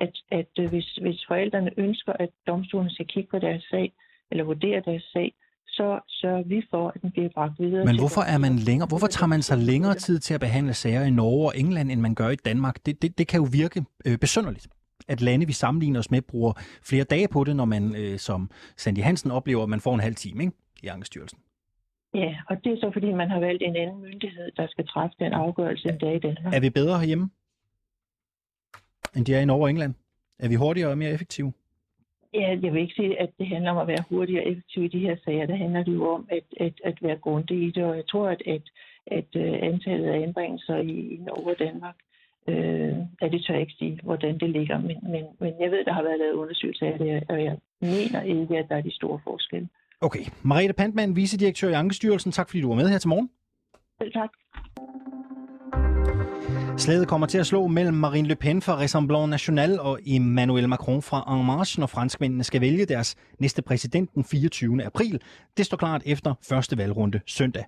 [0.00, 3.92] at, at øh, hvis, hvis forældrene ønsker, at domstolen skal kigge på deres sag,
[4.32, 5.34] eller vurdere deres sag,
[5.66, 7.84] så sørger vi for, at den bliver bragt videre.
[7.84, 8.88] Men hvorfor er man længere?
[8.88, 12.00] Hvorfor tager man sig længere tid til at behandle sager i Norge og England, end
[12.00, 12.86] man gør i Danmark?
[12.86, 14.66] Det, det, det kan jo virke øh, besynderligt
[15.08, 16.52] at lande, vi sammenligner os med, bruger
[16.82, 20.00] flere dage på det, når man, øh, som Sandy Hansen oplever, at man får en
[20.00, 20.56] halv time ikke?
[20.82, 21.38] i Ankestyrelsen.
[22.14, 25.14] Ja, og det er så, fordi man har valgt en anden myndighed, der skal træffe
[25.18, 26.54] den afgørelse, end det i Danmark.
[26.54, 27.30] Er vi bedre herhjemme,
[29.16, 29.94] end de er i Norge og England?
[30.38, 31.52] Er vi hurtigere og mere effektive?
[32.34, 34.88] Ja, jeg vil ikke sige, at det handler om at være hurtig og effektiv i
[34.88, 35.46] de her sager.
[35.46, 38.28] Det handler det jo om at, at, at være grundig i det, og jeg tror,
[38.28, 38.62] at, at,
[39.06, 41.94] at øh, antallet af anbringelser i, i Norge og Danmark
[42.48, 45.84] Øh, ja, det tør jeg ikke sige, hvordan det ligger, men, men, men jeg ved,
[45.84, 48.94] der har været lavet undersøgelser af det, og jeg mener ikke, at der er de
[48.94, 49.68] store forskelle.
[50.00, 50.24] Okay.
[50.42, 52.32] Mariette Pantmann, vicedirektør i Ankestyrelsen.
[52.32, 53.30] Tak fordi du var med her til morgen.
[53.98, 54.30] Selv tak.
[56.76, 61.02] Slaget kommer til at slå mellem Marine Le Pen fra Rassemblement National og Emmanuel Macron
[61.02, 64.84] fra En Marche, når franskmændene skal vælge deres næste præsident den 24.
[64.84, 65.20] april.
[65.56, 67.64] Det står klart efter første valgrunde søndag.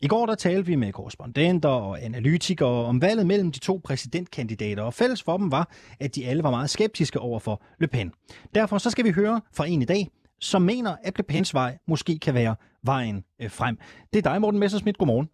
[0.00, 4.82] I går der talte vi med korrespondenter og analytikere om valget mellem de to præsidentkandidater,
[4.82, 5.70] og fælles for dem var,
[6.00, 8.12] at de alle var meget skeptiske over for Le Pen.
[8.54, 10.08] Derfor så skal vi høre fra en i dag,
[10.40, 13.78] som mener, at Le Pens vej måske kan være vejen øh, frem.
[14.12, 14.98] Det er dig, Morten Messersmith.
[14.98, 15.28] Godmorgen.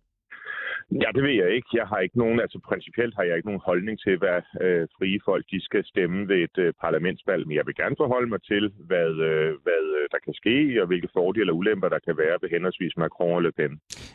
[0.92, 1.68] Ja, det ved jeg ikke.
[1.80, 5.18] Jeg har ikke nogen, altså principielt har jeg ikke nogen holdning til, hvad øh, frie
[5.24, 8.64] folk de skal stemme ved et øh, parlamentsvalg, men jeg vil gerne forholde mig til,
[8.90, 12.36] hvad, øh, hvad øh, der kan ske, og hvilke fordele eller ulemper der kan være
[12.42, 13.72] ved henholdsvis Macron og Le Pen.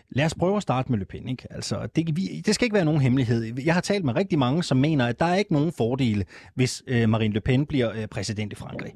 [0.09, 1.29] Lad os prøve at starte med Le Pen.
[1.29, 1.47] Ikke?
[1.57, 3.39] Altså, det, vi, det skal ikke være nogen hemmelighed.
[3.65, 6.23] Jeg har talt med rigtig mange, som mener, at der er ikke nogen fordele,
[6.55, 8.93] hvis øh, Marine Le Pen bliver øh, præsident i Frankrig.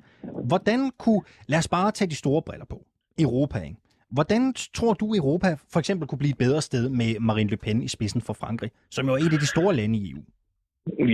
[0.51, 2.77] Hvordan kunne, lad os bare tage de store briller på,
[3.19, 3.77] Europa, ikke?
[4.11, 7.83] Hvordan tror du, Europa for eksempel kunne blive et bedre sted med Marine Le Pen
[7.83, 10.23] i spidsen for Frankrig, som jo er et af de store lande i EU?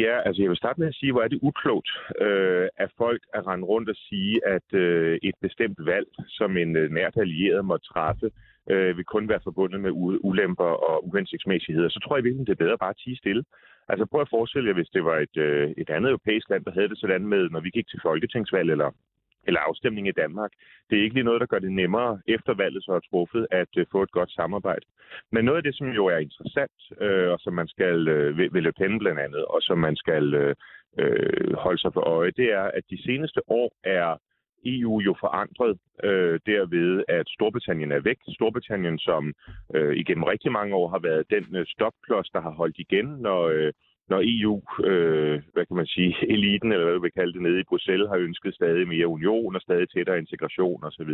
[0.05, 1.89] Ja, altså jeg vil starte med at sige, hvor er det uklogt
[2.22, 6.76] øh, af folk at rende rundt og sige, at øh, et bestemt valg, som en
[6.76, 8.31] øh, nært allieret må træffe,
[8.69, 9.91] øh, vil kun være forbundet med
[10.30, 11.89] ulemper og uhensigtsmæssigheder.
[11.89, 13.43] Så tror jeg virkelig, det er bedre bare at tige stille.
[13.89, 16.72] Altså prøv at forestille jer, hvis det var et, øh, et andet europæisk land, der
[16.72, 18.91] havde det sådan med, når vi gik til folketingsvalg eller
[19.47, 20.51] eller afstemning i Danmark.
[20.89, 23.67] Det er ikke lige noget, der gør det nemmere efter valget så er truffet at
[23.77, 24.85] øh, få et godt samarbejde.
[25.31, 28.72] Men noget af det, som jo er interessant, øh, og som man skal øh, vælge
[28.72, 30.55] penne blandt andet, og som man skal øh,
[30.99, 34.17] øh, holde sig for øje, det er, at de seneste år er
[34.65, 38.17] EU jo forandret øh, derved, at Storbritannien er væk.
[38.27, 39.34] Storbritannien, som
[39.76, 43.41] øh, igennem rigtig mange år har været den øh, stopklods, der har holdt igen, når,
[43.43, 43.73] øh,
[44.10, 44.56] når EU,
[44.90, 48.10] øh, hvad kan man sige, eliten, eller hvad vi vil kalde det, nede i Bruxelles,
[48.10, 51.11] har ønsket stadig mere union og stadig tættere integration osv.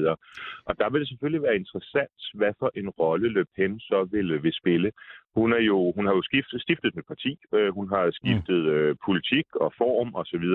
[0.66, 4.44] Og der vil det selvfølgelig være interessant, hvad for en rolle Le Pen så vil,
[4.44, 4.92] vil spille.
[5.36, 8.70] Hun, er jo, hun har jo skiftet, stiftet med parti, øh, hun har skiftet mm.
[8.70, 10.46] øh, politik og form osv.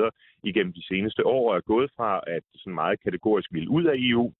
[0.42, 3.94] igennem de seneste år, og er gået fra at sådan meget kategorisk ville ud af
[3.98, 4.32] EU,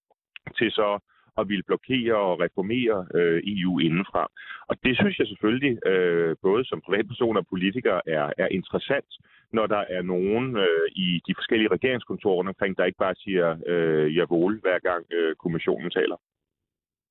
[0.59, 0.99] til så
[1.37, 4.23] og ville blokere og reformere øh, EU indenfra.
[4.71, 9.11] Og det synes jeg selvfølgelig, øh, både som privatperson og politiker, er, er interessant,
[9.53, 14.17] når der er nogen øh, i de forskellige regeringskontorer omkring, der ikke bare siger øh,
[14.17, 16.17] javol, hver gang øh, kommissionen taler.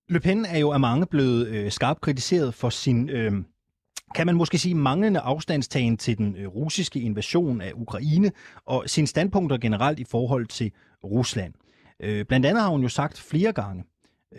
[0.10, 3.10] Le Pen er jo af mange blevet øh, skarpt kritiseret for sin...
[3.10, 3.32] Øh
[4.16, 8.32] kan man måske sige manglende afstandstagen til den øh, russiske invasion af Ukraine
[8.66, 10.72] og sine standpunkter generelt i forhold til
[11.04, 11.54] Rusland.
[12.00, 13.84] Øh, blandt andet har hun jo sagt flere gange,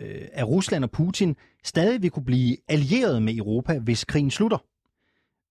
[0.01, 4.57] øh, at Rusland og Putin stadig vil kunne blive allieret med Europa, hvis krigen slutter.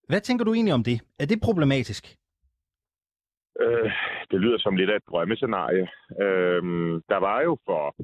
[0.08, 1.00] Hvad tænker du egentlig om det?
[1.18, 2.04] Er det problematisk?
[3.60, 3.90] Øh,
[4.30, 5.88] det lyder som lidt af et drømmescenarie.
[6.22, 6.62] Øh,
[7.08, 7.94] der var jo for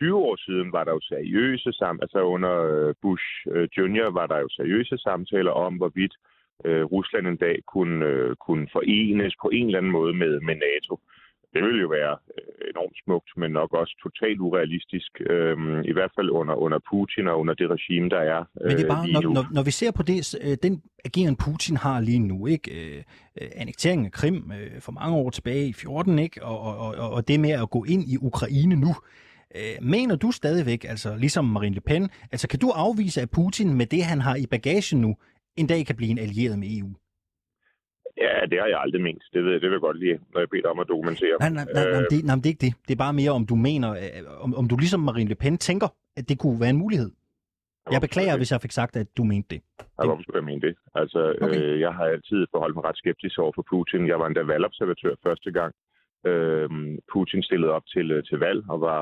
[0.00, 4.10] 20 år siden var der jo seriøse sam altså under øh, Bush øh, Jr.
[4.18, 6.14] var der jo seriøse samtaler om, hvorvidt
[6.64, 10.56] øh, Rusland en dag kunne, øh, kunne forenes på en eller anden måde med, med
[10.66, 10.94] NATO.
[11.54, 16.12] Det ville jo være øh, enormt smukt, men nok også totalt urealistisk, øh, i hvert
[16.16, 19.06] fald under, under Putin og under det regime, der er øh, Men det er bare,
[19.08, 22.68] når, når, når vi ser på det, øh, den ageren Putin har lige nu, ikke?
[22.78, 23.02] Øh,
[23.62, 26.44] annekteringen af Krim øh, for mange år tilbage i 14, ikke?
[26.44, 28.92] Og, og, og, og det med at gå ind i Ukraine nu,
[29.54, 33.74] øh, mener du stadigvæk, altså ligesom Marine Le Pen, altså kan du afvise, at Putin
[33.74, 35.16] med det, han har i bagagen nu,
[35.56, 36.90] en dag kan blive en allieret med EU?
[38.20, 39.22] Ja, det har jeg aldrig ment.
[39.32, 41.36] Det ved jeg, det vil jeg godt lide, når jeg beder om at dokumentere.
[41.40, 42.74] Nej, nej, nej, nej, det, nej, det er ikke det.
[42.88, 45.58] Det er bare mere, om du mener, øh, om, om du ligesom Marine Le Pen
[45.58, 47.10] tænker, at det kunne være en mulighed.
[47.94, 49.60] Jeg beklager, hvis jeg fik sagt, at du mente det.
[49.98, 50.74] Ja, hvorfor skulle jeg mene det?
[50.94, 51.62] Altså, okay.
[51.62, 54.08] øh, jeg har altid forholdt mig ret skeptisk over for Putin.
[54.08, 55.74] Jeg var endda valgobservatør første gang.
[56.26, 56.68] Øh,
[57.12, 59.00] Putin stillede op til, øh, til valg og var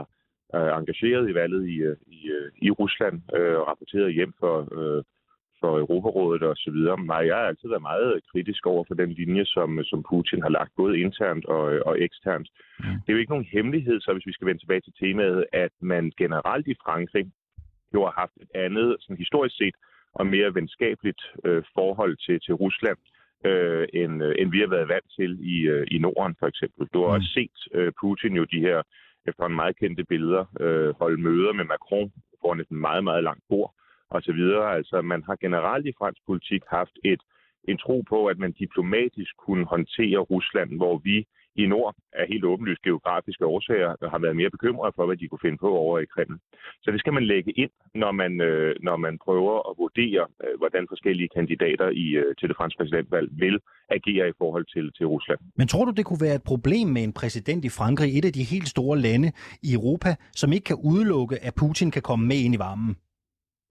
[0.54, 2.20] øh, engageret i valget i, øh, i,
[2.66, 5.02] i Rusland øh, og rapporterede hjem for, øh,
[5.60, 7.04] for Europarådet og så videre.
[7.04, 10.48] Nej, jeg har altid været meget kritisk over for den linje, som, som Putin har
[10.58, 12.48] lagt både internt og, og eksternt.
[12.78, 12.84] Mm.
[12.84, 15.72] Det er jo ikke nogen hemmelighed, så hvis vi skal vende tilbage til temaet, at
[15.80, 17.26] man generelt i Frankrig
[17.94, 19.76] jo har haft et andet, sådan historisk set,
[20.14, 22.98] og mere venskabeligt øh, forhold til, til Rusland,
[23.44, 26.88] øh, end, øh, end vi har været vant til i, øh, i Norden for eksempel.
[26.92, 27.14] Du har mm.
[27.14, 28.82] også set øh, Putin jo de her
[29.26, 33.44] efter en meget kendte billeder øh, holde møder med Macron foran et meget, meget langt
[33.48, 33.74] bord
[34.22, 34.74] så videre.
[34.78, 37.22] Altså, man har generelt i fransk politik haft et,
[37.68, 41.26] en tro på, at man diplomatisk kunne håndtere Rusland, hvor vi
[41.62, 45.44] i nord af helt åbenlyst geografiske årsager har været mere bekymrede for, hvad de kunne
[45.46, 46.38] finde på over i Kreml.
[46.82, 50.58] Så det skal man lægge ind, når man, øh, når man prøver at vurdere, øh,
[50.58, 53.56] hvordan forskellige kandidater i, øh, til det franske præsidentvalg vil
[53.96, 55.38] agere i forhold til, til Rusland.
[55.56, 58.32] Men tror du, det kunne være et problem med en præsident i Frankrig, et af
[58.32, 59.28] de helt store lande
[59.68, 60.10] i Europa,
[60.40, 62.96] som ikke kan udelukke, at Putin kan komme med ind i varmen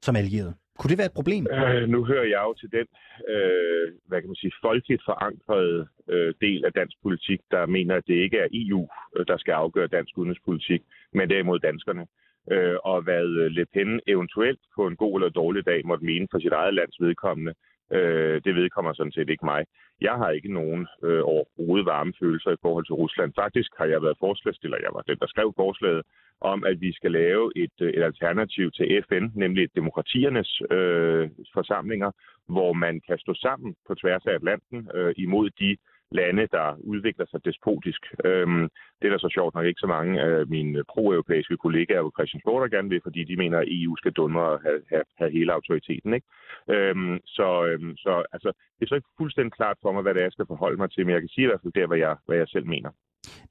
[0.02, 0.54] som allieret?
[0.78, 1.44] Kunne det være et problem?
[1.52, 2.88] Øh, nu hører jeg jo til den,
[3.34, 8.08] øh, hvad kan man sige, folkeligt forankrede øh, del af dansk politik, der mener, at
[8.08, 8.88] det ikke er EU,
[9.18, 10.82] øh, der skal afgøre dansk udenrigspolitik,
[11.14, 12.06] men derimod danskerne.
[12.52, 16.28] Øh, og hvad øh, Le Pen eventuelt på en god eller dårlig dag måtte mene
[16.32, 17.54] for sit eget lands vedkommende,
[17.92, 19.66] øh, det vedkommer sådan set ikke mig.
[20.02, 23.34] Jeg har ikke nogen øh, overhovedet varme følelser i forhold til Rusland.
[23.36, 26.04] Faktisk har jeg været forslagsstiller, jeg var den, der skrev forslaget,
[26.42, 31.30] om at vi skal lave et, øh, et alternativ til FN, nemlig et demokratiernes øh,
[31.54, 32.12] forsamlinger,
[32.48, 35.78] hvor man kan stå sammen på tværs af Atlanten øh, imod de
[36.12, 38.02] lande, der udvikler sig despotisk.
[38.26, 38.64] Øhm,
[39.00, 42.62] det er der så sjovt nok ikke så mange af mine pro-europæiske kollegaer på Christiansborg,
[42.62, 45.54] der gerne vil, fordi de mener, at EU skal dundre og have, have, have hele
[45.54, 46.14] autoriteten.
[46.14, 46.28] Ikke?
[46.70, 50.20] Øhm, så øhm, så altså, det er så ikke fuldstændig klart for mig, hvad det
[50.20, 51.98] er, jeg skal forholde mig til, men jeg kan sige i hvert fald der, hvad
[51.98, 52.90] jeg, hvad jeg selv mener.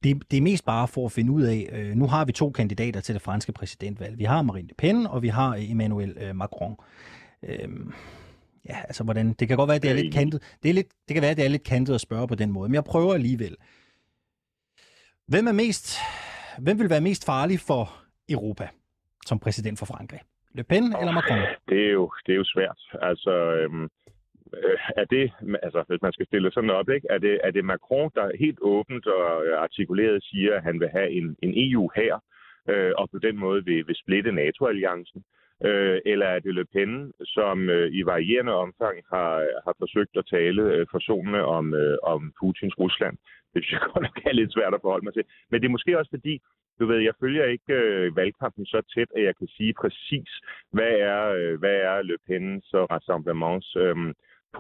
[0.03, 2.51] Det, det er mest bare for at finde ud af, øh, nu har vi to
[2.51, 4.19] kandidater til det franske præsidentvalg.
[4.19, 6.77] Vi har Marine Le Pen, og vi har øh, Emmanuel øh, Macron.
[7.49, 7.69] Øh,
[8.69, 10.57] ja, altså hvordan, det kan godt være, at det er lidt kantet.
[10.63, 12.53] Det, er lidt, det kan være, at det er lidt kantet at spørge på den
[12.53, 13.57] måde, men jeg prøver alligevel.
[15.29, 15.99] Hvem er mest,
[16.65, 17.85] hvem vil være mest farlig for
[18.29, 18.69] Europa
[19.27, 20.21] som præsident for Frankrig?
[20.55, 21.39] Le Pen oh, eller Macron?
[21.69, 22.81] Det er jo, det er jo svært.
[23.03, 23.85] Altså, øhm,
[24.55, 25.33] øh, er det,
[25.63, 27.07] altså, hvis man skal stille sådan op, ikke?
[27.11, 29.29] Er, det, er det Macron, der helt åbent og
[29.65, 32.15] artikuleret siger, at han vil have en, en EU her,
[32.69, 35.21] øh, og på den måde vil, vil splitte NATO-alliancen?
[35.21, 39.35] øh, Øh, eller er det Le Pen, som øh, i varierende omfang har,
[39.65, 43.17] har forsøgt at tale øh, forsonende om, øh, om Putins Rusland?
[43.55, 45.25] Det synes jeg godt nok er lidt svært at forholde mig til.
[45.51, 46.35] Men det er måske også fordi,
[46.81, 50.31] du ved, jeg følger ikke øh, valgkampen så tæt, at jeg kan sige præcis,
[50.73, 53.97] hvad er, øh, hvad er Le Pen's og Rassemblements øh,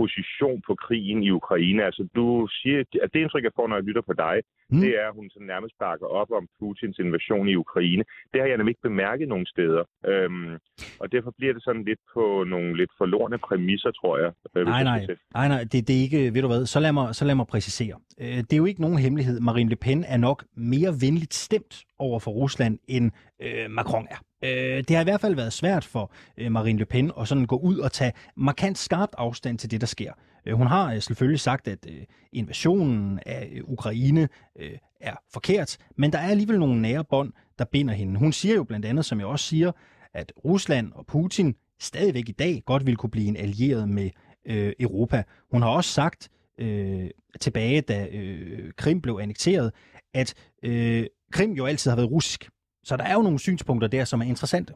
[0.00, 1.84] position på krigen i Ukraine.
[1.84, 4.36] Altså, du siger, at det indtryk, jeg får, når jeg lytter på dig,
[4.70, 4.80] mm.
[4.80, 8.04] det er, at hun sådan nærmest bakker op om Putins invasion i Ukraine.
[8.32, 9.82] Det har jeg nemlig ikke bemærket nogen steder.
[10.06, 10.52] Øhm,
[11.00, 14.30] og derfor bliver det sådan lidt på nogle lidt forlorene præmisser, tror jeg.
[14.56, 17.14] Øh, nej, nej, nej, nej, det, det er ikke, ved du hvad, så lad mig,
[17.14, 17.96] så lad mig præcisere.
[18.20, 19.40] Øh, det er jo ikke nogen hemmelighed.
[19.40, 23.10] Marine Le Pen er nok mere venligt stemt over for Rusland, end
[23.42, 24.20] øh, Macron er.
[24.46, 27.46] Øh, det har i hvert fald været svært for øh, Marine Le Pen at sådan
[27.46, 30.12] gå ud og tage markant skarpt afstand til det, der sker.
[30.46, 32.02] Øh, hun har øh, selvfølgelig sagt, at øh,
[32.32, 34.28] invasionen af øh, Ukraine
[34.58, 38.18] øh, er forkert, men der er alligevel nogle nære bånd, der binder hende.
[38.18, 39.72] Hun siger jo blandt andet, som jeg også siger,
[40.14, 44.10] at Rusland og Putin stadigvæk i dag godt vil kunne blive en allieret med
[44.46, 45.22] øh, Europa.
[45.50, 46.28] Hun har også sagt
[46.58, 47.10] øh,
[47.40, 49.72] tilbage, da øh, Krim blev annekteret,
[50.14, 52.48] at øh, Krim jo altid har været russisk.
[52.88, 54.72] Så der er jo nogle synspunkter der, som er interessante.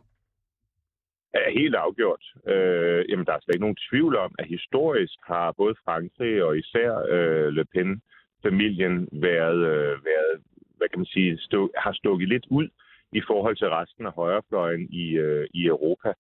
[1.34, 2.24] Er helt afgjort.
[2.52, 6.58] Øh, jamen, der er slet ikke nogen tvivl om, at historisk har både Frankrig og
[6.58, 10.34] især øh, Le Pen-familien været, øh, været,
[10.76, 12.68] hvad kan man sige, stå, har stukket lidt ud
[13.12, 16.12] i forhold til resten af højrefløjen i, øh, i Europa.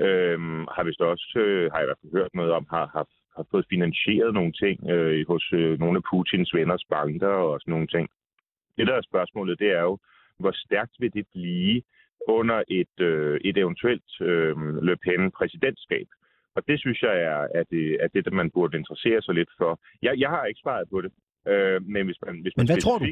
[0.00, 0.38] Øh,
[0.74, 3.06] har vist også, øh, har jeg i hvert fald hørt noget om, har, har,
[3.36, 7.72] har fået finansieret nogle ting øh, hos øh, nogle af Putins venners banker og sådan
[7.72, 8.08] nogle ting.
[8.76, 9.98] Det der er spørgsmålet, det er jo,
[10.38, 11.82] hvor stærkt vil det blive
[12.28, 16.06] under et, øh, et eventuelt øh, Le Pen præsidentskab?
[16.56, 19.80] Og det synes jeg er, er, det, er det, man burde interessere sig lidt for.
[20.02, 21.12] Jeg, jeg har ikke svaret på det.
[21.48, 23.06] Øh, men hvis man, hvis man men hvad tror du?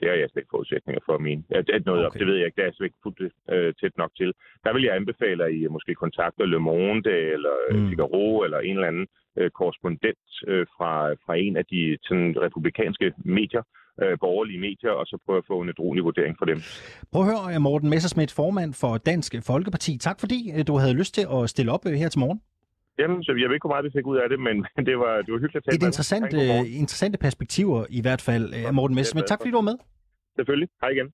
[0.00, 1.42] Det har jeg slet ikke forudsætninger for at mene.
[1.50, 2.06] At, at noget okay.
[2.06, 2.56] op, det ved jeg ikke.
[2.56, 4.32] Det er jeg slet ikke fuldt øh, tæt nok til.
[4.64, 7.88] Der vil jeg anbefale, at I måske kontakter Le Monde eller mm.
[7.90, 9.06] Figaro eller en eller anden
[9.38, 13.62] øh, korrespondent øh, fra, fra en af de sådan, republikanske medier,
[14.02, 16.58] øh, borgerlige medier, og så prøve at få en edrolig vurdering for dem.
[17.12, 19.98] Prøv at høre, Morten Messersmith, formand for Dansk Folkeparti.
[19.98, 22.40] Tak fordi øh, du havde lyst til at stille op øh, her til morgen.
[22.98, 24.56] Jamen, så jeg ved ikke, hvor meget vi fik ud af det, men
[24.88, 28.44] det var, det var hyggeligt at tale Et interessant, øh, interessante perspektiver i hvert fald,
[28.56, 29.26] øh, Morten Messersmith.
[29.26, 29.76] Tak fordi du var med.
[30.38, 30.68] Selvfølgelig.
[30.82, 31.08] Hej igen.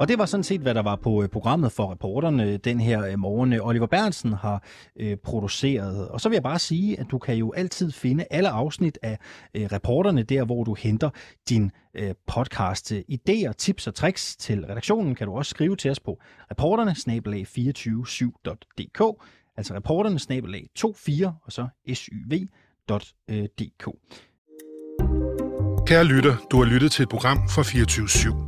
[0.00, 3.06] Og det var sådan set, hvad der var på øh, programmet for reporterne den her
[3.06, 3.60] øh, morgen.
[3.60, 4.62] Oliver Bernsen har
[4.96, 6.08] øh, produceret.
[6.08, 9.18] Og så vil jeg bare sige, at du kan jo altid finde alle afsnit af
[9.54, 11.10] reporterne der, hvor du henter
[11.48, 11.70] din
[12.26, 12.92] podcast.
[12.92, 16.18] Idéer, tips og tricks til redaktionen kan du også skrive til os på
[16.50, 19.02] reporterne 247.dk
[19.56, 23.88] altså reporterne 24 og så syv.dk.
[25.86, 28.47] Kære lytter, du har lyttet til et program fra 24 /7.